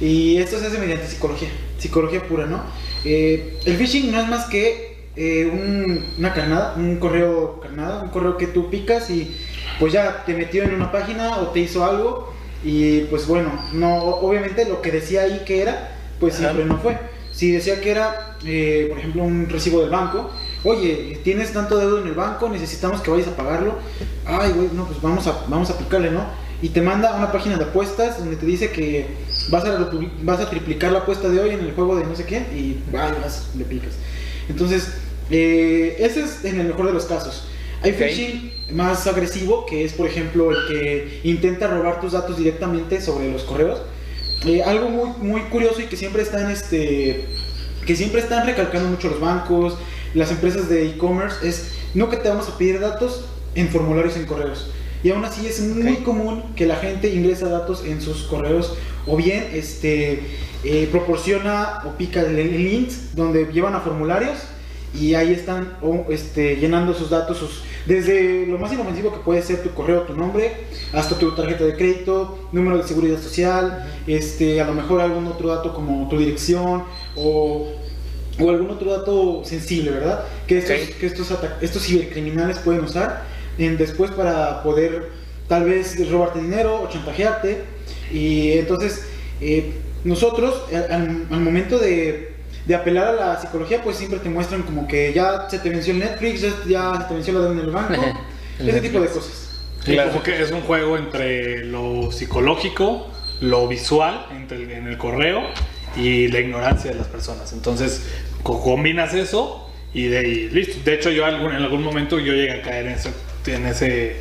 Y 0.00 0.38
esto 0.38 0.58
se 0.58 0.66
hace 0.66 0.78
mediante 0.78 1.06
psicología, 1.06 1.48
psicología 1.78 2.22
pura, 2.22 2.46
¿no? 2.46 2.62
Eh, 3.04 3.58
el 3.64 3.76
phishing 3.76 4.12
no 4.12 4.20
es 4.20 4.28
más 4.28 4.46
que 4.46 4.96
eh, 5.16 5.46
un- 5.52 6.04
una 6.18 6.32
carnada, 6.32 6.74
un 6.76 6.96
correo 7.00 7.58
carnada, 7.60 8.02
un 8.02 8.10
correo 8.10 8.36
que 8.36 8.46
tú 8.46 8.70
picas 8.70 9.10
y 9.10 9.34
pues 9.80 9.92
ya 9.92 10.22
te 10.24 10.32
metió 10.34 10.62
en 10.62 10.72
una 10.74 10.92
página 10.92 11.38
o 11.38 11.48
te 11.48 11.58
hizo 11.58 11.84
algo 11.84 12.32
y 12.64 13.00
pues 13.10 13.26
bueno, 13.26 13.50
no, 13.72 13.96
obviamente 13.98 14.64
lo 14.68 14.80
que 14.80 14.92
decía 14.92 15.22
ahí 15.22 15.42
que 15.44 15.60
era, 15.62 15.96
pues 16.20 16.34
Ajá. 16.34 16.44
siempre 16.52 16.64
no 16.66 16.78
fue. 16.78 16.96
Si 17.32 17.50
decía 17.50 17.80
que 17.80 17.90
era, 17.90 18.36
eh, 18.44 18.86
por 18.88 18.98
ejemplo, 18.98 19.22
un 19.24 19.48
recibo 19.48 19.80
del 19.80 19.90
banco, 19.90 20.30
oye, 20.64 21.20
tienes 21.24 21.52
tanto 21.52 21.78
deuda 21.78 22.00
en 22.00 22.08
el 22.08 22.14
banco, 22.14 22.48
necesitamos 22.48 23.00
que 23.00 23.10
vayas 23.10 23.28
a 23.28 23.36
pagarlo. 23.36 23.74
Ay, 24.24 24.52
güey, 24.52 24.68
no, 24.72 24.86
pues 24.86 25.00
vamos 25.00 25.26
a, 25.26 25.44
vamos 25.48 25.70
a 25.70 25.74
aplicarle, 25.74 26.10
¿no? 26.10 26.24
Y 26.60 26.70
te 26.70 26.82
manda 26.82 27.10
a 27.10 27.16
una 27.16 27.30
página 27.30 27.56
de 27.56 27.64
apuestas 27.64 28.18
donde 28.18 28.36
te 28.36 28.44
dice 28.44 28.70
que 28.70 29.06
vas 29.50 29.64
a, 29.64 29.90
vas 30.22 30.40
a 30.40 30.50
triplicar 30.50 30.90
la 30.90 31.00
apuesta 31.00 31.28
de 31.28 31.40
hoy 31.40 31.50
en 31.50 31.60
el 31.60 31.72
juego 31.72 31.96
de 31.96 32.04
no 32.04 32.16
sé 32.16 32.24
qué 32.24 32.38
y 32.52 32.82
vas, 32.92 33.50
le 33.56 33.64
picas. 33.64 33.92
Entonces, 34.48 34.88
eh, 35.30 35.96
ese 36.00 36.24
es 36.24 36.44
en 36.44 36.58
el 36.60 36.66
mejor 36.66 36.86
de 36.86 36.92
los 36.92 37.04
casos. 37.04 37.44
Hay 37.82 37.92
phishing 37.92 38.52
más 38.72 39.06
agresivo, 39.06 39.64
que 39.66 39.84
es, 39.84 39.92
por 39.92 40.08
ejemplo, 40.08 40.50
el 40.50 40.56
que 40.66 41.20
intenta 41.22 41.68
robar 41.68 42.00
tus 42.00 42.12
datos 42.12 42.36
directamente 42.36 43.00
sobre 43.00 43.30
los 43.30 43.44
correos. 43.44 43.80
Eh, 44.46 44.62
algo 44.62 44.88
muy, 44.88 45.10
muy 45.18 45.40
curioso 45.42 45.80
y 45.80 45.84
que 45.84 45.96
siempre 45.96 46.22
están, 46.22 46.50
este, 46.50 47.24
que 47.86 47.94
siempre 47.94 48.20
están 48.20 48.46
recalcando 48.46 48.88
mucho 48.88 49.08
los 49.08 49.20
bancos, 49.20 49.76
las 50.14 50.30
empresas 50.30 50.68
de 50.68 50.88
e-commerce, 50.88 51.46
es 51.46 51.72
no 51.94 52.08
que 52.08 52.16
te 52.16 52.28
vamos 52.28 52.48
a 52.48 52.58
pedir 52.58 52.80
datos 52.80 53.24
en 53.54 53.68
formularios 53.68 54.16
en 54.16 54.26
correos. 54.26 54.70
Y 55.02 55.10
aún 55.10 55.24
así 55.24 55.46
es 55.46 55.60
muy 55.60 55.96
común 55.98 56.42
que 56.56 56.66
la 56.66 56.76
gente 56.76 57.14
ingresa 57.14 57.48
datos 57.48 57.84
en 57.84 58.00
sus 58.00 58.24
correos 58.24 58.76
o 59.06 59.16
bien 59.16 59.48
este, 59.52 60.20
eh, 60.64 60.88
proporciona 60.90 61.82
o 61.86 61.96
pica 61.96 62.22
links 62.22 63.14
donde 63.14 63.46
llevan 63.52 63.74
a 63.74 63.80
formularios 63.80 64.38
y 64.94 65.14
ahí 65.14 65.32
están 65.32 65.76
o, 65.82 66.06
este, 66.08 66.56
llenando 66.56 66.94
sus 66.94 67.10
datos, 67.10 67.38
sus, 67.38 67.62
desde 67.86 68.46
lo 68.46 68.58
más 68.58 68.72
inofensivo 68.72 69.12
que 69.12 69.20
puede 69.20 69.42
ser 69.42 69.62
tu 69.62 69.70
correo, 69.70 70.02
tu 70.02 70.14
nombre, 70.14 70.52
hasta 70.92 71.18
tu 71.18 71.32
tarjeta 71.32 71.64
de 71.64 71.76
crédito, 71.76 72.48
número 72.52 72.78
de 72.78 72.88
seguridad 72.88 73.20
social, 73.20 73.86
este, 74.06 74.60
a 74.60 74.66
lo 74.66 74.74
mejor 74.74 75.00
algún 75.00 75.26
otro 75.26 75.48
dato 75.48 75.74
como 75.74 76.08
tu 76.08 76.18
dirección 76.18 76.84
o, 77.14 77.68
o 78.40 78.50
algún 78.50 78.70
otro 78.70 78.90
dato 78.96 79.42
sensible, 79.44 79.90
¿verdad? 79.90 80.24
Que 80.46 80.58
estos, 80.58 80.76
Ok. 80.76 80.98
que 81.00 81.06
estos, 81.06 81.34
estos 81.60 81.82
cibercriminales 81.84 82.58
pueden 82.58 82.82
usar 82.84 83.24
en- 83.58 83.76
después 83.76 84.10
para 84.12 84.62
poder 84.62 85.10
tal 85.48 85.64
vez 85.64 86.08
robarte 86.10 86.40
dinero 86.40 86.82
o 86.82 86.88
chantajearte. 86.88 87.62
Y 88.12 88.52
entonces 88.52 89.06
eh, 89.40 89.72
nosotros 90.04 90.62
al, 90.72 91.26
al 91.30 91.40
momento 91.40 91.78
de, 91.78 92.34
de, 92.66 92.74
apelar 92.74 93.08
a 93.08 93.12
la 93.12 93.40
psicología, 93.40 93.82
pues 93.82 93.96
siempre 93.96 94.18
te 94.20 94.28
muestran 94.28 94.62
como 94.62 94.86
que 94.86 95.12
ya 95.12 95.48
se 95.50 95.58
te 95.58 95.68
venció 95.70 95.92
el 95.92 95.98
Netflix, 96.00 96.42
ya, 96.66 96.98
se 97.00 97.04
te 97.08 97.14
venció 97.14 97.32
la 97.34 97.40
deuda 97.40 97.52
en 97.54 97.60
el 97.60 97.70
banco, 97.70 98.02
ese 98.58 98.80
tipo 98.80 99.00
de 99.00 99.08
cosas. 99.08 99.44
Claro. 99.84 100.10
Como 100.10 100.22
que 100.22 100.42
es 100.42 100.50
un 100.50 100.60
juego 100.62 100.96
entre 100.98 101.64
lo 101.64 102.10
psicológico, 102.12 103.08
lo 103.40 103.68
visual 103.68 104.26
entre 104.34 104.76
en 104.76 104.86
el 104.86 104.98
correo 104.98 105.42
y 105.98 106.28
la 106.28 106.40
ignorancia 106.40 106.90
de 106.90 106.96
las 106.96 107.08
personas. 107.08 107.52
Entonces, 107.52 108.06
combinas 108.42 109.14
eso 109.14 109.68
y 109.92 110.04
de 110.04 110.22
listo. 110.52 110.78
De 110.84 110.94
hecho, 110.94 111.10
yo 111.10 111.26
en 111.26 111.34
algún 111.34 111.82
momento 111.82 112.18
yo 112.18 112.32
llegué 112.32 112.52
a 112.52 112.62
caer 112.62 112.86
en 112.86 112.92
ese, 112.92 113.10
en 113.46 113.66
ese, 113.66 114.16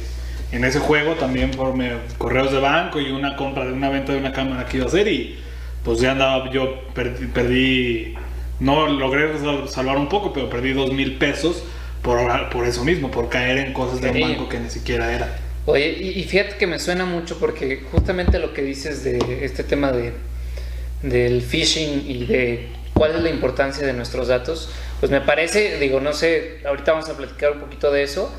en 0.51 0.63
ese 0.63 0.79
juego 0.79 1.13
también 1.13 1.51
por 1.51 1.73
correos 2.17 2.51
de 2.51 2.59
banco 2.59 2.99
y 2.99 3.11
una 3.11 3.35
compra 3.35 3.65
de 3.65 3.73
una 3.73 3.89
venta 3.89 4.13
de 4.13 4.19
una 4.19 4.31
cámara 4.31 4.65
que 4.65 4.77
iba 4.77 4.85
a 4.85 4.89
hacer 4.89 5.07
y 5.07 5.37
pues 5.83 5.99
ya 5.99 6.11
andaba, 6.11 6.51
yo 6.51 6.81
perdí, 6.93 8.15
no 8.59 8.87
logré 8.87 9.29
salvar 9.67 9.97
un 9.97 10.09
poco, 10.09 10.33
pero 10.33 10.49
perdí 10.49 10.73
dos 10.73 10.91
mil 10.91 11.17
pesos 11.17 11.63
por, 12.01 12.49
por 12.49 12.65
eso 12.65 12.83
mismo, 12.83 13.09
por 13.11 13.29
caer 13.29 13.57
en 13.57 13.73
cosas 13.73 14.01
de 14.01 14.09
un 14.09 14.19
banco 14.19 14.49
que 14.49 14.59
ni 14.59 14.69
siquiera 14.69 15.13
era. 15.13 15.39
Oye, 15.65 15.89
y, 15.89 16.23
fíjate 16.23 16.55
que 16.55 16.65
me 16.65 16.79
suena 16.79 17.05
mucho 17.05 17.37
porque 17.39 17.83
justamente 17.91 18.39
lo 18.39 18.53
que 18.53 18.61
dices 18.61 19.03
de 19.03 19.43
este 19.43 19.65
tema 19.65 19.91
de, 19.91 20.13
del 21.01 21.41
phishing 21.41 22.09
y 22.09 22.25
de 22.25 22.69
cuál 22.93 23.15
es 23.15 23.21
la 23.21 23.29
importancia 23.29 23.85
de 23.85 23.93
nuestros 23.93 24.27
datos, 24.27 24.69
pues 24.99 25.11
me 25.11 25.21
parece, 25.21 25.79
digo, 25.79 25.99
no 25.99 26.13
sé, 26.13 26.59
ahorita 26.65 26.93
vamos 26.93 27.09
a 27.09 27.15
platicar 27.15 27.51
un 27.51 27.59
poquito 27.59 27.91
de 27.91 28.03
eso, 28.03 28.31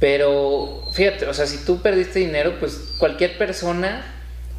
pero 0.00 0.84
fíjate, 0.92 1.26
o 1.26 1.34
sea, 1.34 1.46
si 1.46 1.64
tú 1.64 1.82
perdiste 1.82 2.18
dinero, 2.18 2.56
pues 2.58 2.94
cualquier 2.98 3.36
persona 3.38 4.14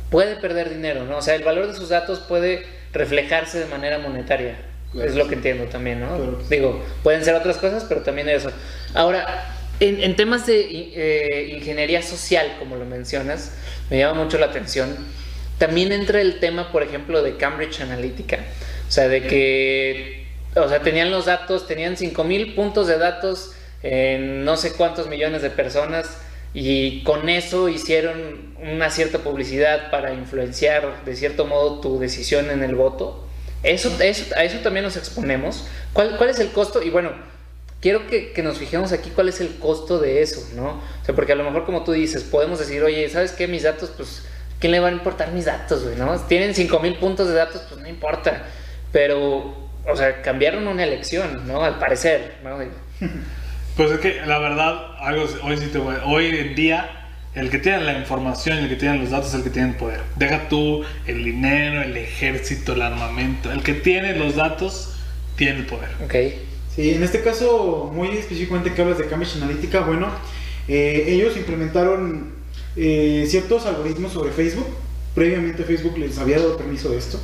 puede 0.10 0.36
perder 0.36 0.70
dinero, 0.70 1.06
¿no? 1.06 1.18
O 1.18 1.22
sea, 1.22 1.36
el 1.36 1.44
valor 1.44 1.68
de 1.68 1.76
sus 1.76 1.90
datos 1.90 2.20
puede 2.20 2.66
reflejarse 2.94 3.60
de 3.60 3.66
manera 3.66 4.00
monetaria. 4.00 4.58
es 4.96 5.16
lo 5.16 5.28
que 5.28 5.36
entiendo 5.36 5.66
también, 5.66 6.00
¿no? 6.00 6.18
Digo, 6.50 6.84
pueden 7.04 7.24
ser 7.24 7.36
otras 7.36 7.58
cosas, 7.58 7.86
pero 7.88 8.02
también 8.02 8.30
eso. 8.30 8.52
Ahora, 8.94 9.46
en, 9.80 10.16
temas 10.16 10.48
de 10.48 10.62
eh, 10.62 11.56
ingeniería 11.56 12.02
social, 12.02 12.56
como 12.58 12.78
lo 12.78 12.86
mencionas, 12.86 13.52
me 13.90 14.00
llama 14.00 14.24
mucho 14.24 14.38
la 14.38 14.48
atención. 14.48 14.90
También 15.58 15.92
entra 15.92 16.22
el 16.22 16.40
tema, 16.40 16.72
por 16.72 16.84
ejemplo, 16.84 17.24
de 17.24 17.38
Cambridge 17.38 17.82
Analytica. 17.82 18.40
O 18.88 18.92
sea, 18.92 19.08
de 19.08 19.24
que, 19.24 20.28
o 20.56 20.70
sea, 20.70 20.82
tenían 20.82 21.12
los 21.12 21.26
datos, 21.26 21.68
tenían 21.68 21.98
5000 21.98 22.56
puntos 22.56 22.88
de 22.88 22.98
datos 22.98 23.54
en 23.84 24.44
no 24.46 24.58
sé 24.58 24.74
cuántos 24.74 25.08
millones 25.08 25.42
de 25.42 25.50
personas 25.50 26.20
y 26.54 27.04
con 27.04 27.30
eso 27.30 27.70
hicieron 27.70 28.56
una 28.62 28.90
cierta 28.90 29.20
publicidad 29.20 29.92
para 29.92 30.14
influenciar 30.14 31.04
de 31.06 31.16
cierto 31.16 31.46
modo 31.46 31.82
tu 31.82 32.00
decisión 32.00 32.50
en 32.50 32.64
el 32.64 32.76
voto. 32.76 33.26
Eso, 33.64 33.92
eso, 34.00 34.34
a 34.36 34.44
eso 34.44 34.60
también 34.60 34.86
nos 34.86 34.98
exponemos. 34.98 35.68
¿Cuál, 35.94 36.18
¿Cuál 36.18 36.30
es 36.30 36.40
el 36.40 36.52
costo? 36.52 36.82
Y 36.82 36.90
bueno, 36.90 37.12
quiero 37.82 38.08
que, 38.08 38.32
que, 38.32 38.44
nos 38.44 38.58
fijemos 38.58 38.92
aquí 38.92 39.12
cuál 39.14 39.30
es 39.30 39.42
el 39.42 39.58
costo 39.58 40.00
de 40.00 40.22
eso, 40.22 40.48
¿no? 40.56 40.82
O 41.02 41.06
sea, 41.06 41.16
porque 41.16 41.34
a 41.34 41.36
lo 41.36 41.44
mejor 41.44 41.66
como 41.66 41.84
tú 41.84 41.92
dices, 41.92 42.24
podemos 42.24 42.60
decir, 42.60 42.84
oye, 42.84 43.10
¿sabes 43.10 43.32
qué? 43.32 43.48
Mis 43.48 43.64
datos, 43.64 43.92
pues, 43.96 44.24
¿quién 44.60 44.72
le 44.72 44.80
va 44.80 44.90
a 44.90 44.92
importar 44.92 45.32
mis 45.32 45.46
datos, 45.46 45.84
güey? 45.84 45.96
¿no? 45.96 46.18
Tienen 46.22 46.54
5000 46.54 46.96
puntos 46.98 47.28
de 47.28 47.34
datos, 47.34 47.64
pues 47.70 47.82
no 47.82 47.88
importa. 47.88 48.44
Pero, 48.92 49.70
o 49.86 49.96
sea, 49.96 50.22
cambiaron 50.22 50.68
una 50.68 50.84
elección, 50.84 51.48
¿no? 51.48 51.64
Al 51.64 51.78
parecer, 51.80 52.36
¿no? 52.44 52.58
Pues 53.78 53.92
es 53.92 54.00
que 54.00 54.22
la 54.26 54.40
verdad, 54.40 54.96
algo, 54.98 55.28
hoy, 55.44 55.56
sí 55.56 55.68
te 55.68 55.78
voy, 55.78 55.96
hoy 56.04 56.36
en 56.36 56.56
día, 56.56 56.90
el 57.36 57.52
que 57.52 57.60
tiene 57.60 57.82
la 57.82 57.94
información, 57.94 58.58
el 58.58 58.70
que 58.70 58.76
tiene 58.76 58.98
los 58.98 59.12
datos 59.12 59.28
es 59.28 59.36
el 59.36 59.44
que 59.44 59.52
tiene 59.52 59.70
el 59.70 59.76
poder. 59.76 60.02
Deja 60.16 60.50
tú 60.50 60.84
el 61.06 61.24
dinero, 61.24 61.84
el 61.84 61.96
ejército, 61.96 62.74
el 62.74 62.82
armamento. 62.82 63.52
El 63.52 63.62
que 63.62 63.76
tiene 63.76 64.16
los 64.16 64.36
datos 64.36 64.96
tiene 65.36 65.60
el 65.60 65.68
poder. 65.68 65.90
Ok. 66.04 66.16
Sí, 66.76 66.92
en 66.92 67.04
este 67.04 67.22
caso, 67.22 67.92
muy 67.94 68.08
específicamente 68.18 68.74
que 68.74 68.82
hablas 68.82 68.98
de 68.98 69.06
Cambridge 69.06 69.36
Analytica, 69.36 69.82
bueno, 69.82 70.10
eh, 70.68 71.06
ellos 71.10 71.38
implementaron 71.38 72.37
eh, 72.78 73.26
ciertos 73.28 73.66
algoritmos 73.66 74.14
sobre 74.14 74.32
Facebook. 74.32 74.68
Previamente 75.16 75.64
Facebook 75.64 75.98
les 75.98 76.20
había 76.20 76.38
dado 76.38 76.58
permiso 76.58 76.90
de 76.90 76.98
esto. 76.98 77.20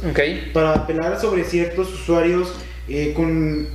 Para 0.51 0.73
apelar 0.73 1.21
sobre 1.21 1.43
ciertos 1.43 1.93
usuarios 1.93 2.51
eh, 2.89 3.13
con 3.15 3.67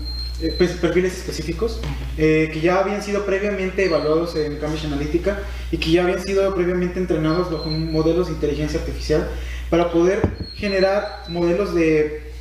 eh, 0.42 0.54
pues, 0.58 0.72
perfiles 0.72 1.16
específicos 1.16 1.80
que 2.16 2.60
ya 2.60 2.80
habían 2.80 3.00
sido 3.00 3.24
previamente 3.24 3.84
evaluados 3.84 4.34
en 4.34 4.56
Cambridge 4.56 4.86
Analytica 4.86 5.38
y 5.70 5.76
que 5.76 5.92
ya 5.92 6.02
habían 6.02 6.20
sido 6.20 6.52
previamente 6.52 6.98
entrenados 6.98 7.48
bajo 7.48 7.70
modelos 7.70 8.26
de 8.26 8.32
inteligencia 8.32 8.80
artificial 8.80 9.28
para 9.70 9.92
poder 9.92 10.20
generar 10.56 11.22
modelos 11.28 11.76
de 11.76 12.32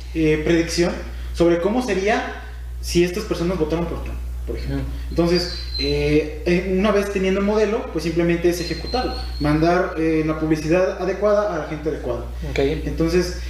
predicción 0.44 0.92
sobre 1.32 1.60
cómo 1.60 1.80
sería 1.80 2.42
si 2.80 3.04
estas 3.04 3.22
personas 3.22 3.56
votaron 3.56 3.86
por 3.86 4.02
Trump 4.02 4.18
por 4.48 4.56
ejemplo. 4.56 4.80
Entonces, 5.10 5.58
eh, 5.78 6.42
eh, 6.46 6.74
una 6.76 6.90
vez 6.90 7.12
teniendo 7.12 7.40
el 7.40 7.46
modelo, 7.46 7.86
pues 7.92 8.02
simplemente 8.02 8.48
es 8.48 8.60
ejecutarlo, 8.60 9.14
mandar 9.38 9.94
eh, 9.98 10.24
la 10.26 10.40
publicidad 10.40 11.00
adecuada 11.00 11.54
a 11.54 11.58
la 11.58 11.64
gente 11.66 11.90
adecuada. 11.90 12.24
Entonces, 12.56 13.40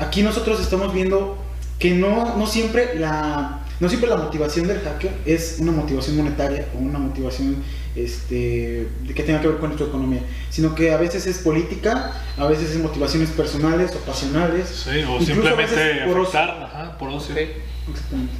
aquí 0.00 0.22
nosotros 0.22 0.60
estamos 0.60 0.94
viendo 0.94 1.36
que 1.78 1.90
no, 1.90 2.36
no, 2.36 2.46
siempre 2.46 2.94
la, 2.94 3.66
no 3.80 3.88
siempre 3.88 4.08
la 4.08 4.16
motivación 4.16 4.68
del 4.68 4.78
hacker 4.80 5.10
es 5.26 5.56
una 5.58 5.72
motivación 5.72 6.16
monetaria 6.16 6.68
o 6.76 6.78
una 6.78 7.00
motivación 7.00 7.56
este, 7.96 8.88
que 9.14 9.22
tenga 9.24 9.40
que 9.40 9.48
ver 9.48 9.58
con 9.58 9.70
nuestra 9.70 9.88
economía, 9.88 10.20
sino 10.48 10.76
que 10.76 10.92
a 10.92 10.96
veces 10.96 11.26
es 11.26 11.38
política, 11.38 12.12
a 12.38 12.46
veces 12.46 12.70
es 12.70 12.78
motivaciones 12.78 13.30
personales 13.30 13.92
o 13.96 13.98
pasionales. 14.06 14.68
Sí, 14.68 15.02
o 15.02 15.20
simplemente 15.20 15.74
afectar, 15.74 16.96
por 16.98 17.08
ocio. 17.10 17.34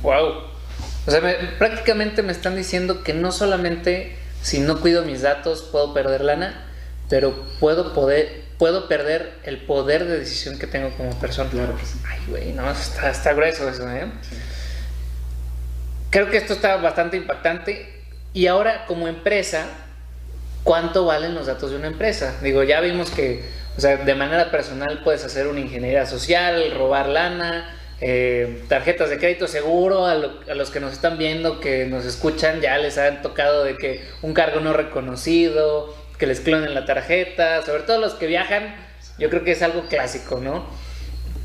Wow. 0.03 0.52
O 1.07 1.11
sea, 1.11 1.21
prácticamente 1.59 2.23
me 2.23 2.33
están 2.33 2.57
diciendo 2.57 3.03
que 3.03 3.13
no 3.13 3.33
solamente 3.33 4.17
si 4.43 4.61
no 4.61 4.81
cuido 4.81 5.05
mis 5.05 5.23
datos 5.23 5.63
puedo 5.73 5.95
perder 5.95 6.23
lana, 6.23 6.65
pero 7.09 7.45
puedo 7.61 7.93
poder 7.93 8.43
puedo 8.63 8.87
perder 8.87 9.33
el 9.43 9.59
poder 9.59 10.05
de 10.05 10.21
decisión 10.21 10.57
que 10.57 10.69
tengo 10.69 10.91
como 10.97 11.19
persona. 11.19 11.51
Claro 11.51 11.77
que 11.77 11.83
Ay, 12.09 12.21
güey, 12.29 12.53
no, 12.53 12.71
está, 12.71 13.11
está 13.11 13.33
grueso 13.33 13.69
eso, 13.69 13.91
¿eh? 13.91 14.07
Creo 16.11 16.31
que 16.31 16.37
esto 16.37 16.53
está 16.53 16.77
bastante 16.77 17.17
impactante. 17.17 17.93
Y 18.33 18.47
ahora, 18.47 18.87
como 18.87 19.09
empresa, 19.09 19.67
¿cuánto 20.63 21.07
valen 21.07 21.35
los 21.35 21.47
datos 21.47 21.73
de 21.73 21.77
una 21.77 21.89
empresa? 21.89 22.37
Digo, 22.41 22.63
ya 22.63 22.81
vimos 22.81 23.11
que, 23.11 23.45
o 23.77 23.81
sea, 23.81 23.97
de 23.97 24.15
manera 24.15 24.53
personal 24.53 25.01
puedes 25.03 25.25
hacer 25.25 25.49
una 25.49 25.59
ingeniería 25.59 26.07
social, 26.07 26.73
robar 26.73 27.09
lana, 27.09 27.69
eh, 28.05 28.65
tarjetas 28.67 29.11
de 29.11 29.19
crédito 29.19 29.47
seguro 29.47 30.07
a, 30.07 30.17
los 30.17 30.71
que 30.71 30.81
nos 30.81 30.93
están 30.93 31.19
viendo, 31.19 31.61
que 31.61 31.87
nos 31.87 32.05
escuchan, 32.05 32.61
ya 32.61 32.77
les 32.77 32.99
han 32.99 33.23
tocado 33.23 33.63
de 33.63 33.77
que 33.77 34.05
un 34.23 34.35
cargo 34.35 34.59
no 34.59 34.73
reconocido, 34.73 35.95
que 36.19 36.27
les 36.27 36.41
clonen 36.41 36.75
la 36.75 36.85
tarjeta, 36.85 37.63
sobre 37.63 37.85
todo 37.85 38.01
los 38.01 38.15
que 38.15 38.27
viajan, 38.27 38.75
yo 39.19 39.31
creo 39.31 39.45
que 39.45 39.53
es 39.53 39.63
algo 39.63 39.83
clásico, 39.83 40.41
¿no? 40.41 40.67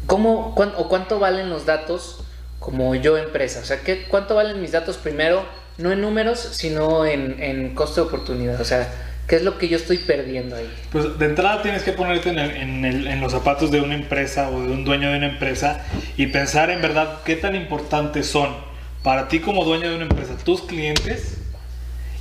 ¿Cómo 0.08 0.56
o 0.56 0.89
cuánto 0.89 1.20
valen 1.20 1.52
los 1.52 1.67
datos 1.67 2.24
como 2.58 2.96
yo 2.96 3.20
empresa? 3.20 3.60
O 3.60 3.65
sea, 3.65 3.82
¿qué, 3.82 4.08
¿cuánto 4.08 4.34
valen 4.34 4.60
mis 4.60 4.72
datos 4.72 4.98
primero? 4.98 5.46
No 5.78 5.91
en 5.91 6.02
números, 6.02 6.39
sino 6.39 7.06
en, 7.06 7.39
en 7.39 7.76
costo 7.76 8.02
de 8.02 8.08
oportunidad. 8.08 8.60
O 8.60 8.65
sea, 8.65 8.91
¿Qué 9.27 9.35
es 9.35 9.43
lo 9.43 9.57
que 9.57 9.67
yo 9.67 9.75
estoy 9.75 9.97
perdiendo 9.97 10.55
ahí? 10.55 10.69
Pues 10.89 11.19
de 11.19 11.25
entrada 11.25 11.61
tienes 11.61 11.83
que 11.83 11.91
ponerte 11.91 12.29
en, 12.29 13.19
los 13.19 13.33
zapatos 13.33 13.71
de 13.71 13.81
una 13.81 13.95
empresa 13.95 14.49
o 14.49 14.61
de 14.61 14.71
un 14.71 14.85
dueño 14.85 15.11
de 15.11 15.17
una 15.17 15.27
empresa 15.27 15.85
y 16.15 16.27
pensar 16.27 16.69
en 16.69 16.81
verdad 16.81 17.19
qué 17.25 17.35
tan 17.35 17.53
importantes 17.53 18.27
son 18.27 18.55
para 19.03 19.27
ti 19.27 19.39
como 19.39 19.65
dueño 19.65 19.89
de 19.89 19.95
una 19.95 20.05
empresa 20.05 20.37
tus 20.37 20.61
clientes 20.61 21.41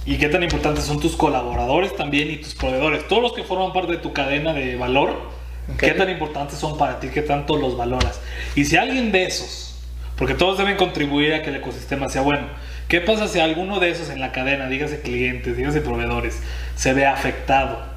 y 0.05 0.19
qué 0.19 0.29
tan 0.29 0.43
importantes 0.43 0.85
son 0.85 0.99
tus 0.99 1.15
colaboradores 1.15 1.95
también 1.95 2.29
y 2.31 2.39
tus 2.39 2.55
proveedores, 2.55 3.07
todos 3.07 3.23
los 3.23 3.33
que 3.35 3.45
forman 3.45 3.73
parte 3.73 3.93
de 3.93 3.99
tu 3.99 4.13
cadena 4.13 4.53
de 4.53 4.75
valor, 4.75 5.31
qué 5.79 5.93
tan 5.93 6.11
importantes 6.11 6.59
son 6.59 6.77
para 6.77 6.99
ti, 6.99 7.09
qué 7.09 7.23
tanto 7.23 7.57
los 7.57 7.77
valoras. 7.77 8.21
Y 8.55 8.65
si 8.65 8.77
alguien 8.77 9.11
de 9.13 9.25
esos, 9.25 9.77
porque 10.17 10.35
todos 10.35 10.59
deben 10.59 10.77
contribuir 10.77 11.35
a 11.35 11.43
que 11.43 11.51
el 11.51 11.57
ecosistema 11.57 12.09
sea 12.09 12.23
bueno, 12.23 12.47
¿qué 12.89 13.01
pasa 13.01 13.29
si 13.29 13.41
alguno 13.41 13.81
de 13.81 13.91
esos 13.91 14.11
en 14.11 14.21
la 14.21 14.33
cadena, 14.33 14.69
dígase 14.69 15.01
clientes, 15.01 15.57
dígase 15.57 15.81
proveedores, 15.81 16.41
se 16.75 16.93
ve 16.93 17.07
afectado. 17.07 17.97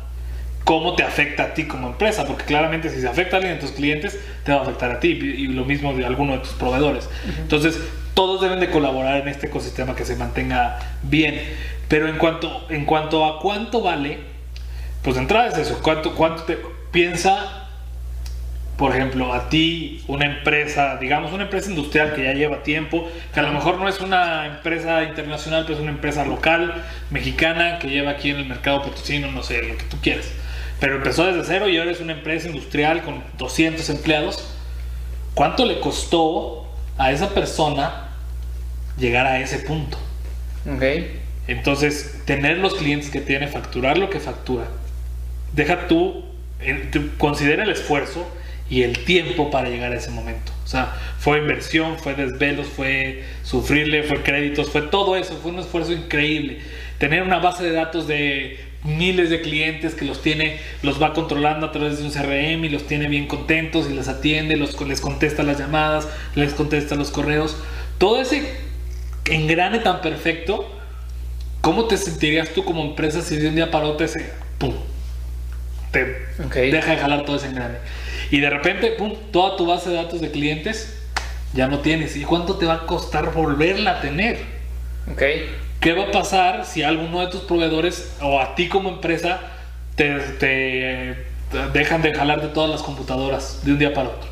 ¿Cómo 0.64 0.96
te 0.96 1.04
afecta 1.04 1.44
a 1.44 1.54
ti 1.54 1.66
como 1.66 1.88
empresa? 1.88 2.26
Porque 2.26 2.44
claramente 2.44 2.90
si 2.90 3.02
se 3.02 3.08
afecta 3.08 3.38
a 3.38 3.40
alguien 3.40 3.56
de 3.56 3.62
tus 3.62 3.72
clientes, 3.72 4.20
te 4.44 4.52
va 4.52 4.60
a 4.60 4.62
afectar 4.62 4.92
a 4.92 5.00
ti 5.00 5.08
y 5.10 5.48
lo 5.48 5.66
mismo 5.66 5.94
de 5.94 6.06
alguno 6.06 6.34
de 6.34 6.40
tus 6.40 6.54
proveedores. 6.54 7.10
Entonces, 7.40 7.80
todos 8.14 8.42
deben 8.42 8.60
de 8.60 8.70
colaborar 8.70 9.22
en 9.22 9.30
este 9.30 9.48
ecosistema 9.48 9.96
que 9.96 10.06
se 10.06 10.16
mantenga 10.16 10.78
bien. 11.04 11.42
Pero 11.88 12.08
en 12.08 12.18
cuanto, 12.18 12.68
en 12.70 12.86
cuanto 12.86 13.26
a 13.26 13.40
cuánto 13.40 13.82
vale, 13.82 14.20
pues 15.02 15.16
de 15.16 15.24
entrada 15.24 15.48
es 15.48 15.58
eso. 15.58 15.80
¿Cuánto, 15.82 16.14
cuánto 16.14 16.44
te 16.44 16.60
piensa 16.92 17.69
por 18.80 18.96
ejemplo, 18.96 19.34
a 19.34 19.50
ti, 19.50 20.02
una 20.08 20.26
empresa, 20.26 20.96
digamos 20.96 21.34
una 21.34 21.44
empresa 21.44 21.70
industrial 21.70 22.14
que 22.14 22.24
ya 22.24 22.32
lleva 22.32 22.64
tiempo, 22.64 23.12
que 23.34 23.42
a 23.42 23.44
lo 23.44 23.52
mejor 23.52 23.78
no 23.78 23.90
es 23.90 24.00
una 24.00 24.46
empresa 24.46 25.04
internacional, 25.04 25.64
pero 25.64 25.76
es 25.76 25.82
una 25.82 25.92
empresa 25.92 26.24
local, 26.24 26.86
mexicana, 27.10 27.78
que 27.80 27.90
lleva 27.90 28.12
aquí 28.12 28.30
en 28.30 28.38
el 28.38 28.46
mercado 28.46 28.82
potosino, 28.82 29.30
no 29.34 29.44
sé, 29.44 29.64
lo 29.64 29.78
que 29.78 29.84
tú 29.84 29.98
quieras. 30.02 30.32
Pero 30.80 30.96
empezó 30.96 31.26
desde 31.26 31.44
cero 31.44 31.68
y 31.68 31.78
ahora 31.78 31.92
es 31.92 32.00
una 32.00 32.14
empresa 32.14 32.48
industrial 32.48 33.04
con 33.04 33.22
200 33.38 33.90
empleados. 33.90 34.56
¿Cuánto 35.34 35.66
le 35.66 35.82
costó 35.82 36.74
a 36.98 37.12
esa 37.12 37.34
persona 37.34 38.12
llegar 38.98 39.26
a 39.26 39.42
ese 39.42 39.60
punto? 39.60 39.98
Ok. 40.74 40.84
Entonces, 41.48 42.22
tener 42.24 42.60
los 42.60 42.76
clientes 42.76 43.10
que 43.10 43.20
tiene, 43.20 43.48
facturar 43.48 43.98
lo 43.98 44.10
que 44.10 44.22
factura, 44.22 44.68
deja 45.52 45.90
tú, 45.90 46.24
tú 46.94 47.10
considera 47.18 47.64
el 47.64 47.72
esfuerzo 47.72 48.39
y 48.70 48.84
el 48.84 49.04
tiempo 49.06 49.50
para 49.52 49.70
llegar 49.70 49.92
a 49.92 49.96
ese 49.96 50.12
momento. 50.12 50.52
O 50.64 50.68
sea, 50.68 50.96
fue 51.20 51.40
inversión, 51.40 51.98
fue 51.98 52.14
desvelos, 52.16 52.68
fue 52.68 53.24
sufrirle, 53.44 54.04
fue 54.04 54.22
créditos, 54.22 54.70
fue 54.70 54.84
todo 54.84 55.16
eso, 55.16 55.38
fue 55.42 55.52
un 55.52 55.60
esfuerzo 55.60 55.94
increíble. 55.94 56.60
Tener 56.98 57.24
una 57.24 57.40
base 57.40 57.64
de 57.64 57.72
datos 57.72 58.08
de 58.08 58.60
miles 58.84 59.30
de 59.30 59.42
clientes 59.42 59.96
que 59.96 60.06
los 60.06 60.22
tiene, 60.22 60.60
los 60.84 61.02
va 61.02 61.14
controlando 61.14 61.66
a 61.68 61.72
través 61.72 62.00
de 62.00 62.06
un 62.06 62.12
CRM 62.12 62.66
y 62.66 62.70
los 62.70 62.88
tiene 62.88 63.08
bien 63.08 63.28
contentos 63.28 63.90
y 63.90 63.94
les 63.94 64.08
atiende, 64.08 64.56
los, 64.58 64.80
les 64.82 65.02
contesta 65.02 65.44
las 65.44 65.58
llamadas, 65.58 66.08
les 66.36 66.54
contesta 66.54 66.96
los 66.96 67.12
correos. 67.12 67.58
Todo 67.98 68.22
ese 68.22 68.44
engrane 69.26 69.80
tan 69.80 70.02
perfecto 70.02 70.80
¿Cómo 71.62 71.86
te 71.86 71.98
sentirías 71.98 72.50
tú 72.50 72.64
como 72.64 72.84
empresa 72.84 73.22
si 73.22 73.36
de 73.36 73.50
un 73.50 73.56
día 73.56 73.70
para 73.70 73.86
otro 73.86 74.06
ese, 74.06 74.30
pum, 74.58 74.74
te 75.92 76.02
Ok. 76.46 76.56
deja 76.56 76.92
de 76.92 76.98
jalar 76.98 77.26
todo 77.26 77.36
ese 77.36 77.48
engrane? 77.48 77.80
Y 78.32 78.40
de 78.40 78.50
repente, 78.50 78.92
pum, 78.92 79.14
toda 79.32 79.58
tu 79.58 79.66
base 79.66 79.90
de 79.90 79.96
datos 79.96 80.22
de 80.22 80.32
clientes 80.32 81.02
ya 81.54 81.68
no 81.68 81.80
tienes. 81.80 82.16
¿Y 82.16 82.24
cuánto 82.24 82.56
te 82.56 82.66
va 82.66 82.74
a 82.76 82.86
costar 82.86 83.34
volverla 83.34 83.92
a 83.98 84.02
tener? 84.02 84.38
Ok. 85.12 85.22
¿Qué 85.80 85.94
va 85.94 86.06
a 86.06 86.12
pasar 86.12 86.66
si 86.66 86.84
alguno 86.84 87.22
de 87.22 87.28
tus 87.28 87.42
proveedores 87.42 88.16
o 88.22 88.40
a 88.40 88.54
ti 88.56 88.68
como 88.68 88.90
empresa 88.90 89.40
te, 89.96 90.20
te- 90.20 91.26
te 91.52 91.68
dejan 91.74 92.02
de 92.02 92.14
jalar 92.14 92.42
de 92.42 92.50
todas 92.50 92.70
las 92.70 92.84
computadoras 92.84 93.62
de 93.66 93.72
un 93.72 93.80
día 93.80 93.94
para 93.94 94.10
otro? 94.10 94.30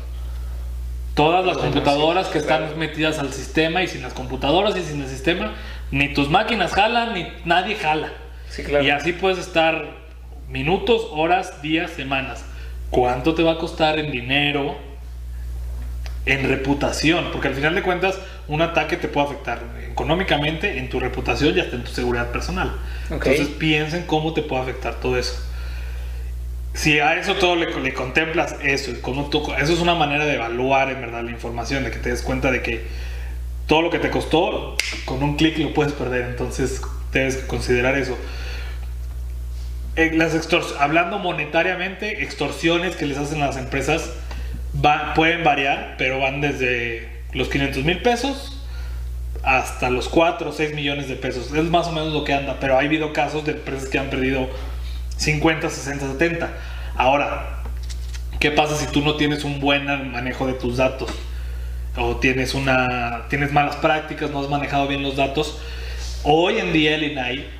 Todas 1.14 1.44
las 1.44 1.56
Bueno, 1.56 1.72
computadoras 1.72 2.26
sí, 2.28 2.34
que 2.34 2.38
están 2.38 2.62
claro. 2.64 2.76
metidas 2.76 3.18
al 3.18 3.32
sistema 3.32 3.82
y 3.82 3.88
sin 3.88 4.02
las 4.02 4.12
computadoras 4.12 4.76
y 4.76 4.82
sin 4.82 5.02
el 5.02 5.08
sistema, 5.08 5.54
ni 5.90 6.12
tus 6.14 6.28
máquinas 6.30 6.72
jalan, 6.72 7.14
ni 7.14 7.26
nadie 7.44 7.74
jala. 7.74 8.12
Sí, 8.48 8.62
claro. 8.62 8.84
Y 8.84 8.90
así 8.90 9.12
puedes 9.14 9.38
estar 9.38 9.86
minutos, 10.48 11.02
horas, 11.10 11.60
días, 11.60 11.90
semanas. 11.90 12.44
¿Cuánto 12.90 13.34
te 13.34 13.42
va 13.42 13.52
a 13.52 13.58
costar 13.58 13.98
en 13.98 14.10
dinero, 14.10 14.76
en 16.26 16.48
reputación? 16.48 17.28
Porque 17.32 17.48
al 17.48 17.54
final 17.54 17.74
de 17.74 17.82
cuentas, 17.82 18.18
un 18.48 18.62
ataque 18.62 18.96
te 18.96 19.08
puede 19.08 19.26
afectar 19.26 19.60
económicamente, 19.90 20.78
en 20.78 20.88
tu 20.88 21.00
reputación 21.00 21.56
y 21.56 21.60
hasta 21.60 21.76
en 21.76 21.84
tu 21.84 21.90
seguridad 21.92 22.30
personal. 22.30 22.72
Entonces 23.30 23.56
piensen 23.58 24.04
cómo 24.06 24.32
te 24.32 24.42
puede 24.42 24.62
afectar 24.62 24.94
todo 25.00 25.18
eso. 25.18 25.34
Si 26.74 27.00
a 27.00 27.18
eso 27.18 27.34
todo 27.34 27.56
le, 27.56 27.78
le 27.80 27.92
contemplas 27.92 28.54
eso, 28.62 28.92
y 28.92 28.94
cómo 28.96 29.28
tú- 29.30 29.52
eso 29.58 29.72
es 29.72 29.80
una 29.80 29.94
manera 29.94 30.24
de 30.26 30.34
evaluar 30.34 30.90
en 30.90 31.00
verdad 31.00 31.24
la 31.24 31.30
información, 31.30 31.82
de 31.84 31.90
que 31.90 31.98
te 31.98 32.10
des 32.10 32.22
cuenta 32.22 32.50
de 32.52 32.62
que 32.62 32.86
todo 33.66 33.82
lo 33.82 33.90
que 33.90 33.98
te 33.98 34.10
costó, 34.10 34.76
con 35.04 35.22
un 35.22 35.36
clic 35.36 35.58
lo 35.58 35.74
puedes 35.74 35.92
perder. 35.92 36.22
Entonces 36.30 36.80
debes 37.12 37.36
considerar 37.38 37.96
eso. 37.98 38.16
Eh, 39.98 40.12
las 40.14 40.32
hablando 40.78 41.18
monetariamente, 41.18 42.22
extorsiones 42.22 42.94
que 42.94 43.04
les 43.04 43.18
hacen 43.18 43.40
las 43.40 43.56
empresas 43.56 44.12
va- 44.72 45.12
pueden 45.14 45.42
variar, 45.42 45.96
pero 45.98 46.20
van 46.20 46.40
desde 46.40 47.08
los 47.32 47.48
500 47.48 47.82
mil 47.82 48.00
pesos 48.00 48.54
hasta 49.42 49.90
los 49.90 50.08
4 50.08 50.50
o 50.50 50.52
6 50.52 50.72
millones 50.72 51.08
de 51.08 51.16
pesos. 51.16 51.52
Es 51.52 51.64
más 51.64 51.88
o 51.88 51.92
menos 51.92 52.12
lo 52.12 52.22
que 52.22 52.32
anda, 52.32 52.58
pero 52.60 52.76
ha 52.76 52.80
habido 52.80 53.12
casos 53.12 53.44
de 53.44 53.52
empresas 53.52 53.88
que 53.88 53.98
han 53.98 54.08
perdido 54.08 54.48
50, 55.16 55.68
60, 55.68 56.06
70. 56.12 56.52
Ahora, 56.96 57.62
¿qué 58.38 58.52
pasa 58.52 58.76
si 58.76 58.86
tú 58.92 59.00
no 59.00 59.16
tienes 59.16 59.42
un 59.42 59.58
buen 59.58 59.86
manejo 60.12 60.46
de 60.46 60.52
tus 60.52 60.76
datos? 60.76 61.10
O 61.96 62.18
tienes, 62.18 62.54
una, 62.54 63.24
tienes 63.30 63.50
malas 63.52 63.74
prácticas, 63.74 64.30
no 64.30 64.40
has 64.40 64.48
manejado 64.48 64.86
bien 64.86 65.02
los 65.02 65.16
datos. 65.16 65.58
Hoy 66.22 66.58
en 66.58 66.72
día 66.72 66.94
el 66.94 67.02
INAI 67.02 67.57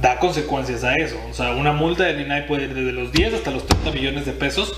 da 0.00 0.18
consecuencias 0.18 0.84
a 0.84 0.94
eso. 0.96 1.16
O 1.30 1.34
sea, 1.34 1.52
una 1.52 1.72
multa 1.72 2.04
del 2.04 2.20
INAI 2.20 2.46
puede 2.46 2.64
ir 2.64 2.74
desde 2.74 2.92
los 2.92 3.12
10 3.12 3.34
hasta 3.34 3.50
los 3.50 3.66
30 3.66 3.90
millones 3.92 4.26
de 4.26 4.32
pesos 4.32 4.74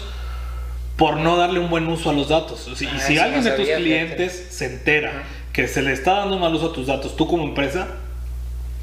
por 0.96 1.16
no 1.16 1.36
darle 1.36 1.60
un 1.60 1.70
buen 1.70 1.86
uso 1.88 2.10
a 2.10 2.12
los 2.12 2.28
datos. 2.28 2.66
O 2.68 2.76
sea, 2.76 2.90
y 2.90 2.96
Ah, 2.96 3.00
si 3.00 3.18
alguien 3.18 3.44
no 3.44 3.50
de 3.50 3.56
tus 3.56 3.68
clientes 3.68 4.46
se 4.50 4.66
entera 4.66 5.24
que 5.52 5.68
se 5.68 5.82
le 5.82 5.92
está 5.92 6.14
dando 6.14 6.38
mal 6.38 6.54
uso 6.54 6.70
a 6.70 6.72
tus 6.72 6.86
datos, 6.86 7.16
tú 7.16 7.26
como 7.26 7.44
empresa, 7.44 7.88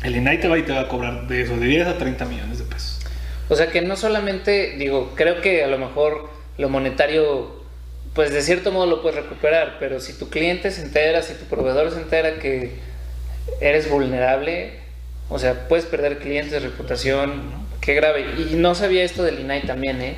el 0.04 0.16
INAI 0.16 0.40
te 0.40 0.48
va 0.48 0.58
y 0.58 0.64
te 0.64 0.72
va 0.72 0.82
a 0.82 0.88
cobrar 0.88 1.28
de 1.28 1.42
eso, 1.42 1.58
de 1.58 1.68
10 1.68 1.88
a 1.88 1.98
30 1.98 2.26
millones 2.26 2.60
de 2.60 2.66
pesos. 2.66 3.00
O 3.48 3.56
sea 3.56 3.68
que 3.68 3.82
no 3.82 3.96
solamente, 3.96 4.76
digo, 4.78 5.14
creo 5.16 5.42
que 5.42 5.64
a 5.64 5.68
lo 5.68 5.78
mejor 5.78 6.30
lo 6.58 6.70
monetario, 6.70 7.64
pues 8.14 8.32
de 8.34 8.42
cierto 8.42 8.72
modo 8.72 8.88
lo 8.88 9.02
puedes 9.02 9.22
recuperar, 9.22 9.78
pero 9.80 10.00
si 10.00 10.14
tu 10.14 10.30
cliente 10.30 10.72
se 10.72 10.82
entera, 10.82 11.22
si 11.22 11.34
tu 11.34 11.46
proveedor 11.46 11.92
se 11.92 12.02
entera 12.02 12.40
que 12.40 12.80
eres 13.62 13.90
vulnerable, 13.90 14.85
o 15.30 15.40
sea, 15.40 15.68
puedes 15.68 15.86
perder 15.86 16.20
clientes, 16.20 16.62
reputación, 16.62 17.66
qué 17.82 17.94
grave. 17.94 18.26
Y 18.52 18.56
no 18.56 18.76
sabía 18.76 19.04
esto 19.04 19.24
del 19.24 19.40
INAI 19.40 19.64
también, 19.64 20.02
¿eh? 20.02 20.16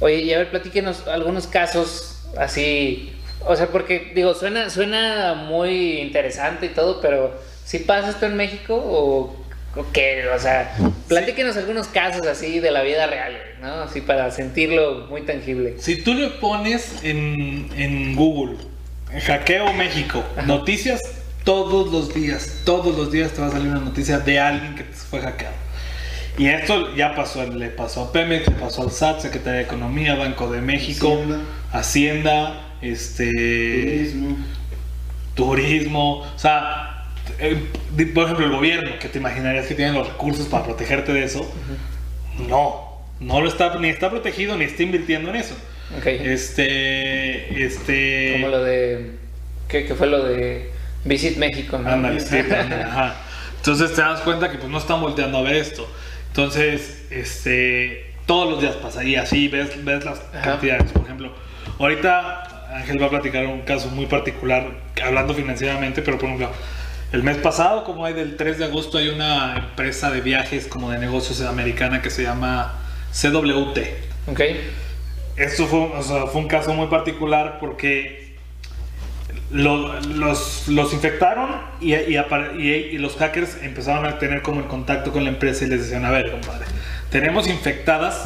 Oye, 0.00 0.16
y 0.16 0.32
a 0.32 0.38
ver, 0.38 0.50
platíquenos 0.50 1.06
algunos 1.06 1.46
casos 1.46 2.24
así, 2.36 3.12
o 3.46 3.54
sea, 3.54 3.68
porque 3.68 4.12
digo, 4.14 4.34
suena, 4.34 4.70
suena 4.70 5.34
muy 5.34 6.00
interesante 6.00 6.66
y 6.66 6.70
todo, 6.70 7.00
pero 7.00 7.38
¿sí 7.64 7.78
pasa 7.80 8.10
esto 8.10 8.26
en 8.26 8.36
México 8.36 8.74
o, 8.74 9.36
o 9.76 9.86
qué? 9.92 10.28
O 10.34 10.38
sea, 10.38 10.74
platíquenos 11.08 11.56
algunos 11.56 11.86
casos 11.86 12.26
así 12.26 12.58
de 12.58 12.70
la 12.70 12.82
vida 12.82 13.06
real, 13.06 13.36
¿no? 13.60 13.82
Así 13.82 14.00
para 14.00 14.30
sentirlo 14.30 15.06
muy 15.08 15.22
tangible. 15.22 15.74
Si 15.78 16.02
tú 16.02 16.14
le 16.14 16.28
pones 16.30 17.04
en, 17.04 17.70
en 17.76 18.16
Google, 18.16 18.56
hackeo 19.24 19.72
México, 19.74 20.24
noticias 20.46 21.00
todos 21.44 21.92
los 21.92 22.14
días, 22.14 22.62
todos 22.64 22.96
los 22.96 23.10
días 23.10 23.32
te 23.32 23.40
va 23.40 23.48
a 23.48 23.50
salir 23.50 23.68
una 23.68 23.80
noticia 23.80 24.18
de 24.18 24.38
alguien 24.38 24.74
que 24.74 24.84
fue 24.84 25.20
hackeado. 25.20 25.54
Y 26.38 26.46
esto 26.46 26.94
ya 26.94 27.14
pasó, 27.14 27.44
le 27.44 27.68
pasó 27.68 28.04
a 28.04 28.12
Pemex, 28.12 28.46
le 28.48 28.54
pasó 28.54 28.82
al 28.82 28.90
SAT, 28.90 29.20
Secretaría 29.20 29.58
de 29.58 29.64
Economía, 29.64 30.14
Banco 30.14 30.50
de 30.50 30.60
México, 30.62 31.12
Hacienda. 31.12 31.40
Hacienda, 31.72 32.74
este, 32.80 33.30
Turismo. 33.30 34.36
turismo, 35.34 36.18
o 36.20 36.38
sea, 36.38 37.06
eh, 37.38 37.66
por 38.14 38.24
ejemplo, 38.24 38.46
el 38.46 38.52
gobierno, 38.52 38.98
que 38.98 39.08
te 39.08 39.18
imaginarías 39.18 39.66
que 39.66 39.74
tiene 39.74 39.92
los 39.92 40.08
recursos 40.08 40.46
para 40.46 40.64
protegerte 40.64 41.12
de 41.12 41.24
eso, 41.24 41.46
no, 42.48 43.02
no 43.20 43.40
lo 43.40 43.48
está, 43.48 43.78
ni 43.78 43.88
está 43.88 44.10
protegido 44.10 44.56
ni 44.56 44.64
está 44.64 44.82
invirtiendo 44.82 45.30
en 45.30 45.36
eso. 45.36 45.54
Ok. 45.98 46.06
Este, 46.06 47.62
este, 47.62 48.32
Como 48.32 48.48
lo 48.48 48.64
de. 48.64 49.10
¿Qué, 49.68 49.84
qué 49.84 49.94
fue 49.94 50.06
lo 50.06 50.24
de 50.24 50.70
Visit 51.04 51.36
México? 51.36 51.78
¿no? 51.78 51.90
ándale, 51.90 52.20
sí, 52.20 52.38
ajá. 52.86 53.14
Entonces 53.56 53.94
te 53.94 54.00
das 54.00 54.20
cuenta 54.20 54.50
que 54.50 54.58
pues 54.58 54.70
no 54.70 54.78
están 54.78 55.00
volteando 55.00 55.38
a 55.38 55.42
ver 55.42 55.56
esto. 55.56 55.88
Entonces, 56.28 57.06
este, 57.10 58.12
todos 58.26 58.50
los 58.50 58.60
días 58.60 58.76
pasa 58.76 59.04
y 59.04 59.16
así 59.16 59.48
ves, 59.48 59.84
ves 59.84 60.04
las 60.04 60.20
Ajá. 60.34 60.42
cantidades. 60.42 60.90
Por 60.92 61.02
ejemplo, 61.02 61.32
ahorita 61.78 62.70
Ángel 62.74 63.00
va 63.00 63.06
a 63.06 63.10
platicar 63.10 63.46
un 63.46 63.60
caso 63.62 63.88
muy 63.90 64.06
particular, 64.06 64.70
hablando 65.04 65.34
financieramente, 65.34 66.02
pero 66.02 66.18
por 66.18 66.26
ejemplo, 66.26 66.50
el 67.12 67.22
mes 67.22 67.36
pasado, 67.36 67.84
como 67.84 68.06
hay 68.06 68.14
del 68.14 68.36
3 68.36 68.58
de 68.58 68.64
agosto, 68.64 68.96
hay 68.96 69.08
una 69.08 69.56
empresa 69.58 70.10
de 70.10 70.22
viajes 70.22 70.66
como 70.66 70.90
de 70.90 70.98
negocios 70.98 71.42
americana 71.42 72.00
que 72.00 72.08
se 72.10 72.22
llama 72.22 72.80
CWT. 73.12 73.78
Ok. 74.28 74.40
Esto 75.36 75.66
fue, 75.66 75.80
o 75.80 76.02
sea, 76.02 76.26
fue 76.26 76.40
un 76.40 76.48
caso 76.48 76.72
muy 76.72 76.86
particular 76.86 77.58
porque 77.60 78.21
lo- 79.52 80.00
los, 80.00 80.68
los 80.68 80.92
infectaron 80.92 81.50
y, 81.80 81.94
y 81.94 82.16
y- 82.58 82.68
y 82.68 82.98
los 82.98 83.16
hackers 83.16 83.58
empezaron 83.62 84.06
a 84.06 84.18
tener 84.18 84.42
como 84.42 84.60
el 84.60 84.66
contacto 84.66 85.12
con 85.12 85.24
la 85.24 85.30
empresa 85.30 85.64
y 85.64 85.68
les 85.68 85.80
decían, 85.82 86.04
a 86.04 86.10
ver, 86.10 86.30
compadre, 86.30 86.66
tenemos 87.10 87.48
infectadas 87.48 88.22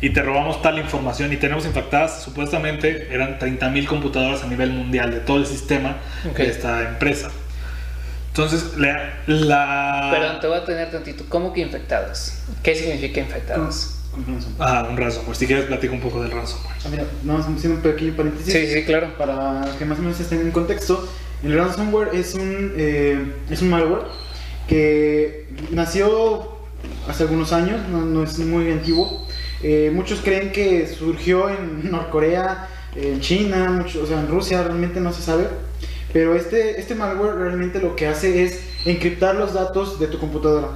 y 0.00 0.10
te 0.10 0.22
robamos 0.22 0.60
tal 0.62 0.78
información 0.78 1.32
y 1.32 1.36
tenemos 1.36 1.64
infectadas, 1.66 2.22
supuestamente 2.22 3.08
eran 3.12 3.38
30.000 3.38 3.86
computadoras 3.86 4.42
a 4.42 4.46
nivel 4.46 4.70
mundial 4.70 5.10
de 5.10 5.20
todo 5.20 5.38
el 5.38 5.46
sistema 5.46 5.96
Ok. 6.30 6.36
de 6.38 6.48
esta 6.50 6.82
empresa. 6.88 7.30
Entonces, 8.28 8.76
la... 8.76 9.12
la 9.26 10.08
Perdón, 10.12 10.40
te 10.40 10.46
voy 10.48 10.58
a 10.58 10.64
tener 10.64 10.90
tantito. 10.90 11.24
¿Cómo 11.28 11.52
que 11.52 11.60
infectados? 11.60 12.34
¿Qué 12.64 12.74
significa 12.74 13.20
infectados? 13.20 14.00
Ransomware. 14.22 14.56
Ah, 14.58 14.86
un 14.88 14.96
ransomware. 14.96 15.36
Si 15.36 15.46
quieres, 15.46 15.64
platico 15.66 15.94
un 15.94 16.00
poco 16.00 16.22
del 16.22 16.30
ransomware. 16.30 16.76
Ah, 16.84 16.88
mira, 16.90 17.06
vamos 17.22 17.46
a 17.46 17.50
hacer 17.50 17.70
un 17.70 17.80
pequeño 17.80 18.14
paréntesis. 18.14 18.52
Sí, 18.52 18.66
sí, 18.66 18.84
claro. 18.84 19.16
Para 19.18 19.74
que 19.78 19.84
más 19.84 19.98
o 19.98 20.02
menos 20.02 20.20
estén 20.20 20.40
en 20.40 20.50
contexto, 20.50 21.08
el 21.42 21.56
ransomware 21.56 22.14
es 22.14 22.34
un, 22.34 22.72
eh, 22.76 23.32
es 23.50 23.62
un 23.62 23.70
malware 23.70 24.04
que 24.68 25.46
nació 25.70 26.54
hace 27.08 27.24
algunos 27.24 27.52
años, 27.52 27.86
no, 27.88 28.00
no 28.00 28.24
es 28.24 28.38
muy 28.38 28.70
antiguo. 28.70 29.26
Eh, 29.62 29.90
muchos 29.94 30.20
creen 30.20 30.52
que 30.52 30.86
surgió 30.86 31.48
en 31.50 31.90
Norcorea, 31.90 32.68
en 32.96 33.20
China, 33.20 33.70
mucho, 33.70 34.02
o 34.02 34.06
sea, 34.06 34.20
en 34.20 34.28
Rusia, 34.28 34.62
realmente 34.62 35.00
no 35.00 35.12
se 35.12 35.22
sabe. 35.22 35.48
Pero 36.12 36.34
este, 36.34 36.78
este 36.80 36.94
malware 36.94 37.34
realmente 37.34 37.80
lo 37.80 37.96
que 37.96 38.06
hace 38.06 38.44
es 38.44 38.60
encriptar 38.84 39.34
los 39.34 39.52
datos 39.52 39.98
de 39.98 40.06
tu 40.06 40.18
computadora. 40.18 40.68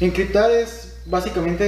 Encriptar 0.00 0.50
es 0.50 0.85
básicamente 1.06 1.64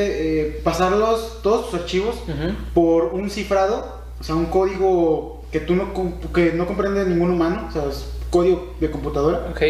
eh, 0.48 0.61
pasarlos, 0.64 1.40
todos 1.42 1.70
tus 1.70 1.81
archivos, 1.81 2.16
Ujú. 2.27 2.55
por 2.74 3.05
un 3.14 3.31
cifrado, 3.31 3.98
o 4.20 4.24
sea, 4.24 4.35
un 4.35 4.46
código 4.46 5.44
que 5.53 5.61
tú 5.61 5.74
no, 5.77 5.92
que 6.33 6.53
no 6.53 6.66
comprende 6.66 7.05
ningún 7.07 7.31
humano, 7.31 7.66
o 7.68 7.72
sea, 7.72 7.85
es 7.88 8.07
código 8.31 8.74
de 8.81 8.90
computadora. 8.90 9.48
Ok. 9.51 9.62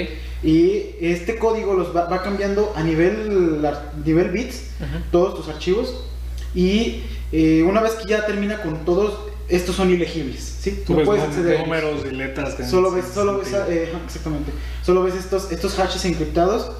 Y 0.43 0.95
este 1.01 1.37
código 1.39 1.75
los 1.75 1.95
va, 1.95 2.05
va 2.07 2.23
cambiando 2.23 2.73
a 2.77 2.83
nivel, 2.83 3.65
ar- 3.65 3.93
nivel 4.05 4.31
bits, 4.31 4.71
Ujú. 4.81 5.03
todos 5.13 5.35
tus 5.37 5.49
archivos. 5.49 6.05
Y 6.55 7.03
eh, 7.33 7.63
una 7.63 7.81
vez 7.81 7.93
que 7.95 8.09
ya 8.09 8.25
termina 8.27 8.63
con 8.63 8.85
todos, 8.85 9.15
estos 9.49 9.77
son 9.77 9.91
ilegibles. 9.91 10.41
¿sí? 10.61 10.83
Tú 10.87 10.93
No 10.93 10.99
ves 10.99 11.07
puedes 11.07 11.25
acceder 11.25 11.59
a 11.59 11.63
números 11.63 12.05
y 12.11 12.15
letras. 12.15 12.55
que 12.55 12.65
Solo 12.65 12.91
ves, 12.91 13.05
solo 13.13 13.39
ves, 13.39 13.53
eh, 13.69 13.93
exactamente. 14.07 14.51
Solo 14.83 15.03
ves 15.03 15.15
estos, 15.15 15.51
estos 15.53 15.75
hashes 15.75 16.05
encriptados 16.05 16.71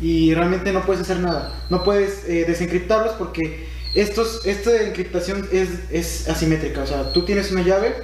y 0.00 0.34
realmente 0.34 0.72
no 0.72 0.82
puedes 0.84 1.02
hacer 1.02 1.18
nada. 1.20 1.52
No 1.70 1.84
puedes 1.84 2.24
eh, 2.26 2.44
desencriptarlos 2.46 3.12
porque 3.14 3.66
estos, 3.94 4.46
esta 4.46 4.82
encriptación 4.82 5.48
es, 5.52 5.68
es 5.90 6.28
asimétrica. 6.28 6.82
O 6.82 6.86
sea, 6.86 7.12
tú 7.12 7.24
tienes 7.24 7.50
una 7.50 7.62
llave 7.62 7.94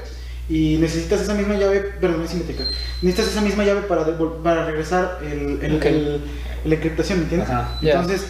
y 0.48 0.76
necesitas 0.78 1.20
esa 1.20 1.34
misma 1.34 1.54
llave, 1.56 1.80
perdón, 2.00 2.22
es 2.24 2.30
simétrica. 2.30 2.64
Necesitas 3.02 3.32
esa 3.32 3.40
misma 3.42 3.64
llave 3.64 3.82
para, 3.82 4.04
para 4.42 4.66
regresar 4.66 5.20
el, 5.22 5.58
el- 5.62 5.76
Ok. 5.76 5.84
el- 5.86 6.20
la 6.64 6.74
encriptación, 6.76 7.18
¿me 7.18 7.24
entiendes? 7.24 7.50
Ajá. 7.50 7.78
Ya. 7.82 7.92
Entonces, 8.00 8.22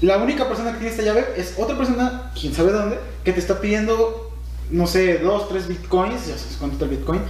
la 0.00 0.18
única 0.18 0.46
persona 0.48 0.70
que 0.72 0.78
tiene 0.78 0.90
esta 0.90 1.02
llave 1.02 1.24
es 1.36 1.54
otra 1.56 1.76
persona, 1.76 2.30
quién 2.40 2.54
sabe 2.54 2.72
dónde, 2.72 2.98
que 3.24 3.32
te 3.32 3.40
está 3.40 3.60
pidiendo, 3.60 4.32
no 4.70 4.86
sé, 4.86 5.18
dos, 5.18 5.48
tres 5.48 5.66
bitcoins, 5.68 6.26
ya 6.28 6.38
sabes 6.38 6.56
cuánto 6.58 6.74
está 6.76 6.84
el 6.86 6.92
bitcoin, 6.92 7.20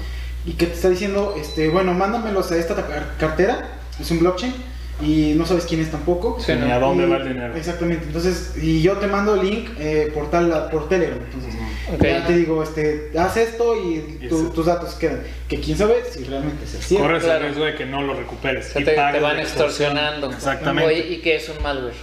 y 0.45 0.53
que 0.53 0.67
te 0.67 0.75
está 0.75 0.89
diciendo, 0.91 1.35
este, 1.39 1.69
bueno, 1.71 1.95
mándamelos 1.95 2.51
a 2.53 2.57
esta 2.59 2.75
car- 2.75 3.15
cartera, 3.19 3.79
es 3.99 4.11
un 4.11 4.19
blockchain, 4.21 4.53
y 5.01 5.33
no 5.37 5.47
sabes 5.47 5.65
quién 5.65 5.81
es 5.81 5.91
tampoco. 5.91 6.39
Sí, 6.41 6.53
a 6.53 6.79
dónde 6.79 7.07
Y- 7.07 7.11
va 7.11 7.17
el 7.17 7.29
dinero. 7.29 7.57
Exactamente, 7.57 8.05
entonces, 8.07 8.53
y 8.61 8.83
yo 8.83 8.95
te 8.99 9.07
mando 9.07 9.35
el 9.35 9.49
link 9.49 9.71
eh, 9.79 10.11
por, 10.15 10.31
tal, 10.31 10.69
por 10.71 10.89
Telegram, 10.89 11.19
entonces, 11.25 11.55
ya 12.01 12.27
te 12.27 12.37
digo, 12.37 12.63
este, 12.63 13.11
haz 13.19 13.37
esto 13.37 13.75
y 13.77 14.29
tu- 14.29 14.51
tus 14.51 14.67
datos 14.67 14.95
quedan, 14.95 15.23
que 15.49 15.59
quién 15.61 15.77
sabe 15.77 16.03
si 16.11 16.25
realmente 16.25 16.65
es 16.65 16.75
así. 16.77 16.97
Corres 16.97 17.25
Claro. 17.25 17.39
el 17.39 17.45
riesgo 17.47 17.65
de 17.65 17.75
que 17.75 17.87
no 17.87 18.03
lo 18.03 18.15
recuperes. 18.15 18.69
O 18.71 18.73
sea, 18.73 18.83
y 18.83 18.85
te, 18.85 18.95
van 19.21 19.41
extorsionando. 19.41 20.31
Exactamente. 20.31 20.89
Oye, 20.93 21.07
¿y 21.09 21.21
qué 21.21 21.37
es 21.37 21.49
un 21.49 21.63
malware? 21.63 21.95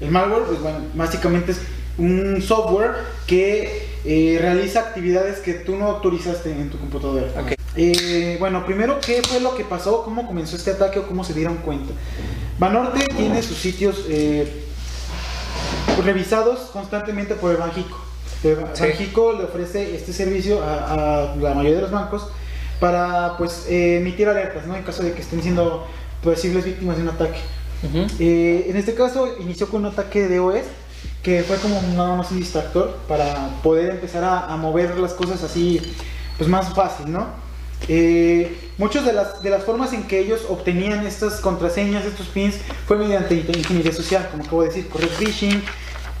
El 0.00 0.10
malware, 0.10 0.42
pues 0.44 0.60
bueno, 0.60 0.78
básicamente 0.94 1.52
es 1.52 1.60
un 1.98 2.40
software 2.42 2.92
que 3.26 3.93
eh, 4.04 4.38
realiza 4.40 4.80
actividades 4.80 5.38
que 5.38 5.54
tú 5.54 5.76
no 5.76 5.86
autorizaste 5.86 6.50
en 6.50 6.70
tu 6.70 6.78
computadora. 6.78 7.26
Ok. 7.40 7.52
Eh, 7.76 8.36
bueno, 8.38 8.64
primero, 8.66 9.00
¿qué 9.00 9.22
fue 9.22 9.40
lo 9.40 9.56
que 9.56 9.64
pasó? 9.64 10.02
¿Cómo 10.04 10.26
comenzó 10.26 10.56
este 10.56 10.70
ataque 10.72 10.98
o 11.00 11.06
cómo 11.06 11.24
se 11.24 11.32
dieron 11.34 11.56
cuenta? 11.56 11.92
Banorte 12.58 13.04
tiene 13.16 13.42
sus 13.42 13.56
sitios 13.58 14.04
eh, 14.08 14.46
revisados 16.04 16.60
constantemente 16.72 17.34
por 17.34 17.50
el 17.50 17.56
Banjico. 17.58 17.98
El 18.42 18.58
Sí. 18.74 18.82
Banjico 18.82 19.32
le 19.32 19.44
ofrece 19.44 19.94
este 19.96 20.12
servicio 20.12 20.62
a, 20.62 20.92
a 21.32 21.36
la 21.36 21.54
mayoría 21.54 21.76
de 21.76 21.82
los 21.82 21.90
bancos 21.90 22.26
para 22.78 23.36
pues 23.38 23.66
eh, 23.68 23.98
emitir 23.98 24.28
alertas, 24.28 24.66
¿no? 24.66 24.76
En 24.76 24.82
caso 24.82 25.02
de 25.02 25.12
que 25.12 25.22
estén 25.22 25.42
siendo 25.42 25.86
posibles 26.22 26.64
víctimas 26.64 26.96
de 26.96 27.02
un 27.04 27.08
ataque. 27.08 27.38
Ujú. 27.82 28.06
Eh, 28.18 28.66
en 28.68 28.76
este 28.76 28.94
caso 28.94 29.28
inició 29.40 29.68
con 29.68 29.84
un 29.84 29.92
ataque 29.92 30.28
de 30.28 30.40
OS 30.40 30.62
que 31.24 31.42
fue 31.42 31.56
como 31.56 31.82
nada 31.96 32.14
más 32.14 32.30
un 32.30 32.38
distractor 32.38 32.98
para 33.08 33.48
poder 33.62 33.90
empezar 33.90 34.22
a, 34.22 34.46
a 34.46 34.56
mover 34.56 34.96
las 34.98 35.14
cosas 35.14 35.42
así 35.42 35.80
pues 36.38 36.48
más 36.48 36.72
fácil, 36.74 37.10
¿no? 37.10 37.26
Eh, 37.88 38.56
muchas 38.78 39.04
de 39.04 39.12
las, 39.12 39.42
de 39.42 39.50
las 39.50 39.64
formas 39.64 39.92
en 39.92 40.04
que 40.04 40.18
ellos 40.18 40.46
obtenían 40.48 41.06
estas 41.06 41.40
contraseñas, 41.40 42.04
estos 42.04 42.28
pins, 42.28 42.56
fue 42.86 42.96
mediante 42.96 43.34
ingeniería 43.34 43.92
social, 43.92 44.28
como 44.30 44.44
acabo 44.44 44.62
de 44.62 44.68
decir, 44.68 44.88
correr 44.88 45.08
phishing. 45.08 45.62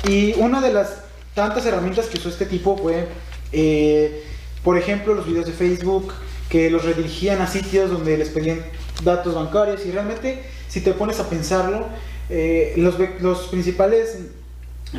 Y 0.08 0.34
una 0.38 0.60
de 0.60 0.72
las 0.72 0.98
tantas 1.34 1.64
herramientas 1.66 2.06
que 2.06 2.18
usó 2.18 2.28
este 2.28 2.46
tipo 2.46 2.76
fue, 2.76 3.06
eh, 3.52 4.24
por 4.62 4.78
ejemplo, 4.78 5.14
los 5.14 5.26
videos 5.26 5.46
de 5.46 5.52
Facebook, 5.52 6.12
que 6.48 6.70
los 6.70 6.84
redirigían 6.84 7.40
a 7.40 7.46
sitios 7.46 7.90
donde 7.90 8.16
les 8.18 8.28
pedían 8.28 8.60
datos 9.02 9.34
bancarios. 9.34 9.84
Y 9.86 9.90
realmente, 9.90 10.42
si 10.68 10.80
te 10.80 10.92
pones 10.92 11.18
a 11.20 11.28
pensarlo, 11.28 11.86
eh, 12.28 12.74
los, 12.76 12.96
los 13.20 13.48
principales 13.48 14.18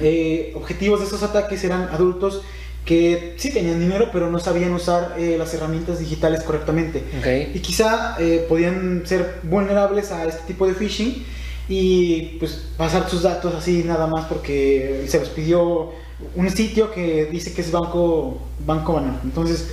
eh, 0.02 0.52
objetivos 0.56 1.00
de 1.00 1.06
estos 1.06 1.24
ataques 1.24 1.64
eran 1.64 1.84
adultos 1.92 2.42
que 2.86 3.34
sí 3.38 3.52
tenían 3.52 3.80
dinero, 3.80 4.10
pero 4.14 4.30
no 4.30 4.40
sabían 4.40 4.72
usar 4.74 5.16
eh, 5.18 5.36
las 5.40 5.54
herramientas 5.56 6.00
digitales 6.00 6.44
correctamente. 6.44 7.04
Ok. 7.20 7.56
Y 7.56 7.60
quizá 7.60 8.16
eh, 8.20 8.46
podían 8.48 9.04
ser 9.06 9.40
vulnerables 9.44 10.12
a 10.12 10.26
este 10.26 10.42
tipo 10.48 10.68
de 10.68 10.74
phishing 10.76 11.26
y 11.68 12.38
pues 12.40 12.62
pasar 12.78 13.10
sus 13.10 13.24
datos 13.24 13.56
así 13.56 13.84
nada 13.84 14.06
más 14.06 14.26
porque 14.26 15.06
se 15.08 15.20
los 15.20 15.30
pidió 15.30 15.92
un 16.36 16.50
sitio 16.52 16.92
que 16.94 17.26
dice 17.26 17.54
que 17.54 17.62
es 17.62 17.72
banco 17.72 18.40
banco 18.66 18.94
Banorte. 18.94 19.20
Entonces, 19.24 19.70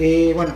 eh, 0.00 0.32
bueno, 0.34 0.52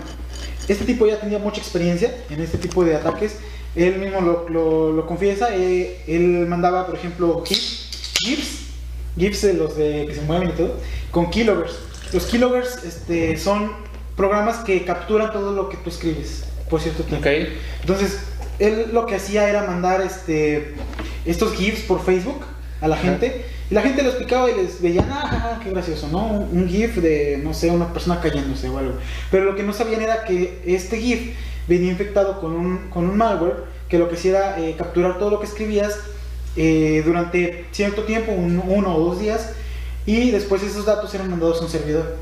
este 0.69 0.85
tipo 0.85 1.07
ya 1.07 1.21
tenía 1.21 1.39
mucha 1.39 1.59
experiencia 1.61 2.13
en 2.31 2.41
este 2.41 2.59
tipo 2.59 2.85
de 2.85 2.97
ataques. 2.97 3.37
Él 3.77 3.97
mismo 4.01 4.21
lo, 4.21 4.49
lo- 4.49 4.93
lo 4.93 5.07
confiesa. 5.07 5.55
eh, 5.55 6.03
él 6.09 6.47
mandaba, 6.49 6.85
por 6.85 6.97
ejemplo, 6.97 7.43
GIFs, 7.47 8.72
GIFs, 9.17 9.43
de 9.43 9.55
los 9.55 9.77
de 9.77 10.07
que 10.07 10.15
se 10.15 10.23
mueven 10.23 10.51
y 10.51 10.53
todo, 10.53 10.77
con 11.11 11.31
keyloggers. 11.31 11.75
Los 12.13 12.27
keyloggers 12.27 12.85
este, 12.85 13.37
son 13.37 13.73
programas 14.17 14.59
que 14.59 14.85
capturan 14.85 15.33
todo 15.33 15.53
lo 15.53 15.69
que 15.69 15.77
tú 15.79 15.91
escribes 15.91 16.45
por 16.69 16.81
cierto 16.81 17.03
tiempo. 17.03 17.29
Entonces, 17.81 18.21
él 18.59 18.91
lo 18.93 19.07
que 19.07 19.17
hacía 19.17 19.49
era 19.49 19.65
mandar 19.65 20.01
este, 20.01 20.75
estos 21.25 21.55
GIFs 21.55 21.83
por 21.83 22.05
Facebook 22.05 22.45
a 22.81 22.89
la 22.89 22.97
Ajá. 22.97 23.05
gente. 23.05 23.45
Y 23.71 23.75
la 23.75 23.83
gente 23.83 24.03
los 24.03 24.15
picaba 24.17 24.51
y 24.51 24.55
les 24.55 24.83
veían, 24.83 25.09
ah, 25.11 25.27
jaja, 25.29 25.61
qué 25.63 25.71
gracioso, 25.71 26.09
¿no? 26.09 26.27
Un, 26.27 26.59
un 26.59 26.69
GIF 26.69 26.97
de, 26.97 27.41
no 27.43 27.55
sé, 27.55 27.71
una 27.71 27.93
persona 27.93 28.21
cayéndose 28.21 28.69
o 28.69 28.77
algo. 28.79 28.95
Pero 29.31 29.45
lo 29.45 29.57
que 29.57 29.63
no 29.63 29.73
sabían 29.73 30.03
era 30.03 30.25
que 30.25 30.61
este 30.67 30.99
GIF 30.99 31.35
venía 31.69 31.91
infectado 31.91 32.41
con 32.41 32.53
un, 32.53 32.89
con 32.91 33.09
un 33.09 33.17
malware 33.17 33.65
que 33.89 33.99
lo 33.99 34.09
que 34.09 34.17
hacía 34.17 34.31
era 34.31 34.61
eh, 34.61 34.75
capturar 34.77 35.19
todo 35.19 35.31
lo 35.31 35.41
que 35.41 35.47
escribías 35.47 35.99
eh, 36.57 37.03
durante 37.05 37.67
cierto 37.73 38.03
tiempo, 38.03 38.33
un- 38.33 38.63
uno 38.67 38.95
o 38.97 39.01
dos 39.01 39.21
días, 39.21 39.51
y 40.07 40.31
después 40.31 40.63
esos 40.63 40.85
datos 40.87 41.13
eran 41.15 41.31
mandados 41.31 41.61
a 41.61 41.65
un 41.65 41.71
servidor. 41.71 42.17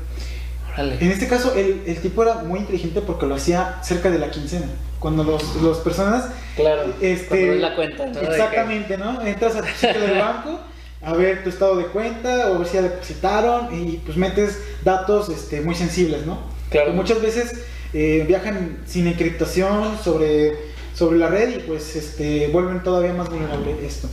En 0.77 0.85
Órale. 0.85 1.11
este 1.11 1.27
caso, 1.27 1.53
el, 1.55 1.81
el 1.85 1.97
tipo 1.97 2.23
era 2.23 2.35
muy 2.35 2.59
inteligente 2.59 3.01
porque 3.01 3.25
lo 3.25 3.35
hacía 3.35 3.79
cerca 3.83 4.09
de 4.09 4.19
la 4.19 4.31
quincena. 4.31 4.67
Cuando 4.99 5.23
los, 5.23 5.55
los 5.55 5.79
personas. 5.79 6.25
Claro. 6.55 6.93
Este, 7.01 7.55
la 7.55 7.75
cuenta, 7.75 8.05
¿no? 8.05 8.19
Exactamente, 8.21 8.97
¿no? 8.97 9.21
Entras 9.25 9.55
a 9.55 9.61
tu 9.61 9.67
sitio 9.67 9.99
del 9.99 10.19
banco 10.19 10.59
a 11.01 11.13
ver 11.13 11.43
tu 11.43 11.49
estado 11.49 11.75
de 11.77 11.85
cuenta 11.87 12.51
o 12.51 12.55
a 12.55 12.57
ver 12.59 12.67
si 12.67 12.75
ya 12.75 12.83
depositaron 12.83 13.69
y 13.73 13.97
pues 14.05 14.15
metes 14.17 14.59
datos 14.85 15.29
este, 15.29 15.59
muy 15.61 15.73
sensibles, 15.73 16.25
¿no? 16.27 16.37
Claro. 16.69 16.93
Muchas 16.93 17.19
veces 17.21 17.51
eh, 17.93 18.23
viajan 18.27 18.77
sin 18.85 19.07
encriptación 19.07 19.97
sobre, 20.03 20.53
sobre 20.93 21.17
la 21.17 21.27
red 21.27 21.55
y 21.55 21.59
pues 21.59 21.95
este, 21.95 22.47
vuelven 22.47 22.83
todavía 22.83 23.13
más 23.13 23.29
vulnerable 23.29 23.75
esto. 23.85 24.07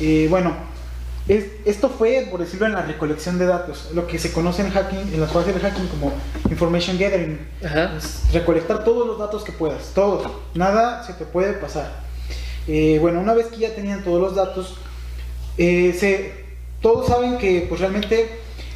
Eh, 0.00 0.26
bueno, 0.28 0.52
es- 1.28 1.46
esto 1.64 1.88
fue, 1.88 2.28
por 2.30 2.40
decirlo, 2.40 2.66
en 2.66 2.72
la 2.74 2.82
recolección 2.82 3.38
de 3.38 3.46
datos, 3.46 3.88
lo 3.94 4.06
que 4.06 4.18
se 4.18 4.32
conoce 4.32 4.62
en 4.62 4.70
hacking, 4.70 5.14
en 5.14 5.20
las 5.20 5.32
fases 5.32 5.54
de 5.54 5.60
hacking 5.60 5.86
como 5.88 6.12
information 6.50 6.98
gathering. 6.98 7.38
Ajá. 7.64 7.92
Es 7.96 8.32
recolectar 8.32 8.84
todos 8.84 9.06
los 9.06 9.18
datos 9.18 9.42
que 9.44 9.52
puedas, 9.52 9.92
todos, 9.94 10.26
nada 10.54 11.02
se 11.04 11.12
te 11.14 11.24
puede 11.24 11.52
pasar. 11.54 12.04
Eh, 12.68 12.98
bueno, 13.00 13.20
una 13.20 13.32
vez 13.34 13.46
que 13.46 13.58
ya 13.58 13.74
tenían 13.74 14.02
todos 14.04 14.20
los 14.20 14.34
datos, 14.34 14.76
eh, 15.58 15.94
se, 15.98 16.32
todos 16.82 17.06
saben 17.06 17.38
que 17.38 17.64
pues 17.68 17.80
realmente 17.80 18.28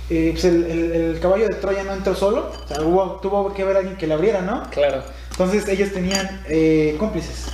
eh, 0.08 0.30
pues, 0.32 0.44
el, 0.44 0.64
el- 0.64 0.92
el 0.92 1.20
caballo 1.20 1.46
de 1.46 1.54
Troya 1.56 1.84
no 1.84 1.92
entró 1.92 2.14
solo, 2.16 2.50
o 2.64 2.68
sea, 2.68 2.80
hubo- 2.82 3.20
tuvo 3.20 3.52
que 3.54 3.62
haber 3.62 3.76
alguien 3.76 3.96
que 3.96 4.06
le 4.08 4.14
abriera, 4.14 4.40
¿no? 4.42 4.64
Claro. 4.70 5.02
Entonces 5.40 5.66
ellos 5.68 5.90
tenían 5.90 6.42
eh, 6.50 6.96
cómplices, 6.98 7.46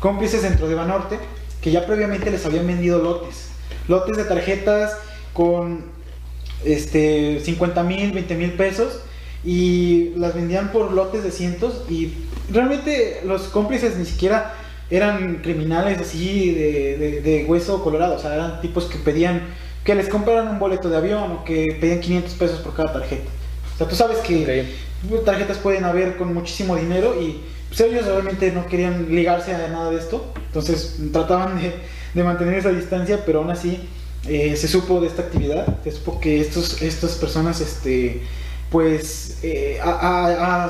cómplices 0.00 0.40
dentro 0.40 0.66
de 0.66 0.74
Banorte 0.74 1.18
que 1.60 1.70
ya 1.70 1.84
previamente 1.84 2.30
les 2.30 2.46
habían 2.46 2.66
vendido 2.66 3.02
lotes, 3.02 3.48
lotes 3.86 4.16
de 4.16 4.24
tarjetas 4.24 4.96
con 5.34 5.84
este 6.64 7.40
50 7.44 7.82
mil, 7.82 8.12
20 8.12 8.34
mil 8.36 8.52
pesos 8.52 9.00
y 9.44 10.14
las 10.16 10.34
vendían 10.34 10.72
por 10.72 10.90
lotes 10.92 11.22
de 11.22 11.30
cientos 11.30 11.82
y 11.90 12.14
realmente 12.50 13.20
los 13.26 13.42
cómplices 13.48 13.98
ni 13.98 14.06
siquiera 14.06 14.54
eran 14.88 15.42
criminales 15.42 15.98
así 16.00 16.50
de, 16.50 16.96
de- 16.96 17.20
de 17.20 17.44
hueso 17.44 17.84
colorado, 17.84 18.14
o 18.16 18.18
sea, 18.18 18.32
eran 18.34 18.62
tipos 18.62 18.86
que 18.86 18.96
pedían 18.96 19.42
que 19.84 19.94
les 19.94 20.08
compraran 20.08 20.48
un 20.48 20.58
boleto 20.58 20.88
de 20.88 20.96
avión 20.96 21.30
o 21.30 21.44
que 21.44 21.76
pedían 21.78 22.00
500 22.00 22.32
pesos 22.36 22.60
por 22.60 22.74
cada 22.74 22.94
tarjeta. 22.94 23.30
O 23.74 23.78
sea, 23.78 23.88
tú 23.88 23.96
sabes 23.96 24.18
que 24.18 24.44
tarjetas 25.24 25.58
pueden 25.58 25.84
haber 25.84 26.16
con 26.16 26.32
muchísimo 26.32 26.76
dinero 26.76 27.20
y 27.20 27.40
pues, 27.68 27.80
ellos 27.80 28.06
realmente 28.06 28.52
no 28.52 28.66
querían 28.66 29.14
ligarse 29.14 29.54
a 29.54 29.68
nada 29.68 29.90
de 29.90 29.98
esto, 29.98 30.32
entonces 30.46 30.96
trataban 31.12 31.60
de, 31.60 31.74
de 32.14 32.24
mantener 32.24 32.54
esa 32.54 32.70
distancia, 32.70 33.24
pero 33.26 33.40
aún 33.40 33.50
así 33.50 33.80
eh, 34.26 34.56
se 34.56 34.68
supo 34.68 35.00
de 35.00 35.08
esta 35.08 35.22
actividad, 35.22 35.66
se 35.82 35.90
supo 35.92 36.20
que 36.20 36.40
estos, 36.40 36.80
estas 36.82 37.12
personas, 37.16 37.60
este, 37.60 38.22
pues, 38.70 39.38
eh, 39.42 39.78
a, 39.82 39.90
a- 39.90 40.64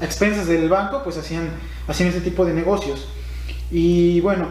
a 0.00 0.04
expensas 0.04 0.46
del 0.48 0.68
banco, 0.68 1.02
pues 1.04 1.16
hacían, 1.16 1.48
hacían 1.86 2.08
este 2.08 2.20
tipo 2.22 2.44
de 2.44 2.52
negocios. 2.54 3.06
Y 3.70 4.20
bueno, 4.20 4.48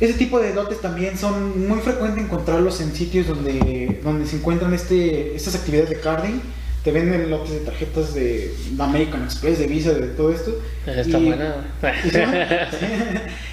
ese 0.00 0.14
tipo 0.14 0.38
de 0.40 0.54
lotes 0.54 0.80
también 0.80 1.18
son 1.18 1.68
muy 1.68 1.80
frecuentes 1.80 2.22
encontrarlos 2.24 2.80
en 2.80 2.94
sitios 2.94 3.26
donde, 3.26 4.00
donde 4.02 4.26
se 4.26 4.36
encuentran 4.36 4.72
este, 4.74 5.34
estas 5.36 5.54
actividades 5.56 5.90
de 5.90 6.00
carding. 6.00 6.40
Te 6.84 6.92
venden 6.92 7.28
lotes 7.30 7.50
de 7.50 7.58
tarjetas 7.60 8.14
de 8.14 8.54
American 8.78 9.24
Express, 9.24 9.58
de 9.58 9.66
Visa, 9.66 9.92
de 9.92 10.06
todo 10.08 10.32
esto. 10.32 10.58
Está 10.86 11.18
Y- 11.18 11.24
buena. 11.26 11.56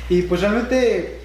y, 0.10 0.14
y 0.20 0.22
pues 0.24 0.42
realmente, 0.42 1.20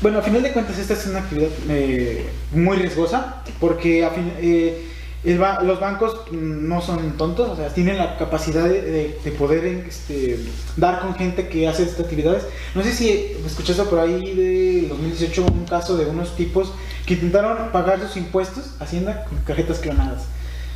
bueno, 0.00 0.18
a 0.18 0.22
final 0.22 0.42
de 0.42 0.52
cuentas 0.52 0.78
esta 0.78 0.94
es 0.94 1.06
una 1.06 1.20
actividad 1.20 1.48
eh, 1.68 2.26
muy 2.52 2.76
riesgosa 2.76 3.42
porque 3.60 4.04
a 4.04 4.10
fin- 4.10 4.32
eh, 4.40 4.88
el 5.24 5.38
ba- 5.38 5.62
los 5.62 5.78
bancos 5.78 6.22
no 6.32 6.82
son 6.82 7.16
tontos, 7.16 7.48
o 7.50 7.54
sea, 7.56 7.68
tienen 7.68 7.96
la 7.96 8.18
capacidad 8.18 8.64
de, 8.64 8.82
de- 8.82 9.18
de 9.24 9.30
poder 9.30 9.64
este, 9.88 10.40
dar 10.76 10.98
con 11.00 11.14
gente 11.14 11.46
que 11.46 11.68
hace 11.68 11.84
estas 11.84 12.00
actividades. 12.00 12.42
No 12.74 12.82
sé 12.82 12.92
si 12.92 13.36
escuchaste 13.46 13.84
por 13.84 14.00
ahí 14.00 14.34
de 14.34 14.88
2018 14.88 15.46
un 15.46 15.64
caso 15.66 15.96
de 15.96 16.06
unos 16.06 16.34
tipos 16.36 16.72
que 17.06 17.14
intentaron 17.14 17.70
pagar 17.70 18.00
sus 18.00 18.16
impuestos 18.16 18.64
a 18.80 18.84
Hacienda 18.84 19.24
con 19.28 19.38
tarjetas 19.44 19.78
clonadas. 19.78 20.24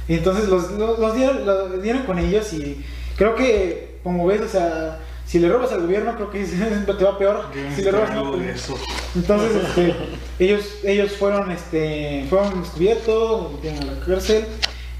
Y 0.08 0.14
entonces 0.14 0.48
los, 0.48 0.72
los, 0.72 0.98
los 0.98 1.14
dieron, 1.14 1.44
los 1.44 1.82
dieron 1.82 2.02
con 2.02 2.18
ellos 2.18 2.52
y 2.52 2.84
creo 3.16 3.34
que, 3.34 3.98
como 4.02 4.26
ves, 4.26 4.40
o 4.42 4.48
sea, 4.48 5.00
si 5.26 5.40
le 5.40 5.48
robas 5.48 5.72
al 5.72 5.82
gobierno, 5.82 6.14
creo 6.14 6.30
que 6.30 6.44
te 6.98 7.04
va 7.04 7.18
peor. 7.18 7.46
Si 7.74 7.82
le 7.82 7.90
robas 7.90 8.40
de 8.40 8.52
eso. 8.52 8.78
entonces, 9.14 9.50
este, 9.64 9.94
ellos, 10.38 10.64
ellos 10.84 11.12
fueron, 11.12 11.50
este, 11.50 12.24
fueron 12.30 12.62
descubiertos, 12.62 13.52
metieron 13.54 13.88
a 13.88 13.92
la 13.92 14.00
cárcel. 14.00 14.44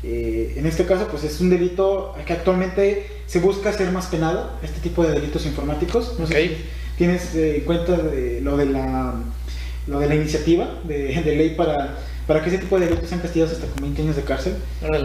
Eh, 0.03 0.55
en 0.57 0.67
este 0.67 0.85
caso, 0.85 1.07
pues 1.09 1.25
es 1.25 1.41
un 1.41 1.51
delito 1.51 2.15
que 2.27 2.33
actualmente 2.33 3.07
se 3.27 3.41
busca 3.41 3.71
hacer 3.71 3.91
más 3.93 4.07
penado, 4.07 4.51
este 4.63 4.81
tipo 4.81 5.05
de 5.05 5.13
delitos 5.13 5.47
informáticos. 5.47 6.19
No 6.19 6.27
sé 6.27 6.49
si 6.49 6.57
tienes 6.99 7.35
eh, 7.35 7.59
en 7.59 7.65
cuenta 7.65 7.97
de 7.97 8.41
lo 8.41 8.57
de 8.57 8.67
la, 8.67 9.15
lo 9.87 10.01
de 10.01 10.09
la 10.09 10.15
iniciativa 10.15 10.81
de, 10.85 11.23
de 11.23 11.37
ley 11.37 11.55
para, 11.57 11.99
para 12.27 12.43
que 12.43 12.49
ese 12.51 12.59
tipo 12.59 12.79
de 12.79 12.87
delitos 12.87 13.09
sean 13.09 13.21
castigados 13.21 13.55
hasta 13.55 13.67
con 13.67 13.83
20 13.83 14.03
años 14.03 14.17
de 14.17 14.23
cárcel. 14.23 14.55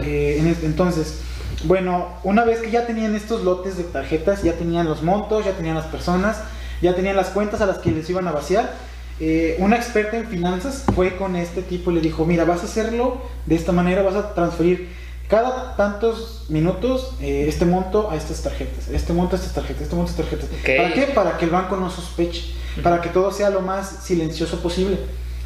Eh, 0.04 0.36
en 0.38 0.46
este- 0.48 0.66
entonces, 0.66 1.18
bueno, 1.64 2.08
una 2.24 2.44
vez 2.44 2.60
que 2.60 2.70
ya 2.70 2.86
tenían 2.86 3.14
estos 3.14 3.42
lotes 3.44 3.76
de 3.76 3.84
tarjetas, 3.84 4.42
ya 4.42 4.54
tenían 4.54 4.86
los 4.88 5.02
montos, 5.02 5.44
ya 5.44 5.52
tenían 5.52 5.74
las 5.76 5.86
personas, 5.86 6.38
ya 6.80 6.94
tenían 6.94 7.14
las 7.16 7.28
cuentas 7.28 7.60
a 7.60 7.66
las 7.66 7.78
que 7.78 7.90
les 7.92 8.08
iban 8.10 8.26
a 8.26 8.32
vaciar, 8.32 8.72
eh, 9.20 9.56
una 9.60 9.76
experta 9.76 10.16
en 10.16 10.26
finanzas 10.26 10.84
fue 10.96 11.16
con 11.16 11.36
este 11.36 11.62
tipo 11.62 11.90
y 11.92 11.94
le 11.94 12.00
dijo, 12.00 12.24
mira, 12.26 12.44
vas 12.44 12.62
a 12.62 12.64
hacerlo 12.64 13.18
de 13.46 13.54
esta 13.54 13.70
manera, 13.70 14.02
vas 14.02 14.16
a 14.16 14.34
transferir 14.34 14.88
cada 15.28 15.76
tantos 15.76 16.46
minutos 16.48 17.14
eh, 17.20 17.46
este 17.48 17.64
monto 17.64 18.10
a 18.10 18.16
estas 18.16 18.42
tarjetas, 18.42 18.88
este 18.88 19.12
monto 19.12 19.36
a 19.36 19.38
estas 19.38 19.54
tarjetas, 19.54 19.82
este 19.84 19.94
monto 19.94 20.10
a 20.10 20.14
estas 20.14 20.26
tarjetas. 20.28 20.50
¿Para 20.76 20.92
qué? 20.94 21.02
Para 21.12 21.38
que 21.38 21.44
el 21.44 21.50
banco 21.52 21.76
no 21.76 21.88
sospeche, 21.88 22.46
para 22.82 23.00
que 23.00 23.10
todo 23.10 23.30
sea 23.30 23.48
lo 23.50 23.60
más 23.60 24.00
silencioso 24.02 24.60
posible, 24.60 24.98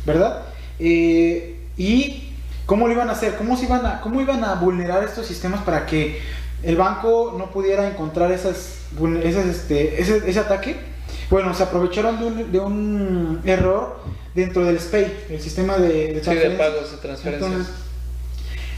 ¿verdad? 0.06 0.42
Eh, 0.78 1.56
y 1.76 2.32
cómo 2.66 2.86
lo 2.86 2.92
iban 2.92 3.08
a 3.08 3.12
hacer, 3.12 3.36
cómo, 3.36 3.56
se 3.56 3.66
iban 3.66 3.86
a, 3.86 4.00
cómo 4.00 4.20
iban 4.20 4.44
a 4.44 4.54
vulnerar 4.54 5.04
estos 5.04 5.26
sistemas 5.26 5.62
para 5.62 5.86
que 5.86 6.20
el 6.62 6.76
banco 6.76 7.34
no 7.38 7.50
pudiera 7.50 7.88
encontrar 7.88 8.32
esas, 8.32 8.78
esas, 9.22 9.46
este, 9.46 10.00
ese, 10.00 10.22
ese 10.26 10.38
ataque. 10.38 10.76
Bueno, 11.30 11.54
se 11.54 11.62
aprovecharon 11.62 12.18
de 12.18 12.26
un, 12.26 12.52
de 12.52 12.58
un 12.58 13.40
error 13.44 14.00
dentro 14.34 14.64
del 14.64 14.78
SPAY, 14.78 15.12
el 15.30 15.40
sistema 15.40 15.78
de, 15.78 16.14
de 16.14 16.24
Sí, 16.24 16.34
de 16.34 16.50
pagos, 16.50 16.92
de 16.92 16.98
transferencias. 16.98 17.50
Entonces, 17.52 17.74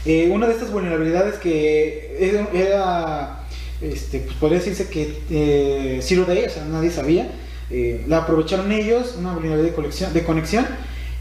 eh, 0.05 0.29
una 0.31 0.47
de 0.47 0.53
estas 0.53 0.71
vulnerabilidades 0.71 1.35
que 1.35 2.17
era, 2.19 2.47
era, 2.53 3.39
este, 3.81 4.19
pues 4.19 4.35
podría 4.37 4.59
decirse 4.59 4.87
que 4.89 5.21
eh, 5.29 5.99
Zero 6.01 6.25
Day, 6.25 6.45
o 6.45 6.49
sea, 6.49 6.63
nadie 6.65 6.89
sabía, 6.89 7.29
eh, 7.69 8.03
la 8.07 8.19
aprovecharon 8.19 8.71
ellos, 8.71 9.15
una 9.17 9.33
vulnerabilidad 9.33 9.69
de, 9.69 9.75
colección, 9.75 10.13
de 10.13 10.23
conexión, 10.23 10.65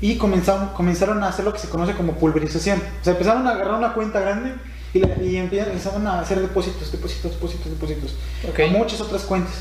y 0.01 0.16
comenzaron, 0.16 0.68
comenzaron 0.70 1.22
a 1.22 1.28
hacer 1.28 1.44
lo 1.44 1.53
que 1.53 1.59
se 1.59 1.68
conoce 1.68 1.94
como 1.94 2.12
pulverización. 2.14 2.78
O 3.01 3.05
sea, 3.05 3.12
empezaron 3.14 3.46
a 3.46 3.51
agarrar 3.51 3.74
una 3.74 3.94
cuenta 3.94 4.20
grande 4.20 4.55
y, 4.94 5.01
la- 5.01 5.22
y 5.22 5.36
empezaron 5.36 6.07
a 6.07 6.20
hacer 6.20 6.40
depósitos, 6.40 6.90
depósitos, 6.92 7.32
depósitos, 7.32 7.70
depósitos, 7.70 8.14
Ok. 8.49 8.61
a 8.61 8.66
muchas 8.68 9.01
otras 9.01 9.22
cuentas. 9.22 9.55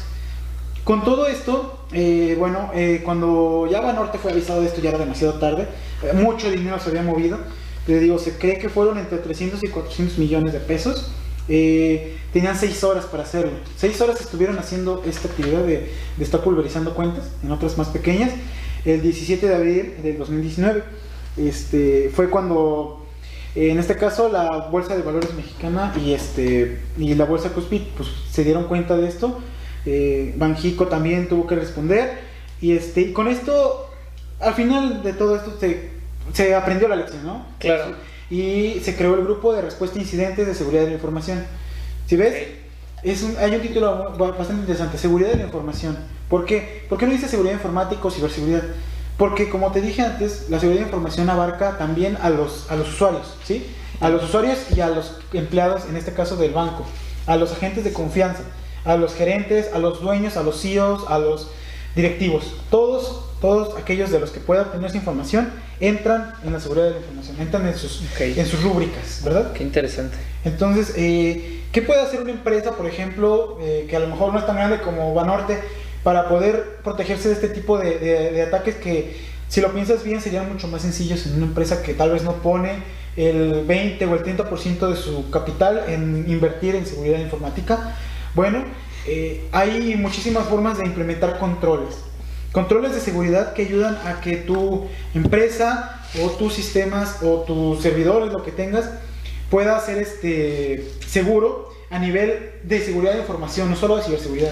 Con 0.83 1.03
todo 1.03 1.27
esto, 1.27 1.85
eh, 1.91 2.35
bueno, 2.39 2.71
eh, 2.73 3.01
cuando 3.03 3.67
ya 3.69 3.81
Banorte 3.81 4.17
fue 4.19 4.31
avisado 4.31 4.61
de 4.61 4.67
esto, 4.67 4.79
ya 4.81 4.89
era 4.89 4.97
demasiado 4.99 5.33
tarde, 5.33 5.67
eh, 6.03 6.13
mucho 6.13 6.49
dinero 6.49 6.79
se 6.79 6.89
había 6.89 7.01
movido. 7.03 7.39
Le 7.87 7.99
digo, 7.99 8.17
se 8.19 8.37
cree 8.37 8.57
que 8.57 8.69
fueron 8.69 8.97
entre 8.97 9.17
300 9.17 9.63
y 9.63 9.67
400 9.67 10.17
millones 10.17 10.53
de 10.53 10.59
pesos. 10.59 11.09
Eh, 11.49 12.17
tenían 12.33 12.57
6 12.57 12.83
horas 12.83 13.05
para 13.05 13.23
hacerlo. 13.23 13.51
6 13.77 13.99
horas 14.01 14.19
estuvieron 14.21 14.59
haciendo 14.59 15.03
esta 15.05 15.27
actividad 15.29 15.61
de, 15.63 15.93
de 16.17 16.23
estar 16.23 16.41
pulverizando 16.41 16.93
cuentas 16.93 17.25
en 17.43 17.51
otras 17.51 17.77
más 17.77 17.87
pequeñas. 17.87 18.31
El 18.87 19.01
17 19.01 19.47
de 19.47 19.55
abril 19.55 19.93
del 20.01 20.17
2019 20.17 20.81
este, 21.37 22.09
fue 22.15 22.29
cuando, 22.29 23.05
eh, 23.55 23.69
en 23.71 23.79
este 23.79 23.95
caso, 23.97 24.29
la 24.29 24.69
Bolsa 24.71 24.95
de 24.95 25.03
Valores 25.03 25.33
Mexicana 25.33 25.93
y, 26.03 26.13
este, 26.13 26.79
y 26.97 27.13
la 27.15 27.25
Bolsa 27.25 27.49
Cuspid 27.49 27.81
pues, 27.97 28.09
se 28.31 28.43
dieron 28.45 28.63
cuenta 28.65 28.95
de 28.95 29.07
esto. 29.07 29.39
Eh, 29.85 30.33
Banjico 30.37 30.87
también 30.87 31.27
tuvo 31.27 31.45
que 31.47 31.55
responder. 31.55 32.17
Y, 32.61 32.71
este, 32.77 33.01
y 33.01 33.13
con 33.13 33.27
esto, 33.27 33.89
al 34.39 34.53
final 34.53 35.03
de 35.03 35.13
todo 35.13 35.35
esto, 35.35 35.55
se, 35.59 35.89
se 36.33 36.55
aprendió 36.55 36.87
la 36.87 36.95
lección, 36.95 37.25
¿no? 37.25 37.45
Claro. 37.59 37.93
Y 38.29 38.79
se 38.83 38.95
creó 38.95 39.15
el 39.15 39.23
grupo 39.25 39.53
de 39.53 39.61
respuesta 39.61 39.99
a 39.99 40.01
incidentes 40.01 40.47
de 40.47 40.53
seguridad 40.55 40.81
de 40.83 40.87
la 40.87 40.93
información. 40.95 41.43
Si 42.07 42.15
ves, 42.15 42.35
es 43.03 43.21
un- 43.23 43.35
hay 43.37 43.53
un 43.53 43.61
título 43.61 44.13
ba- 44.17 44.31
bastante 44.31 44.61
interesante, 44.61 44.97
seguridad 44.97 45.31
de 45.31 45.37
la 45.37 45.43
información. 45.43 45.97
¿Por 46.29 46.45
qué? 46.45 46.85
¿Por 46.89 46.97
qué 46.97 47.05
no 47.05 47.13
dice 47.13 47.27
seguridad 47.27 47.53
informática 47.53 48.01
o 48.03 48.11
ciberseguridad? 48.11 48.63
Porque 49.17 49.49
como 49.49 49.71
te 49.71 49.81
dije 49.81 50.01
antes, 50.03 50.45
la 50.49 50.59
seguridad 50.59 50.81
de 50.81 50.87
información 50.87 51.29
abarca 51.29 51.77
también 51.77 52.17
a 52.21 52.29
los, 52.29 52.69
a 52.69 52.75
los 52.75 52.89
usuarios, 52.89 53.35
¿sí? 53.43 53.65
A 53.99 54.09
los 54.09 54.23
usuarios 54.23 54.59
y 54.75 54.81
a 54.81 54.89
los 54.89 55.17
empleados, 55.33 55.85
en 55.89 55.95
este 55.95 56.13
caso 56.13 56.35
del 56.35 56.51
banco, 56.51 56.85
a 57.25 57.35
los 57.35 57.51
agentes 57.51 57.83
de 57.83 57.93
confianza, 57.93 58.43
a 58.85 58.95
los 58.95 59.15
gerentes, 59.15 59.73
a 59.73 59.79
los 59.79 60.01
dueños, 60.01 60.37
a 60.37 60.43
los 60.43 60.61
CEOs, 60.61 61.05
a 61.09 61.17
los 61.17 61.49
directivos. 61.95 62.53
Todos, 62.69 63.23
todos 63.41 63.75
aquellos 63.77 64.11
de 64.11 64.19
los 64.19 64.29
que 64.29 64.39
pueda 64.39 64.63
obtener 64.63 64.87
esa 64.87 64.97
información 64.97 65.51
entran 65.79 66.33
en 66.43 66.53
la 66.53 66.59
seguridad 66.59 66.85
de 66.85 66.91
la 66.91 66.97
información, 66.97 67.37
entran 67.39 67.67
en 67.67 67.75
sus, 67.75 68.01
Ok. 68.13 68.21
en 68.21 68.45
sus 68.45 68.61
rúbricas, 68.61 69.21
¿verdad? 69.23 69.51
Qué 69.53 69.63
interesante. 69.63 70.15
Entonces, 70.45 70.93
eh, 70.95 71.63
¿qué 71.71 71.81
puede 71.81 72.01
hacer 72.01 72.21
una 72.21 72.31
empresa, 72.31 72.71
por 72.73 72.85
ejemplo, 72.85 73.57
eh, 73.61 73.87
que 73.89 73.95
a 73.95 73.99
lo 73.99 74.07
mejor 74.07 74.31
no 74.31 74.39
es 74.39 74.45
tan 74.45 74.55
grande 74.57 74.79
como 74.79 75.13
Banorte, 75.15 75.59
para 76.03 76.29
poder 76.29 76.79
protegerse 76.83 77.29
de 77.29 77.35
este 77.35 77.49
tipo 77.49 77.77
de, 77.77 78.41
ataques 78.41 78.75
que, 78.75 79.17
si 79.47 79.61
lo 79.61 79.71
piensas 79.73 80.03
bien, 80.03 80.21
serían 80.21 80.51
mucho 80.51 80.67
más 80.67 80.81
sencillos 80.81 81.25
en 81.25 81.35
una 81.35 81.45
empresa 81.45 81.81
que 81.83 81.93
tal 81.93 82.11
vez 82.11 82.23
no 82.23 82.33
pone 82.35 82.83
el 83.15 83.65
20 83.65 84.05
o 84.05 84.13
el 84.15 84.23
30% 84.23 84.89
de 84.89 84.95
su 84.95 85.29
capital 85.31 85.83
en 85.87 86.25
invertir 86.29 86.75
en 86.75 86.85
seguridad 86.85 87.19
informática? 87.19 87.95
Bueno, 88.35 88.63
eh, 89.07 89.47
hay 89.51 89.95
muchísimas 89.95 90.47
formas 90.47 90.77
de 90.77 90.85
implementar 90.85 91.39
controles. 91.39 91.95
Controles 92.51 92.93
de 92.93 93.01
seguridad 93.01 93.53
que 93.53 93.63
ayudan 93.63 93.97
a 94.05 94.21
que 94.21 94.37
tu 94.37 94.85
empresa 95.13 96.01
o 96.23 96.29
tus 96.31 96.53
sistemas 96.53 97.17
o 97.21 97.41
tus 97.41 97.81
servidores, 97.81 98.31
lo 98.31 98.43
que 98.43 98.51
tengas, 98.51 98.89
pueda 99.49 99.79
ser 99.79 99.97
este, 99.97 100.87
seguro 101.07 101.69
a 101.89 101.99
nivel 101.99 102.51
de 102.63 102.81
seguridad 102.81 103.13
de 103.13 103.19
información, 103.19 103.69
no 103.69 103.75
solo 103.75 103.97
de 103.97 104.03
ciberseguridad. 104.03 104.51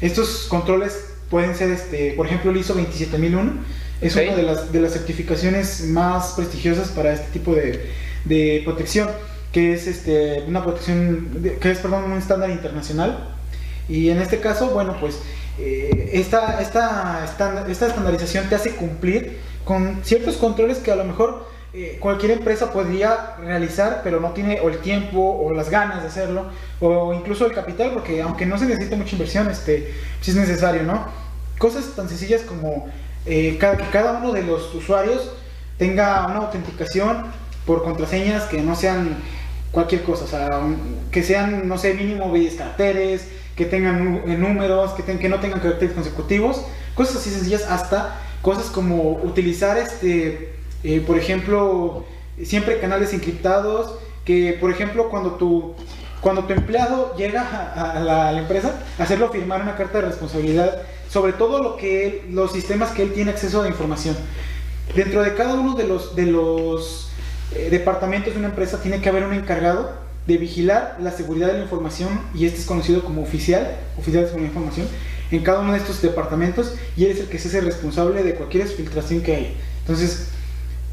Estos 0.00 0.46
controles 0.48 0.98
pueden 1.30 1.54
ser, 1.54 1.70
este, 1.70 2.12
por 2.12 2.26
ejemplo, 2.26 2.50
el 2.50 2.56
ISO 2.58 2.74
27001, 2.74 3.52
es 4.00 4.14
una 4.16 4.34
de 4.36 4.42
las, 4.42 4.72
de 4.72 4.80
las 4.80 4.92
certificaciones 4.92 5.82
más 5.86 6.32
prestigiosas 6.32 6.88
para 6.88 7.12
este 7.12 7.26
tipo 7.32 7.54
de, 7.54 7.90
de 8.24 8.60
protección, 8.64 9.08
que 9.52 9.72
es 9.72 9.86
este, 9.86 10.42
una 10.46 10.62
protección, 10.62 11.42
de- 11.42 11.54
que 11.56 11.70
es, 11.70 11.78
perdón, 11.78 12.04
un 12.10 12.18
estándar 12.18 12.50
internacional. 12.50 13.30
Y 13.88 14.10
en 14.10 14.20
este 14.20 14.40
caso, 14.40 14.70
bueno, 14.70 14.96
pues 15.00 15.18
eh, 15.58 16.10
esta, 16.14 16.60
esta, 16.60 17.24
esta 17.68 17.86
estandarización 17.86 18.48
te 18.48 18.54
hace 18.56 18.70
cumplir 18.72 19.38
con 19.64 20.00
ciertos 20.04 20.36
controles 20.36 20.78
que 20.78 20.90
a 20.90 20.96
lo 20.96 21.04
mejor 21.04 21.46
eh, 21.72 21.96
cualquier 22.00 22.32
empresa 22.32 22.72
podría 22.72 23.36
realizar, 23.36 24.00
pero 24.04 24.20
no 24.20 24.30
tiene 24.30 24.60
o 24.60 24.68
el 24.68 24.78
tiempo 24.78 25.20
o 25.20 25.52
las 25.52 25.70
ganas 25.70 26.02
de 26.02 26.08
hacerlo, 26.08 26.46
o 26.88 27.14
incluso 27.14 27.46
el 27.46 27.52
capital, 27.52 27.90
porque 27.92 28.20
aunque 28.22 28.46
no 28.46 28.58
se 28.58 28.66
necesita 28.66 28.96
mucha 28.96 29.12
inversión, 29.12 29.50
este, 29.50 29.92
sí 30.20 30.30
es 30.32 30.36
necesario, 30.36 30.82
¿no? 30.82 31.06
Cosas 31.58 31.84
tan 31.96 32.08
sencillas 32.08 32.42
como 32.42 32.86
eh, 33.26 33.56
cada, 33.58 33.76
que 33.76 33.84
cada 33.90 34.18
uno 34.18 34.32
de 34.32 34.42
los 34.42 34.74
usuarios 34.74 35.30
tenga 35.78 36.26
una 36.26 36.36
autenticación 36.36 37.24
por 37.66 37.82
contraseñas 37.82 38.44
que 38.44 38.60
no 38.60 38.76
sean 38.76 39.16
cualquier 39.72 40.02
cosa, 40.02 40.24
o 40.24 40.28
sea, 40.28 40.58
un- 40.58 40.98
que 41.10 41.22
sean, 41.22 41.66
no 41.68 41.78
sé, 41.78 41.94
mínimo 41.94 42.32
10 42.32 42.54
caracteres, 42.54 43.26
que 43.56 43.64
tengan 43.64 44.22
eh, 44.26 44.36
números, 44.36 44.92
que, 44.92 45.02
ten- 45.02 45.18
que 45.18 45.28
no 45.28 45.40
tengan 45.40 45.60
caracteres 45.60 45.94
consecutivos, 45.94 46.62
cosas 46.94 47.16
así 47.16 47.30
sencillas, 47.30 47.62
hasta 47.68 48.20
cosas 48.42 48.66
como 48.66 49.12
utilizar 49.24 49.78
este 49.78 50.52
eh, 50.84 51.02
por 51.06 51.16
ejemplo, 51.18 52.04
siempre 52.42 52.78
canales 52.78 53.14
encriptados, 53.14 53.94
que 54.26 54.56
por 54.60 54.70
ejemplo 54.70 55.08
cuando 55.08 55.32
tu, 55.36 55.74
cuando 56.24 56.44
tu 56.44 56.54
empleado 56.54 57.14
llega 57.18 57.42
a, 57.74 58.00
la, 58.00 58.32
empresa, 58.38 58.72
hacerlo 58.98 59.28
firmar 59.28 59.60
una 59.60 59.76
carta 59.76 59.98
de 60.00 60.06
responsabilidad 60.06 60.80
sobre 61.10 61.34
todo 61.34 61.62
lo 61.62 61.76
que 61.76 62.06
él- 62.06 62.20
los 62.30 62.50
sistemas 62.50 62.92
que 62.92 63.02
él 63.02 63.12
tiene 63.12 63.30
acceso 63.30 63.60
a 63.60 63.68
información. 63.68 64.16
Dentro 64.96 65.22
de 65.22 65.34
cada 65.34 65.52
uno 65.52 65.74
de 65.74 65.84
los, 65.86 67.10
eh, 67.54 67.68
departamentos 67.70 68.32
de 68.32 68.38
una 68.38 68.48
empresa 68.48 68.80
tiene 68.80 69.02
que 69.02 69.10
haber 69.10 69.24
un 69.24 69.34
encargado 69.34 69.92
de 70.26 70.38
vigilar 70.38 70.96
la 70.98 71.10
seguridad 71.10 71.48
de 71.48 71.58
la 71.58 71.62
información 71.64 72.08
y 72.34 72.46
este 72.46 72.58
es 72.60 72.64
conocido 72.66 73.04
como 73.04 73.20
oficial, 73.22 73.76
oficial 73.98 74.22
de 74.22 74.28
seguridad 74.30 74.50
de 74.50 74.54
información, 74.56 74.86
en 75.30 75.42
cada 75.42 75.60
uno 75.60 75.72
de 75.72 75.78
estos 75.78 76.00
departamentos 76.00 76.74
y 76.96 77.04
él 77.04 77.10
es 77.10 77.20
el 77.20 77.26
que 77.26 77.38
se 77.38 77.48
hace 77.48 77.60
responsable 77.60 78.22
de 78.22 78.34
cualquier 78.34 78.66
filtración 78.66 79.20
que 79.20 79.36
haya. 79.36 79.50
Entonces, 79.80 80.28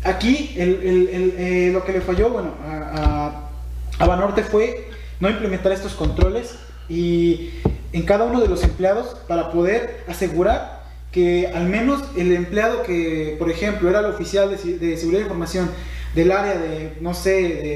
aquí 0.04 0.54
eh, 0.58 1.70
lo 1.74 1.86
que 1.86 1.94
le 1.94 2.02
falló, 2.02 2.30
bueno, 2.32 2.50
a, 2.66 3.50
a, 3.98 4.04
a 4.04 4.08
Banorte 4.08 4.44
fue 4.44 4.92
no 5.22 5.30
implementar 5.30 5.72
estos 5.72 5.94
controles 5.94 6.56
y 6.90 7.52
en 7.94 8.04
cada 8.04 8.26
uno 8.26 8.42
de 8.42 8.50
los 8.50 8.64
empleados 8.64 9.16
para 9.28 9.52
poder 9.52 10.04
asegurar 10.08 10.82
que 11.12 11.48
al 11.54 11.68
menos 11.68 12.04
el 12.18 12.34
empleado 12.34 12.84
que, 12.84 13.36
por 13.40 13.50
ejemplo, 13.50 13.90
era 13.90 14.00
el 14.00 14.06
oficial 14.08 14.50
de, 14.50 14.58
seguridad 14.98 15.20
de 15.20 15.26
información 15.26 15.70
del 16.16 16.32
área 16.32 16.58
de, 16.58 16.94
no 17.02 17.14
sé, 17.14 17.32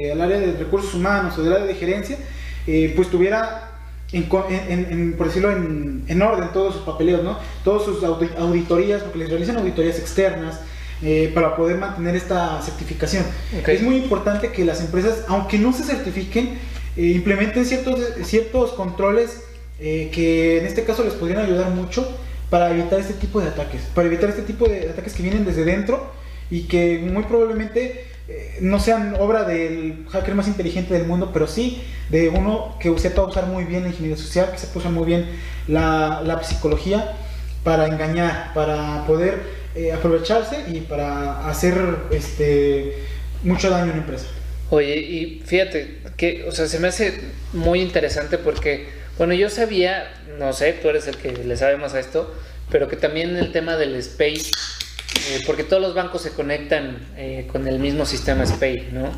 del 0.08 0.20
área 0.20 0.38
de 0.38 0.52
recursos 0.52 0.94
humanos 0.94 1.38
o 1.38 1.42
del 1.42 1.52
área 1.52 1.66
de 1.66 1.74
gerencia, 1.74 2.18
eh, 2.66 2.92
pues 2.96 3.08
tuviera, 3.10 3.70
en, 4.12 4.26
en- 4.68 4.86
en- 4.92 5.12
por 5.16 5.26
decirlo, 5.28 5.50
en, 5.52 6.04
en 6.08 6.22
orden 6.22 6.48
todos 6.52 6.74
sus 6.74 6.82
papeleos, 6.82 7.22
¿no? 7.22 7.38
Todas 7.64 7.84
sus 7.84 8.02
audi- 8.02 8.34
auditorías, 8.38 9.02
porque 9.02 9.18
les 9.18 9.30
realizan 9.30 9.56
auditorías 9.58 9.98
externas, 9.98 10.60
eh, 11.02 11.30
para 11.34 11.56
poder 11.56 11.76
mantener 11.78 12.16
esta 12.16 12.60
certificación. 12.62 13.24
Es 13.66 13.82
muy 13.82 13.96
importante 13.96 14.50
que 14.50 14.64
las 14.64 14.80
empresas, 14.80 15.24
aunque 15.28 15.58
no 15.58 15.72
se 15.74 15.84
certifiquen, 15.84 16.58
eh, 16.96 17.08
implementen 17.08 17.66
ciertos, 17.66 18.00
ciertos 18.24 18.72
controles 18.72 19.42
eh, 19.78 20.10
que 20.12 20.58
en 20.58 20.66
este 20.66 20.84
caso 20.84 21.04
les 21.04 21.12
podrían 21.12 21.40
ayudar 21.40 21.70
mucho 21.70 22.08
para 22.48 22.70
evitar 22.70 22.98
este 23.00 23.12
tipo 23.14 23.40
de 23.40 23.48
ataques, 23.48 23.82
para 23.94 24.08
evitar 24.08 24.30
este 24.30 24.42
tipo 24.42 24.66
de 24.66 24.88
ataques 24.88 25.12
que 25.12 25.22
vienen 25.22 25.44
desde 25.44 25.64
dentro 25.64 26.10
y 26.50 26.62
que 26.62 26.98
muy 26.98 27.24
probablemente 27.24 28.06
eh, 28.28 28.58
no 28.60 28.80
sean 28.80 29.14
obra 29.20 29.44
del 29.44 30.06
hacker 30.10 30.34
más 30.34 30.48
inteligente 30.48 30.94
del 30.94 31.06
mundo, 31.06 31.30
pero 31.32 31.46
sí 31.46 31.82
de 32.08 32.30
uno 32.30 32.76
que 32.80 32.96
sepa 32.98 33.22
usar 33.22 33.46
muy 33.46 33.64
bien 33.64 33.82
la 33.82 33.88
ingeniería 33.88 34.16
social, 34.16 34.50
que 34.52 34.58
sepa 34.58 34.78
usar 34.78 34.92
muy 34.92 35.04
bien 35.04 35.26
la, 35.68 36.22
la 36.24 36.42
psicología 36.42 37.14
para 37.62 37.86
engañar, 37.88 38.52
para 38.54 39.04
poder 39.06 39.66
aprovecharse 39.92 40.64
y 40.72 40.80
para 40.80 41.46
hacer 41.48 41.74
este, 42.10 42.94
mucho 43.42 43.68
daño 43.68 43.90
a 43.90 43.94
una 43.94 43.96
empresa. 43.98 44.28
Oye, 44.70 44.96
y 44.96 45.42
fíjate 45.44 45.98
que, 46.16 46.44
o 46.44 46.52
sea, 46.52 46.66
se 46.66 46.80
me 46.80 46.88
hace 46.88 47.20
muy 47.52 47.80
interesante 47.80 48.36
porque, 48.36 48.88
bueno, 49.16 49.32
yo 49.34 49.48
sabía, 49.48 50.12
no 50.38 50.52
sé, 50.52 50.72
tú 50.72 50.88
eres 50.88 51.06
el 51.06 51.16
que 51.16 51.32
le 51.32 51.56
sabe 51.56 51.76
más 51.76 51.94
a 51.94 52.00
esto, 52.00 52.34
pero 52.70 52.88
que 52.88 52.96
también 52.96 53.36
el 53.36 53.52
tema 53.52 53.76
del 53.76 54.02
SPAY, 54.02 54.34
eh, 54.34 55.42
porque 55.46 55.62
todos 55.62 55.80
los 55.80 55.94
bancos 55.94 56.22
se 56.22 56.30
conectan 56.30 56.98
eh, 57.16 57.46
con 57.50 57.68
el 57.68 57.78
mismo 57.78 58.06
sistema 58.06 58.44
SPAY, 58.44 58.88
¿no? 58.92 59.12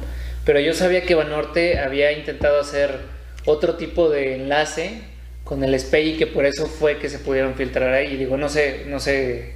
Pero 0.44 0.60
yo 0.60 0.74
sabía 0.74 1.02
que 1.02 1.14
Banorte 1.14 1.78
había 1.78 2.12
intentado 2.12 2.60
hacer 2.60 2.98
otro 3.44 3.76
tipo 3.76 4.10
de 4.10 4.34
enlace 4.34 5.00
con 5.44 5.64
el 5.64 5.78
SPAY 5.78 6.10
y 6.10 6.16
que 6.18 6.26
por 6.26 6.44
eso 6.44 6.66
fue 6.66 6.98
que 6.98 7.08
se 7.08 7.18
pudieron 7.18 7.54
filtrar 7.54 7.92
ahí. 7.94 8.14
Y 8.14 8.16
digo, 8.16 8.36
no 8.36 8.48
sé, 8.48 8.84
no 8.86 9.00
sé 9.00 9.54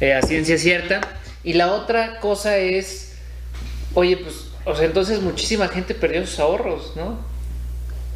eh, 0.00 0.14
a 0.14 0.22
ciencia 0.22 0.58
cierta. 0.58 1.00
Y 1.44 1.54
la 1.54 1.72
otra 1.72 2.20
cosa 2.20 2.56
es, 2.58 3.16
oye, 3.94 4.16
pues, 4.16 4.47
o 4.64 4.74
sea, 4.74 4.86
entonces 4.86 5.20
muchísima 5.20 5.68
gente 5.68 5.94
perdió 5.94 6.26
sus 6.26 6.38
ahorros, 6.40 6.92
¿no? 6.96 7.18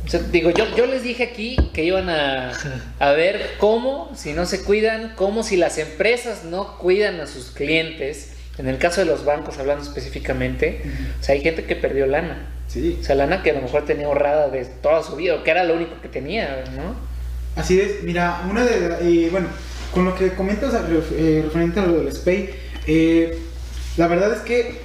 O 0.04 0.08
sea, 0.08 0.20
digo, 0.20 0.50
yo, 0.50 0.64
yo 0.76 0.86
les 0.86 1.02
dije 1.02 1.22
aquí 1.22 1.56
que 1.72 1.84
iban 1.84 2.08
a, 2.08 2.52
a 2.98 3.12
ver 3.12 3.52
cómo, 3.58 4.10
si 4.16 4.32
no 4.32 4.46
se 4.46 4.64
cuidan, 4.64 5.12
cómo 5.14 5.44
si 5.44 5.56
las 5.56 5.78
empresas 5.78 6.44
no 6.44 6.76
cuidan 6.78 7.20
a 7.20 7.26
sus 7.26 7.50
clientes, 7.50 8.32
en 8.58 8.68
el 8.68 8.78
caso 8.78 9.00
de 9.00 9.06
los 9.06 9.24
bancos 9.24 9.58
hablando 9.58 9.84
específicamente, 9.84 10.82
o 11.20 11.22
sea, 11.22 11.34
hay 11.34 11.40
gente 11.40 11.64
que 11.64 11.76
perdió 11.76 12.06
lana. 12.06 12.48
Sí. 12.66 12.98
O 13.00 13.04
sea, 13.04 13.14
lana 13.14 13.42
que 13.42 13.50
a 13.50 13.54
lo 13.54 13.62
mejor 13.62 13.84
tenía 13.84 14.06
ahorrada 14.06 14.48
de 14.48 14.64
toda 14.64 15.02
su 15.02 15.16
vida, 15.16 15.36
o 15.36 15.44
que 15.44 15.50
era 15.50 15.62
lo 15.64 15.74
único 15.74 16.00
que 16.00 16.08
tenía, 16.08 16.64
¿no? 16.76 16.94
Así 17.54 17.78
es, 17.78 18.02
mira, 18.02 18.44
una 18.50 18.64
de 18.64 18.96
eh, 19.02 19.28
bueno, 19.30 19.48
con 19.92 20.04
lo 20.04 20.14
que 20.14 20.32
comentas 20.32 20.74
eh, 21.12 21.42
referente 21.44 21.80
a 21.80 21.86
lo 21.86 22.02
del 22.02 22.12
SPAY, 22.12 22.50
eh, 22.86 23.38
la 23.96 24.06
verdad 24.08 24.32
es 24.32 24.40
que 24.40 24.80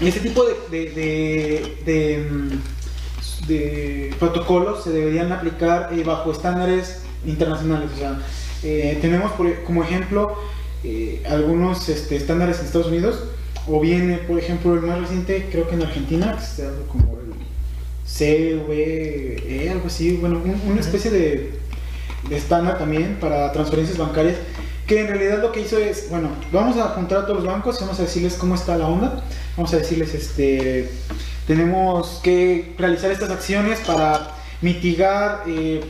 este 0.00 0.20
tipo 0.20 0.44
de, 0.44 0.54
de, 0.70 0.90
de- 0.90 1.76
de, 1.84 2.18
mm, 2.30 3.46
de 3.46 4.14
protocolos 4.18 4.84
se 4.84 4.90
deberían 4.90 5.32
aplicar 5.32 5.90
eh, 5.92 6.02
bajo 6.04 6.32
estándares 6.32 7.00
internacionales. 7.26 7.90
O 7.94 7.98
sea, 7.98 8.18
eh, 8.62 8.98
tenemos 9.00 9.32
por- 9.32 9.62
como 9.64 9.82
ejemplo 9.82 10.36
eh, 10.84 11.22
algunos 11.28 11.88
este, 11.88 12.16
estándares 12.16 12.58
en 12.60 12.66
Estados 12.66 12.88
Unidos, 12.88 13.22
o 13.68 13.80
bien, 13.80 14.20
por 14.26 14.38
ejemplo, 14.38 14.74
el 14.74 14.80
más 14.80 14.98
reciente, 15.00 15.48
creo 15.50 15.68
que 15.68 15.74
en 15.76 15.82
Argentina, 15.82 16.36
que 16.36 16.42
es 16.42 16.68
algo 16.68 16.86
como 16.88 17.18
el 17.18 17.32
CVE, 18.06 19.70
algo 19.70 19.86
así, 19.86 20.16
bueno, 20.16 20.40
un- 20.44 20.70
una 20.72 20.80
especie 20.80 21.10
de, 21.10 21.52
de 22.28 22.36
estándar 22.36 22.78
también 22.78 23.18
para 23.20 23.52
transferencias 23.52 23.98
bancarias, 23.98 24.36
que 24.86 25.00
en 25.00 25.08
realidad 25.08 25.40
lo 25.40 25.52
que 25.52 25.60
hizo 25.60 25.78
es, 25.78 26.08
bueno, 26.10 26.28
vamos 26.52 26.76
a 26.76 26.88
juntar 26.88 27.18
a 27.18 27.22
todos 27.26 27.36
los 27.42 27.46
bancos 27.46 27.76
y 27.78 27.84
vamos 27.84 27.98
a 28.00 28.02
decirles 28.02 28.34
cómo 28.34 28.54
está 28.54 28.76
la 28.76 28.86
onda, 28.88 29.22
vamos 29.56 29.72
a 29.74 29.76
decirles, 29.76 30.14
este, 30.14 30.90
tenemos 31.46 32.20
que 32.22 32.74
realizar 32.78 33.10
estas 33.10 33.30
acciones 33.30 33.80
para 33.80 34.30
mitigar 34.60 35.42
eh, 35.46 35.80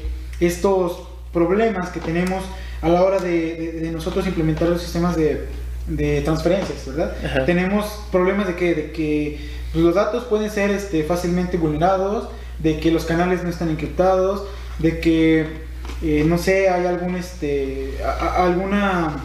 estos 0.40 0.98
problemas 1.32 1.90
que 1.90 2.00
tenemos 2.00 2.42
a 2.80 2.88
la 2.88 3.02
hora 3.02 3.18
de, 3.18 3.54
de- 3.54 3.72
de 3.80 3.90
nosotros 3.92 4.26
implementar 4.26 4.68
los 4.68 4.82
sistemas 4.82 5.16
de, 5.16 5.46
de 5.86 6.20
transferencias, 6.22 6.86
¿verdad? 6.86 7.14
Ajá. 7.24 7.44
Tenemos 7.46 7.86
problemas 8.10 8.46
de 8.46 8.56
que, 8.56 8.74
de 8.74 8.92
que 8.92 9.40
pues, 9.72 9.84
los 9.84 9.94
datos 9.94 10.24
pueden 10.24 10.50
ser 10.50 10.70
este, 10.70 11.02
fácilmente 11.04 11.56
vulnerados, 11.56 12.28
de 12.58 12.78
que 12.78 12.90
los 12.90 13.04
canales 13.04 13.42
no 13.42 13.50
están 13.50 13.68
encriptados, 13.70 14.44
de 14.78 15.00
que, 15.00 15.46
eh, 16.02 16.24
no 16.26 16.38
sé, 16.38 16.68
hay 16.68 16.86
algún, 16.86 17.16
este, 17.16 17.98
a- 18.04 18.10
a- 18.26 18.44
alguna 18.46 19.16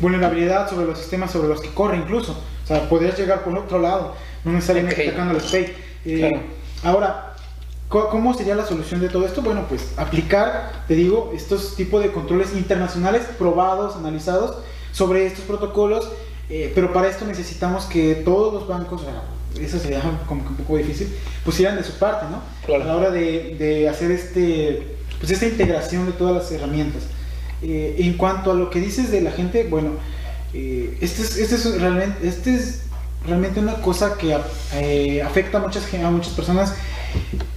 vulnerabilidad 0.00 0.68
sobre 0.68 0.86
los 0.86 0.98
sistemas 0.98 1.30
sobre 1.30 1.48
los 1.48 1.60
que 1.60 1.68
corre 1.70 1.96
incluso. 1.96 2.32
O 2.64 2.66
sea, 2.66 2.88
podrías 2.88 3.18
llegar 3.18 3.44
por 3.44 3.56
otro 3.58 3.78
lado, 3.78 4.14
no 4.44 4.52
necesariamente 4.52 5.08
atacando 5.08 5.34
el 5.34 5.40
SPAY. 5.40 5.72
Eh, 6.06 6.18
Claro. 6.30 6.40
Ahora, 6.82 7.34
¿co- 7.88 8.08
¿cómo 8.10 8.34
sería 8.34 8.54
la 8.54 8.66
solución 8.66 9.00
de 9.00 9.08
todo 9.08 9.24
esto? 9.26 9.42
Bueno, 9.42 9.64
pues 9.68 9.92
aplicar, 9.96 10.84
te 10.88 10.94
digo, 10.94 11.32
estos 11.34 11.76
tipos 11.76 12.02
de 12.02 12.10
controles 12.12 12.52
internacionales 12.54 13.22
probados, 13.38 13.96
analizados 13.96 14.56
sobre 14.92 15.26
estos 15.26 15.44
protocolos, 15.44 16.08
eh, 16.50 16.70
pero 16.74 16.92
para 16.92 17.08
esto 17.08 17.24
necesitamos 17.24 17.84
que 17.86 18.16
todos 18.16 18.52
los 18.52 18.68
bancos, 18.68 19.02
bueno, 19.02 19.20
eso 19.58 19.78
sería 19.78 20.00
como 20.28 20.42
que 20.42 20.48
un 20.50 20.56
poco 20.56 20.76
difícil, 20.76 21.08
pusieran 21.44 21.76
de 21.76 21.84
su 21.84 21.92
parte, 21.98 22.26
¿no? 22.30 22.40
Claro. 22.66 22.84
A 22.84 22.86
la 22.86 22.96
hora 22.96 23.10
de, 23.10 23.56
de 23.58 23.88
hacer 23.88 24.10
este, 24.10 24.96
pues 25.24 25.40
esta 25.40 25.46
integración 25.46 26.04
de 26.04 26.12
todas 26.12 26.34
las 26.34 26.52
herramientas. 26.52 27.04
Eh, 27.62 27.96
en 28.00 28.18
cuanto 28.18 28.50
a 28.50 28.54
lo 28.54 28.68
que 28.68 28.78
dices 28.78 29.10
de 29.10 29.22
la 29.22 29.30
gente, 29.30 29.66
bueno, 29.70 29.92
eh, 30.52 30.98
este, 31.00 31.22
es, 31.22 31.38
este, 31.38 31.54
es 31.54 31.80
realmente, 31.80 32.28
este 32.28 32.54
es 32.54 32.82
realmente 33.26 33.58
una 33.58 33.76
cosa 33.76 34.18
que 34.18 34.36
eh, 34.74 35.22
afecta 35.22 35.56
a 35.56 35.60
muchas, 35.62 35.82
a 35.94 36.10
muchas 36.10 36.34
personas 36.34 36.74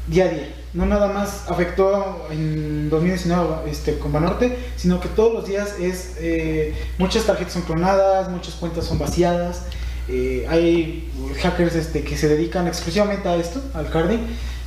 día 0.07 0.23
a 0.23 0.27
día. 0.29 0.55
No 0.73 0.85
nada 0.85 1.09
más 1.09 1.43
afectó 1.49 2.29
en 2.31 2.89
2019 2.89 3.69
este, 3.69 3.99
con 3.99 4.13
Banorte, 4.13 4.57
sino 4.77 5.01
que 5.01 5.09
todos 5.09 5.33
los 5.33 5.45
días 5.45 5.75
es 5.77 6.15
muchas 6.97 7.25
tarjetas 7.25 7.51
son 7.51 7.63
clonadas, 7.63 8.29
muchas 8.29 8.53
cuentas 8.53 8.85
son 8.85 8.97
vaciadas. 8.97 9.63
hay 10.07 11.11
hackers 11.41 11.75
este, 11.75 12.05
que 12.05 12.15
se 12.15 12.29
dedican 12.29 12.65
exclusivamente 12.65 13.27
a 13.27 13.35
esto, 13.35 13.61
al 13.73 13.89
carding, 13.89 14.19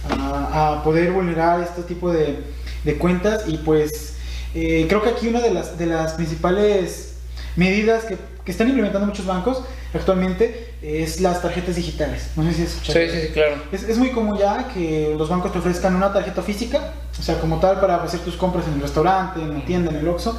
a 0.06 0.82
poder 0.84 1.12
vulnerar 1.12 1.62
este 1.62 1.82
tipo 1.82 2.10
de, 2.12 2.59
de 2.84 2.96
cuentas 2.96 3.44
y 3.46 3.58
pues 3.58 4.14
eh, 4.54 4.86
creo 4.88 5.02
que 5.02 5.10
aquí 5.10 5.28
una 5.28 5.40
de 5.40 5.52
las, 5.52 5.78
de 5.78 5.86
las 5.86 6.14
principales 6.14 7.14
medidas 7.56 8.04
que, 8.04 8.16
que 8.44 8.50
están 8.52 8.68
implementando 8.68 9.06
muchos 9.06 9.26
bancos 9.26 9.62
actualmente 9.92 10.74
es 10.82 11.20
las 11.20 11.42
tarjetas 11.42 11.76
digitales. 11.76 12.30
No 12.36 12.44
sé 12.44 12.54
si 12.54 12.62
has 12.62 12.68
escuchado. 12.70 12.98
Sí, 13.00 13.08
sí, 13.10 13.26
sí, 13.26 13.32
claro. 13.32 13.56
Es, 13.72 13.82
es 13.82 13.98
muy 13.98 14.10
común 14.10 14.38
ya 14.38 14.68
que 14.72 15.14
los 15.16 15.28
bancos 15.28 15.52
te 15.52 15.58
ofrezcan 15.58 15.94
una 15.94 16.12
tarjeta 16.12 16.42
física, 16.42 16.94
o 17.18 17.22
sea, 17.22 17.38
como 17.38 17.58
tal 17.58 17.80
para 17.80 17.96
hacer 18.02 18.20
tus 18.20 18.36
compras 18.36 18.66
en 18.66 18.74
el 18.74 18.80
restaurante, 18.80 19.40
en 19.40 19.54
la 19.54 19.64
tienda, 19.64 19.90
en 19.90 19.96
el 19.96 20.08
Oxxo, 20.08 20.38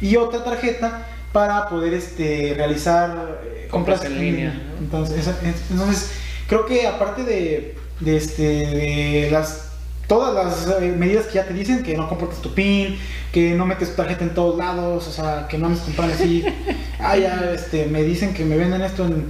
y 0.00 0.16
otra 0.16 0.44
tarjeta 0.44 1.06
para 1.32 1.68
poder 1.68 1.94
este, 1.94 2.54
realizar 2.56 3.40
eh, 3.44 3.68
Compras 3.70 4.00
compras, 4.00 4.18
en 4.18 4.20
línea, 4.20 4.50
¿no? 4.52 4.78
Entonces, 4.78 5.28
entonces, 5.70 6.10
creo 6.46 6.66
que 6.66 6.86
aparte 6.86 7.24
de, 7.24 7.74
de, 8.00 8.16
este, 8.16 8.42
de 8.42 9.28
las 9.30 9.71
todas 10.12 10.34
las 10.68 10.82
eh, 10.82 10.94
medidas 10.96 11.26
que 11.26 11.34
ya 11.34 11.44
te 11.46 11.54
dicen, 11.54 11.82
que 11.82 11.96
no 11.96 12.06
compartes 12.08 12.40
tu 12.42 12.52
PIN, 12.54 12.98
que 13.32 13.54
no 13.54 13.64
metes 13.64 13.90
tu 13.90 13.96
tarjeta 13.96 14.24
en 14.24 14.34
todos 14.34 14.58
lados, 14.58 15.08
o 15.08 15.10
sea, 15.10 15.46
que 15.48 15.56
no 15.56 15.66
andes 15.68 15.80
comprando 15.82 16.14
así, 16.14 16.44
ah, 17.00 17.16
ya 17.16 17.50
este, 17.54 17.86
me 17.86 18.02
dicen 18.02 18.34
que 18.34 18.44
me 18.44 18.56
venden 18.56 18.82
esto 18.82 19.06
en 19.06 19.28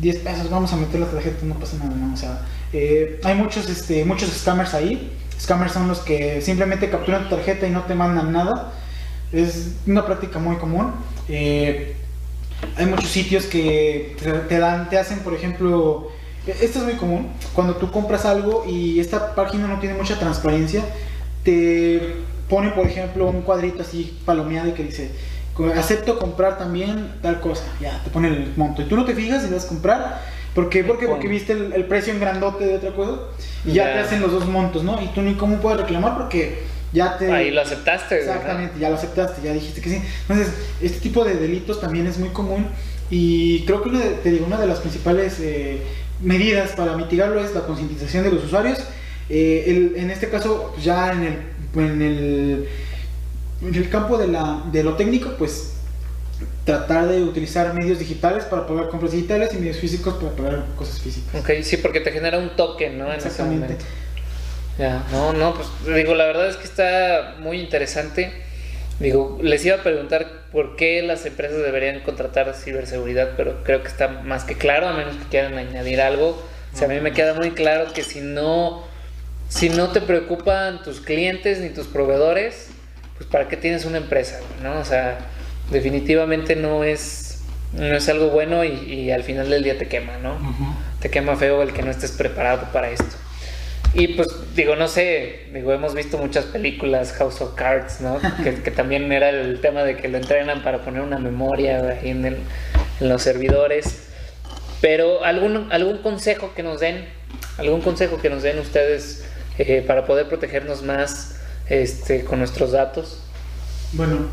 10 0.00 0.16
pesos, 0.20 0.48
vamos 0.48 0.72
a 0.72 0.76
meter 0.76 0.98
la 1.00 1.06
tarjeta, 1.06 1.44
no 1.44 1.54
pasa 1.56 1.76
nada, 1.76 1.94
¿no? 1.94 2.14
O 2.14 2.16
sea, 2.16 2.40
eh, 2.72 3.20
hay 3.22 3.34
muchos, 3.34 3.68
este, 3.68 4.04
muchos 4.06 4.30
scammers 4.30 4.72
ahí. 4.74 5.12
Scammers 5.38 5.72
son 5.72 5.88
los 5.88 5.98
que 6.00 6.40
simplemente 6.40 6.88
capturan 6.88 7.28
tu 7.28 7.36
tarjeta 7.36 7.66
y 7.66 7.70
no 7.70 7.82
te 7.82 7.94
mandan 7.94 8.32
nada. 8.32 8.72
Es 9.32 9.72
una 9.86 10.06
práctica 10.06 10.38
muy 10.38 10.56
común. 10.56 10.92
Eh, 11.28 11.96
hay 12.78 12.86
muchos 12.86 13.10
sitios 13.10 13.44
que 13.44 14.16
te- 14.22 14.32
te 14.32 14.58
dan, 14.58 14.88
te 14.88 14.96
hacen, 14.98 15.18
por 15.18 15.34
ejemplo, 15.34 16.08
esto 16.46 16.78
es 16.80 16.84
muy 16.84 16.94
común, 16.94 17.28
cuando 17.54 17.76
tú 17.76 17.90
compras 17.90 18.24
algo 18.24 18.64
y 18.68 19.00
esta 19.00 19.34
página 19.34 19.66
no 19.66 19.80
tiene 19.80 19.96
mucha 19.96 20.18
transparencia, 20.18 20.82
te 21.42 22.14
pone, 22.48 22.70
por 22.70 22.86
ejemplo, 22.86 23.26
un 23.28 23.42
cuadrito 23.42 23.82
así 23.82 24.18
palomeado 24.24 24.68
y 24.68 24.72
que 24.72 24.84
dice, 24.84 25.10
acepto 25.76 26.18
comprar 26.18 26.58
también 26.58 27.14
tal 27.22 27.40
cosa, 27.40 27.64
ya, 27.80 28.02
te 28.02 28.10
pone 28.10 28.28
el 28.28 28.52
monto. 28.56 28.82
Y 28.82 28.86
tú 28.86 28.96
no 28.96 29.04
te 29.04 29.14
fijas 29.14 29.44
y 29.48 29.52
vas 29.52 29.64
a 29.64 29.68
comprar, 29.68 30.20
¿por 30.54 30.68
qué? 30.68 30.84
Porque, 30.84 31.06
porque 31.06 31.28
viste 31.28 31.52
el, 31.52 31.72
el 31.72 31.84
precio 31.86 32.12
en 32.12 32.20
grandote 32.20 32.66
de 32.66 32.76
otra 32.76 32.92
cosa 32.92 33.12
y 33.64 33.72
ya, 33.72 33.86
Ya. 33.86 33.92
te 33.94 33.98
hacen 34.00 34.20
los 34.20 34.32
dos 34.32 34.46
montos, 34.46 34.82
¿no? 34.84 35.00
Y 35.02 35.06
tú 35.08 35.22
ni 35.22 35.34
cómo 35.34 35.56
puedes 35.56 35.80
reclamar 35.80 36.16
porque 36.16 36.62
ya 36.92 37.16
te... 37.18 37.32
Ahí 37.32 37.50
lo 37.50 37.60
aceptaste. 37.62 38.18
Exactamente, 38.20 38.78
ya 38.78 38.88
lo 38.90 38.96
aceptaste, 38.96 39.42
ya 39.42 39.52
dijiste 39.52 39.80
que 39.80 39.90
sí. 39.90 40.02
Entonces, 40.28 40.52
este 40.80 41.00
tipo 41.00 41.24
de 41.24 41.34
delitos 41.34 41.80
también 41.80 42.06
es 42.06 42.18
muy 42.18 42.28
común 42.30 42.66
y 43.10 43.64
creo 43.64 43.82
que 43.82 43.88
una 43.90 43.98
de, 44.00 44.10
te 44.10 44.30
digo, 44.30 44.46
una 44.46 44.58
de 44.58 44.66
las 44.66 44.78
principales 44.80 45.38
eh, 45.40 45.82
medidas 46.24 46.70
para 46.72 46.96
mitigarlo 46.96 47.40
es 47.44 47.54
la 47.54 47.60
concientización 47.62 48.24
de 48.24 48.30
los 48.32 48.44
usuarios. 48.44 48.78
Eh, 49.28 49.64
el- 49.68 49.96
en 49.96 50.10
este 50.10 50.28
caso, 50.28 50.74
ya 50.82 51.12
en 51.12 51.22
el, 51.22 51.38
en 51.82 52.02
el, 52.02 52.68
en 53.62 53.74
el 53.74 53.88
campo 53.88 54.18
de, 54.18 54.28
la, 54.28 54.62
de 54.72 54.82
lo 54.82 54.94
técnico, 54.94 55.34
pues 55.38 55.70
tratar 56.64 57.08
de 57.08 57.22
utilizar 57.22 57.72
medios 57.74 57.98
digitales 57.98 58.44
para 58.44 58.66
pagar 58.66 58.88
compras 58.88 59.12
digitales 59.12 59.50
y 59.54 59.58
medios 59.58 59.76
físicos 59.76 60.14
para 60.14 60.32
pagar 60.32 60.64
cosas 60.76 60.98
físicas. 61.00 61.40
Ok, 61.40 61.50
sí, 61.62 61.76
porque 61.78 62.00
te 62.00 62.10
genera 62.10 62.38
un 62.38 62.56
token, 62.56 62.98
¿no? 62.98 63.06
En 63.12 63.18
ese 63.18 63.28
Exactamente. 63.28 63.64
momento. 63.74 63.84
Ya, 64.78 65.04
no, 65.12 65.32
no, 65.32 65.54
pues 65.54 65.68
digo, 65.96 66.14
la 66.14 66.24
verdad 66.26 66.48
es 66.48 66.56
que 66.56 66.64
está 66.64 67.36
muy 67.38 67.60
interesante. 67.60 68.32
Digo, 69.00 69.38
les 69.42 69.64
iba 69.64 69.76
a 69.76 69.82
preguntar 69.82 70.44
por 70.52 70.76
qué 70.76 71.02
las 71.02 71.26
empresas 71.26 71.58
deberían 71.58 72.00
contratar 72.00 72.54
ciberseguridad, 72.54 73.32
pero 73.36 73.64
creo 73.64 73.82
que 73.82 73.88
está 73.88 74.08
más 74.08 74.44
que 74.44 74.56
claro, 74.56 74.88
a 74.88 74.92
menos 74.92 75.16
que 75.16 75.24
quieran 75.28 75.58
añadir 75.58 76.00
algo. 76.00 76.42
O 76.72 76.76
sea, 76.76 76.86
a 76.86 76.90
mí 76.90 77.00
me 77.00 77.12
queda 77.12 77.34
muy 77.34 77.50
claro 77.50 77.92
que 77.92 78.02
si 78.02 78.20
no, 78.20 78.84
si 79.48 79.68
no 79.68 79.90
te 79.90 80.00
preocupan 80.00 80.82
tus 80.82 81.00
clientes 81.00 81.60
ni 81.60 81.70
tus 81.70 81.86
proveedores, 81.86 82.68
pues 83.16 83.28
para 83.28 83.48
qué 83.48 83.56
tienes 83.56 83.84
una 83.84 83.98
empresa, 83.98 84.40
¿no? 84.62 84.78
O 84.78 84.84
sea, 84.84 85.18
definitivamente 85.70 86.56
no 86.56 86.84
es, 86.84 87.42
no 87.72 87.96
es 87.96 88.08
algo 88.08 88.28
bueno 88.28 88.64
y, 88.64 88.70
y 88.70 89.10
al 89.10 89.22
final 89.22 89.50
del 89.50 89.62
día 89.64 89.78
te 89.78 89.88
quema, 89.88 90.18
¿no? 90.18 90.38
te 91.00 91.10
quema 91.10 91.36
feo 91.36 91.60
el 91.62 91.74
que 91.74 91.82
no 91.82 91.90
estés 91.90 92.12
preparado 92.12 92.72
para 92.72 92.90
esto. 92.90 93.16
Y 93.94 94.08
pues 94.08 94.28
digo, 94.56 94.74
no 94.74 94.88
sé, 94.88 95.46
digo, 95.52 95.72
hemos 95.72 95.94
visto 95.94 96.18
muchas 96.18 96.46
películas, 96.46 97.12
House 97.12 97.40
of 97.40 97.54
Cards, 97.54 98.00
¿no? 98.00 98.18
Que, 98.42 98.54
que 98.62 98.70
también 98.70 99.10
era 99.12 99.30
el 99.30 99.60
tema 99.60 99.84
de 99.84 99.96
que 99.96 100.08
lo 100.08 100.18
entrenan 100.18 100.62
para 100.64 100.82
poner 100.84 101.00
una 101.02 101.18
memoria 101.18 101.78
ahí 102.00 102.10
en, 102.10 102.24
el- 102.24 102.38
en 103.00 103.08
los 103.08 103.22
servidores. 103.22 104.08
Pero 104.80 105.24
algún, 105.24 105.72
algún 105.72 105.98
consejo 105.98 106.52
que 106.54 106.62
nos 106.62 106.80
den, 106.80 107.06
algún 107.56 107.80
consejo 107.82 108.20
que 108.20 108.28
nos 108.30 108.42
den 108.42 108.58
ustedes 108.58 109.24
eh, 109.58 109.82
para 109.86 110.04
poder 110.06 110.28
protegernos 110.28 110.82
más 110.82 111.36
este, 111.68 112.24
con 112.24 112.40
nuestros 112.40 112.72
datos. 112.72 113.22
Bueno, 113.92 114.26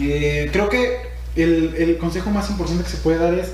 eh, 0.00 0.48
creo 0.52 0.68
que 0.70 0.96
el, 1.36 1.74
el 1.76 1.98
consejo 1.98 2.30
más 2.30 2.48
importante 2.50 2.84
que 2.84 2.90
se 2.90 2.96
puede 2.96 3.18
dar 3.18 3.34
es 3.34 3.52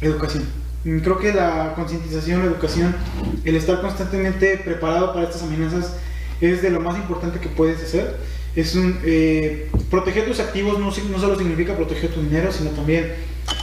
educación. 0.00 0.44
Mm, 0.84 0.98
Creo 0.98 1.18
que 1.18 1.32
la 1.32 1.72
concientización, 1.74 2.40
la 2.40 2.46
educación, 2.46 2.94
el 3.44 3.56
estar 3.56 3.80
constantemente 3.80 4.58
preparado 4.58 5.12
para 5.12 5.26
estas 5.26 5.42
amenazas 5.42 5.94
es 6.40 6.62
de 6.62 6.70
lo 6.70 6.80
más 6.80 6.96
importante 6.96 7.40
que 7.40 7.48
puedes 7.48 7.82
hacer. 7.82 8.16
Es 8.54 8.74
eh, 8.76 9.68
proteger 9.90 10.26
tus 10.26 10.38
activos 10.38 10.78
no 10.78 10.92
solo 10.92 11.36
significa 11.36 11.74
proteger 11.74 12.10
tu 12.12 12.20
dinero, 12.22 12.52
sino 12.52 12.70
también 12.70 13.12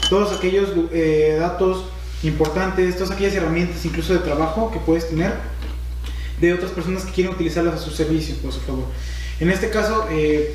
todos 0.10 0.38
aquellos 0.38 0.70
eh, 0.92 1.38
datos 1.40 1.86
importantes, 2.24 2.96
todas 2.96 3.12
aquellas 3.12 3.34
herramientas 3.34 3.86
incluso 3.86 4.14
de 4.14 4.20
trabajo 4.20 4.70
que 4.72 4.80
puedes 4.80 5.10
tener 5.10 5.34
de 6.42 6.54
otras 6.54 6.72
personas 6.72 7.06
que 7.06 7.14
quieren 7.14 7.34
utilizarlas 7.34 7.76
a 7.76 7.78
su 7.78 7.92
servicio, 7.92 8.36
por 8.38 8.52
su 8.52 8.60
favor. 8.62 8.86
En 9.40 9.50
este 9.50 9.70
caso, 9.70 10.08
eh, 10.12 10.54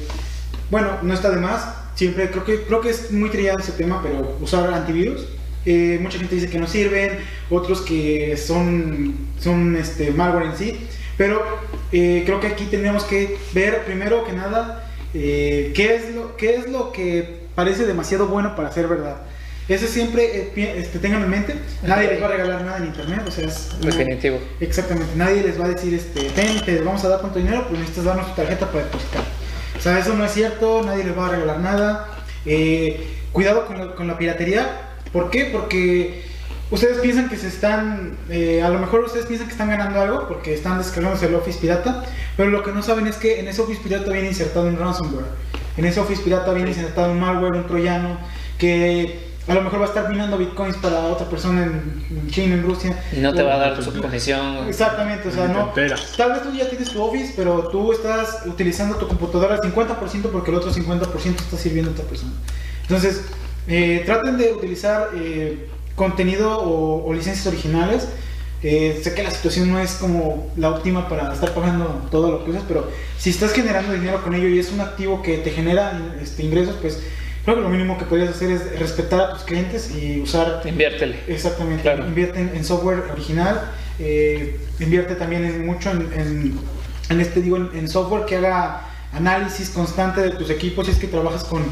bueno, 0.71 0.99
no 1.03 1.15
está 1.15 1.31
de 1.31 1.39
más. 1.39 1.65
Siempre 1.95 2.31
creo 2.31 2.45
que 2.45 2.63
creo 2.65 2.81
que 2.81 2.91
es 2.91 3.11
muy 3.11 3.31
trillado 3.31 3.59
ese 3.59 3.73
tema, 3.73 4.03
pero 4.03 4.37
usar 4.41 4.73
antivirus. 4.75 5.25
Eh, 5.67 5.99
mucha 6.01 6.19
gente 6.19 6.35
dice 6.35 6.49
que 6.49 6.59
no 6.59 6.67
sirven, 6.67 7.19
otros 7.51 7.83
que 7.83 8.37
son 8.37 9.15
son 9.41 9.77
este 9.77 10.11
malware 10.13 10.47
en 10.47 10.57
sí. 10.57 10.81
Pero 11.19 11.43
eh, 11.93 12.23
creo 12.27 12.41
que 12.41 12.47
aquí 12.47 12.65
tenemos 12.67 13.05
que 13.05 13.37
ver 13.55 13.85
primero 13.85 14.25
que 14.25 14.33
nada 14.33 14.85
eh, 15.15 15.73
qué 15.75 15.95
es 15.97 16.15
lo 16.15 16.37
qué 16.37 16.57
es 16.57 16.69
lo 16.69 16.93
que 16.93 17.47
parece 17.55 17.87
demasiado 17.87 18.27
bueno 18.29 18.55
para 18.57 18.71
ser 18.73 18.87
verdad. 18.87 19.17
Eso 19.69 19.87
siempre 19.89 20.51
eh, 20.55 20.75
este, 20.79 21.01
tengan 21.01 21.25
en 21.25 21.31
mente. 21.31 21.55
Nadie 21.83 22.09
les 22.09 22.23
va 22.23 22.27
a 22.27 22.31
regalar 22.31 22.63
nada 22.65 22.77
en 22.79 22.85
internet, 22.85 23.23
o 23.27 23.31
sea, 23.33 23.47
es 23.49 23.71
una- 23.81 23.91
Definitivo. 23.91 24.39
Exactamente, 24.61 25.11
nadie 25.17 25.43
les 25.43 25.59
va 25.61 25.65
a 25.65 25.69
decir, 25.71 25.93
este, 25.93 26.21
ten, 26.37 26.65
te 26.65 26.81
vamos 26.83 27.03
a 27.05 27.09
dar 27.09 27.21
cuánto 27.21 27.41
dinero, 27.41 27.65
pues 27.67 27.81
necesitas 27.81 28.05
darnos 28.05 28.29
tu 28.29 28.35
tarjeta 28.43 28.71
para 28.71 28.85
depositar. 28.85 29.25
O 29.77 29.81
sea, 29.81 29.99
eso 29.99 30.15
no 30.15 30.25
es 30.25 30.33
cierto, 30.33 30.83
nadie 30.85 31.03
les 31.03 31.19
va 31.19 31.27
a 31.27 31.31
regalar 31.31 31.59
nada. 31.59 32.09
Eh, 32.45 33.09
cuidado 33.33 33.67
con 33.67 33.79
la, 33.79 33.95
con 33.97 34.07
la 34.07 34.17
piratería. 34.17 34.86
¿Por 35.13 35.31
qué? 35.31 35.51
Porque 35.53 36.25
ustedes 36.71 36.99
piensan 36.99 37.29
que 37.29 37.37
se 37.37 37.49
están, 37.49 38.17
eh, 38.29 38.63
a 38.63 38.69
lo 38.69 38.79
mejor 38.79 39.01
ustedes 39.01 39.27
piensan 39.27 39.47
que 39.47 39.53
están 39.53 39.71
ganando 39.71 40.01
algo 40.01 40.29
porque 40.29 40.55
están 40.55 40.79
descargándose 40.79 41.27
el 41.27 41.35
Office 41.35 41.59
pirata, 41.61 42.05
pero 42.37 42.51
lo 42.51 42.63
que 42.63 42.73
no 42.73 42.83
saben 42.83 43.07
es 43.07 43.17
que 43.17 43.41
en 43.41 43.49
ese 43.49 43.63
Office 43.63 43.81
pirata 43.83 44.11
viene 44.11 44.29
insertado 44.29 44.67
un 44.67 44.79
ransomware. 44.79 45.27
En 45.77 45.85
ese 45.85 46.01
Office 46.01 46.23
pirata 46.23 46.53
viene 46.53 46.71
insertado 46.71 47.13
un 47.13 47.21
malware, 47.21 47.53
un 47.53 47.67
troyano, 47.67 48.19
que 48.59 49.27
a 49.49 49.55
lo 49.55 49.63
mejor 49.63 49.81
va 49.81 49.85
a 49.85 49.89
estar 49.89 50.09
minando 50.09 50.37
bitcoins 50.37 50.77
para 50.79 50.99
otra 51.07 51.29
persona 51.29 51.65
en, 51.65 52.29
China, 52.31 52.55
en 52.55 52.65
Rusia. 52.65 53.01
Y 53.13 53.21
no 53.21 53.33
te 53.33 53.43
va 53.43 53.55
a 53.55 53.59
dar 53.59 53.83
su 53.83 53.93
comisión. 54.01 54.57
güey. 54.57 54.71
Exactamente, 54.71 55.29
o 55.29 55.31
sea, 55.31 55.47
no. 55.49 55.73
Tal 56.17 56.33
vez 56.33 56.43
tú 56.43 56.53
ya 56.53 56.69
tienes 56.69 56.91
tu 56.91 57.01
Office, 57.01 57.35
pero 57.37 57.69
tú 57.69 57.93
estás 57.93 58.43
utilizando 58.47 58.97
tu 58.97 59.07
computadora 59.07 59.55
al 59.55 59.61
50% 59.61 60.31
porque 60.33 60.51
el 60.51 60.57
otro 60.57 60.73
50% 60.73 61.37
está 61.37 61.57
sirviendo 61.57 61.91
a 61.91 61.95
otra 61.95 62.07
persona. 62.07 62.33
Entonces, 62.83 63.23
eh, 63.69 64.03
traten 64.07 64.37
de 64.39 64.53
utilizar 64.53 65.11
eh, 65.15 65.67
contenido 65.95 66.59
o, 66.59 67.07
o 67.07 67.13
licencias 67.15 67.47
originales. 67.47 68.09
Eh, 68.63 69.01
sé 69.03 69.15
que 69.15 69.23
la 69.23 69.31
situación 69.31 69.71
no 69.71 69.79
es 69.79 69.93
como 69.97 70.51
la 70.57 70.71
óptima 70.71 71.09
para 71.09 71.33
estar 71.33 71.53
pagando 71.55 72.09
todo 72.11 72.31
lo 72.33 72.45
que 72.45 72.51
usas, 72.53 72.65
pero 72.67 72.91
si 73.19 73.31
estás 73.31 73.53
generando 73.53 73.93
dinero 73.93 74.23
con 74.23 74.35
ello 74.35 74.49
y 74.49 74.59
es 74.59 74.73
un 74.73 74.81
activo 74.81 75.23
que 75.23 75.39
te 75.39 75.51
genera 75.51 76.01
este, 76.23 76.43
ingresos, 76.43 76.75
pues 76.81 77.01
creo 77.45 77.57
que 77.57 77.63
lo 77.63 77.69
mínimo 77.69 77.99
que 77.99 78.07
podrías 78.07 78.31
hacer 78.31 78.51
es 78.51 78.79
respetar 78.79 79.21
a 79.21 79.33
tus 79.35 79.43
clientes 79.43 79.91
y 79.95 80.21
usar 80.23 80.63
Inviértele. 80.65 81.17
Exactamente, 81.29 81.83
Claro. 81.83 82.07
invierte 82.07 82.41
en, 82.41 82.57
en 82.57 82.65
software 82.65 83.05
original, 83.13 83.61
eh, 84.01 84.59
invierte 84.81 85.15
también 85.17 85.45
en 85.45 85.65
mucho 85.67 85.91
en, 85.91 86.11
en, 86.15 86.59
en 87.11 87.21
este 87.21 87.43
digo 87.43 87.59
en 87.59 87.89
software 87.89 88.25
que 88.25 88.37
haga 88.37 88.81
análisis 89.17 89.71
constante 89.71 90.21
de 90.21 90.31
tus 90.31 90.51
equipos 90.51 90.87
si 90.87 90.93
es 90.93 90.99
que 90.99 91.07
trabajas 91.07 91.45
con, 91.45 91.63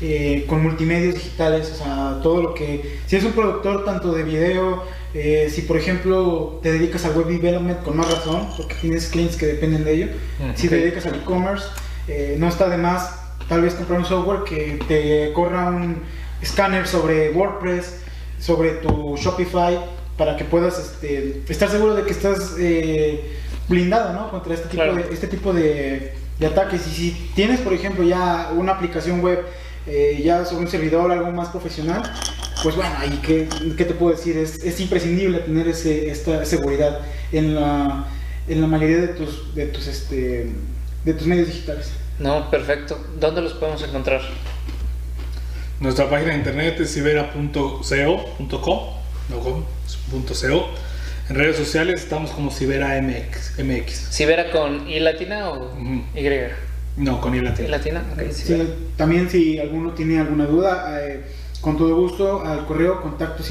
eh, 0.00 0.44
con 0.48 0.62
multimedios 0.62 1.14
digitales, 1.14 1.70
o 1.72 1.76
sea, 1.84 2.20
todo 2.22 2.42
lo 2.42 2.54
que, 2.54 2.98
si 3.06 3.16
es 3.16 3.24
un 3.24 3.32
productor 3.32 3.84
tanto 3.84 4.12
de 4.12 4.22
video, 4.22 4.82
eh, 5.14 5.50
si 5.54 5.62
por 5.62 5.76
ejemplo 5.76 6.58
te 6.62 6.72
dedicas 6.72 7.04
al 7.04 7.14
web 7.16 7.26
development 7.26 7.82
con 7.82 7.96
más 7.96 8.10
razón, 8.10 8.48
porque 8.56 8.74
tienes 8.80 9.08
clientes 9.08 9.36
que 9.36 9.46
dependen 9.46 9.84
de 9.84 9.92
ello, 9.92 10.06
Mm, 10.40 10.56
si 10.56 10.68
te 10.68 10.76
dedicas 10.76 11.06
al 11.06 11.14
e-commerce, 11.16 11.66
eh, 12.08 12.36
no 12.38 12.48
está 12.48 12.68
de 12.68 12.76
más 12.76 13.20
tal 13.48 13.60
vez 13.62 13.74
comprar 13.74 13.98
un 14.00 14.06
software 14.06 14.42
que 14.44 14.78
te 14.88 15.32
corra 15.32 15.68
un 15.70 16.02
escáner 16.42 16.86
sobre 16.88 17.30
WordPress, 17.30 18.00
sobre 18.40 18.70
tu 18.72 19.16
Shopify, 19.16 19.78
para 20.16 20.36
que 20.36 20.44
puedas 20.44 20.78
este, 20.78 21.42
estar 21.48 21.68
seguro 21.70 21.94
de 21.94 22.02
que 22.04 22.12
estás 22.12 22.54
blindado 23.68 24.12
¿no? 24.12 24.30
contra 24.30 24.54
este 24.54 24.68
tipo, 24.68 24.82
Claro. 24.82 24.96
de, 24.96 25.12
este 25.14 25.26
tipo 25.26 25.52
de, 25.52 26.12
de 26.38 26.46
ataques. 26.46 26.86
Y 26.86 26.90
si 26.90 27.10
tienes, 27.34 27.60
por 27.60 27.72
ejemplo, 27.72 28.04
ya 28.04 28.50
una 28.54 28.72
aplicación 28.72 29.20
web, 29.20 29.44
eh, 29.86 30.20
ya 30.24 30.44
sobre 30.44 30.64
un 30.64 30.70
servidor, 30.70 31.12
algo 31.12 31.30
más 31.30 31.48
profesional, 31.48 32.02
pues 32.62 32.76
bueno, 32.76 32.94
ahí 32.98 33.20
qué, 33.22 33.48
qué 33.76 33.84
te 33.84 33.94
puedo 33.94 34.16
decir, 34.16 34.36
es, 34.38 34.64
es 34.64 34.80
imprescindible 34.80 35.40
tener 35.40 35.68
ese, 35.68 36.10
esta 36.10 36.44
seguridad 36.44 37.00
en 37.32 37.54
la, 37.54 38.06
en 38.48 38.60
la 38.60 38.66
mayoría 38.66 38.98
de 38.98 39.08
tus, 39.08 39.54
de 39.54 39.66
tus, 39.66 39.86
este, 39.86 40.50
de 41.04 41.14
tus 41.14 41.26
medios 41.26 41.48
digitales. 41.48 41.90
No, 42.18 42.50
perfecto. 42.50 42.98
¿Dónde 43.18 43.42
los 43.42 43.54
podemos 43.54 43.82
encontrar? 43.82 44.22
Nuestra 45.80 46.08
página 46.08 46.32
de 46.32 46.38
internet 46.38 46.80
es 46.80 46.94
cibera.co.com, 46.94 48.80
no 49.28 49.38
com, 49.40 49.64
es 49.86 49.96
punto 50.10 50.32
.co. 50.32 50.68
En 51.28 51.36
redes 51.36 51.56
sociales 51.56 52.02
estamos 52.02 52.30
como 52.32 52.50
Cibera 52.50 53.00
MX. 53.00 53.58
MX. 53.64 53.92
¿Sibera 54.10 54.50
con 54.50 54.88
I 54.88 55.00
latina 55.00 55.50
o 55.50 55.72
Ujú. 55.72 56.02
Y? 56.14 56.52
No, 56.96 57.20
con 57.20 57.34
I 57.34 57.38
¿I 57.38 57.40
latina. 57.42 57.68
latina? 57.68 58.02
Sí, 58.30 58.42
Sibera. 58.46 58.64
también 58.96 59.30
si 59.30 59.58
alguno 59.58 59.92
tiene 59.92 60.20
alguna 60.20 60.44
duda, 60.46 61.00
eh, 61.02 61.24
con 61.62 61.78
todo 61.78 61.96
gusto 61.96 62.44
al 62.44 62.66
correo 62.66 63.00
contacto 63.00 63.42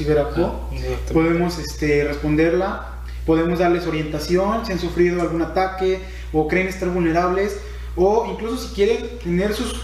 Ah, 0.72 1.12
podemos 1.12 1.58
este, 1.58 2.04
responderla, 2.04 3.00
podemos 3.26 3.58
darles 3.58 3.86
orientación 3.88 4.64
si 4.64 4.72
han 4.72 4.78
sufrido 4.78 5.20
algún 5.20 5.42
ataque 5.42 5.98
o 6.32 6.46
creen 6.46 6.68
estar 6.68 6.88
vulnerables 6.90 7.56
o 7.96 8.28
incluso 8.30 8.68
si 8.68 8.74
quieren 8.74 8.98
tener 9.22 9.52
sus, 9.52 9.80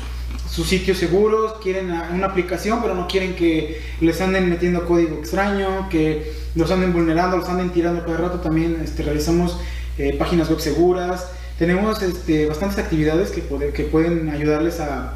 sus 0.51 0.67
sitios 0.67 0.99
seguros, 0.99 1.55
quieren 1.63 1.91
una 1.91 2.27
aplicación 2.27 2.83
pero 2.83 2.95
no 2.95 3.07
quieren 3.07 3.37
que 3.37 3.81
les 4.01 4.21
anden 4.21 4.51
metiendo 4.51 4.85
código 4.85 5.17
extraño, 5.19 5.89
que 5.89 6.33
los 6.57 6.71
anden 6.71 6.93
vulnerando, 6.93 7.37
los 7.37 7.49
anden 7.49 7.71
tirando 7.71 8.05
cada 8.05 8.17
rato, 8.19 8.41
también 8.41 8.81
este, 8.83 9.03
realizamos 9.05 9.59
eh, 9.97 10.17
páginas 10.19 10.51
web 10.51 10.61
seguras. 10.61 11.29
Tenemos 11.59 12.03
este, 12.03 12.47
bastantes 12.47 12.79
actividades 12.79 13.31
que, 13.31 13.43
que 13.73 13.85
pueden 13.85 14.31
ayudarles 14.31 14.81
a, 14.81 15.15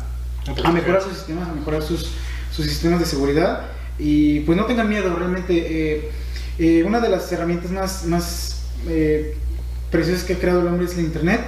mejorar 0.73 1.03
sus 1.03 1.15
sistemas, 1.15 1.49
a 1.49 1.53
mejorar 1.53 1.83
sus, 1.83 2.11
sus 2.53 2.67
sistemas 2.67 3.01
de 3.01 3.07
seguridad. 3.07 3.67
Y 3.99 4.41
pues 4.41 4.57
no 4.57 4.67
tengan 4.67 4.89
miedo, 4.89 5.15
realmente. 5.17 5.55
eh, 5.57 6.11
eh, 6.59 6.85
una 6.85 7.01
de 7.01 7.09
las 7.09 7.33
herramientas 7.33 7.73
más, 7.73 8.05
más 8.05 8.63
preciosas 9.91 10.25
que 10.25 10.35
ha 10.35 10.39
creado 10.39 10.61
el 10.61 10.69
hombre 10.69 10.85
es 10.87 10.95
la 10.97 11.03
internet, 11.03 11.41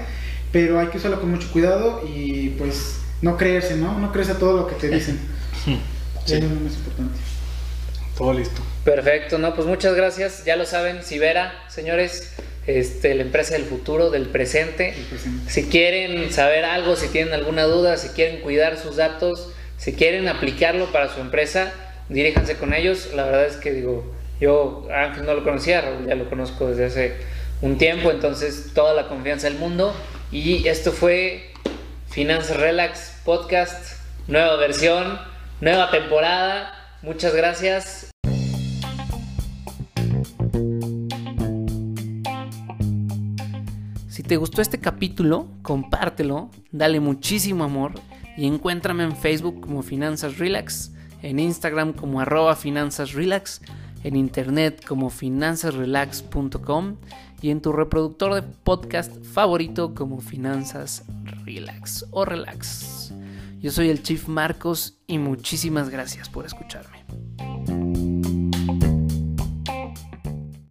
pero 0.51 0.81
hay 0.81 0.89
que 0.89 0.99
usarlo 0.99 1.21
con 1.21 1.31
mucho 1.31 1.51
cuidado 1.53 2.03
y 2.09 2.51
pues 2.51 2.97
no 3.23 3.37
creerse, 3.37 3.77
¿no? 3.77 3.99
No 3.99 4.13
creerse 4.13 4.33
a 4.33 4.39
todo 4.39 4.57
lo 4.57 4.67
que 4.67 4.75
te 4.75 4.89
dicen. 4.89 5.19
Sí. 5.65 5.81
Eso 6.25 6.35
es 6.35 6.43
lo 6.43 6.61
más 6.61 6.75
importante. 6.75 7.19
Todo 8.17 8.33
listo. 8.33 8.63
Perfecto, 8.85 9.39
no, 9.39 9.55
pues 9.55 9.67
muchas 9.67 9.95
gracias. 9.95 10.45
Ya 10.45 10.57
lo 10.57 10.65
saben, 10.65 11.03
Sibera, 11.03 11.53
señores, 11.69 12.33
este, 12.67 13.15
la 13.15 13.23
empresa 13.23 13.55
del 13.55 13.65
futuro, 13.65 14.11
del 14.11 14.29
presente. 14.29 14.95
El 14.97 15.05
presente. 15.05 15.51
Si 15.51 15.65
quieren 15.65 16.33
saber 16.33 16.65
algo, 16.65 16.97
si 16.97 17.09
tienen 17.09 17.35
alguna 17.35 17.65
duda, 17.65 17.97
si 17.97 18.09
quieren 18.09 18.41
cuidar 18.41 18.79
sus 18.79 18.97
datos, 18.97 19.51
si 19.77 19.93
quieren 19.93 20.29
aplicarlo 20.29 20.91
para 20.93 21.13
su 21.13 21.21
empresa, 21.21 21.73
diríjanse 22.09 22.57
con 22.57 22.75
ellos. 22.75 23.11
La 23.15 23.25
verdad 23.25 23.47
es 23.47 23.57
que 23.57 23.73
digo, 23.73 24.13
yo 24.41 24.89
Ángel 24.95 25.27
no 25.27 25.35
lo 25.35 25.45
conocía, 25.45 25.81
Raúl 25.81 26.07
ya 26.07 26.15
lo 26.15 26.29
conozco 26.29 26.69
desde 26.69 26.87
hace 26.87 27.17
un 27.61 27.79
tiempo, 27.79 28.11
entonces 28.11 28.71
toda 28.75 28.95
la 28.95 29.09
confianza 29.09 29.49
del 29.49 29.59
mundo. 29.59 29.95
Y 30.33 30.67
esto 30.69 30.93
fue 30.93 31.51
Finanzas 32.17 32.57
Relax 32.57 33.21
Podcast, 33.27 34.01
nueva 34.27 34.57
versión, 34.57 35.19
nueva 35.61 35.91
temporada. 35.91 36.73
Muchas 37.03 37.35
gracias. 37.35 38.11
Si 44.09 44.23
te 44.23 44.39
gustó 44.39 44.63
este 44.63 44.81
capítulo, 44.81 45.49
compártelo, 45.61 46.49
dale 46.73 47.01
muchísimo 47.01 47.65
amor 47.65 47.93
y 48.39 48.47
encuéntrame 48.47 49.05
en 49.05 49.15
Facebook 49.15 49.61
como 49.61 49.83
Finanzas 49.83 50.39
Relax, 50.39 50.93
en 51.21 51.39
Instagram 51.39 51.93
como 51.93 52.21
arroba 52.23 52.57
Finanzas 52.57 53.13
Relax, 53.13 53.61
en 54.05 54.17
internet 54.17 54.83
como 54.89 55.11
finanzasrelax.com 55.11 56.97
y 57.43 57.51
en 57.51 57.61
tu 57.61 57.75
reproductor 57.75 58.33
de 58.37 58.41
podcast 58.41 59.23
favorito 59.23 59.95
como 59.95 60.23
Finanzas 60.23 61.05
Relax 61.47 62.05
o 62.11 62.25
Relax. 62.25 63.15
Yo 63.61 63.71
soy 63.71 63.89
el 63.89 64.03
Chief 64.03 64.27
Marcos 64.29 64.99
y 65.07 65.19
muchísimas 65.19 65.89
gracias 65.89 66.29
por 66.29 66.45
escucharme. 66.45 67.05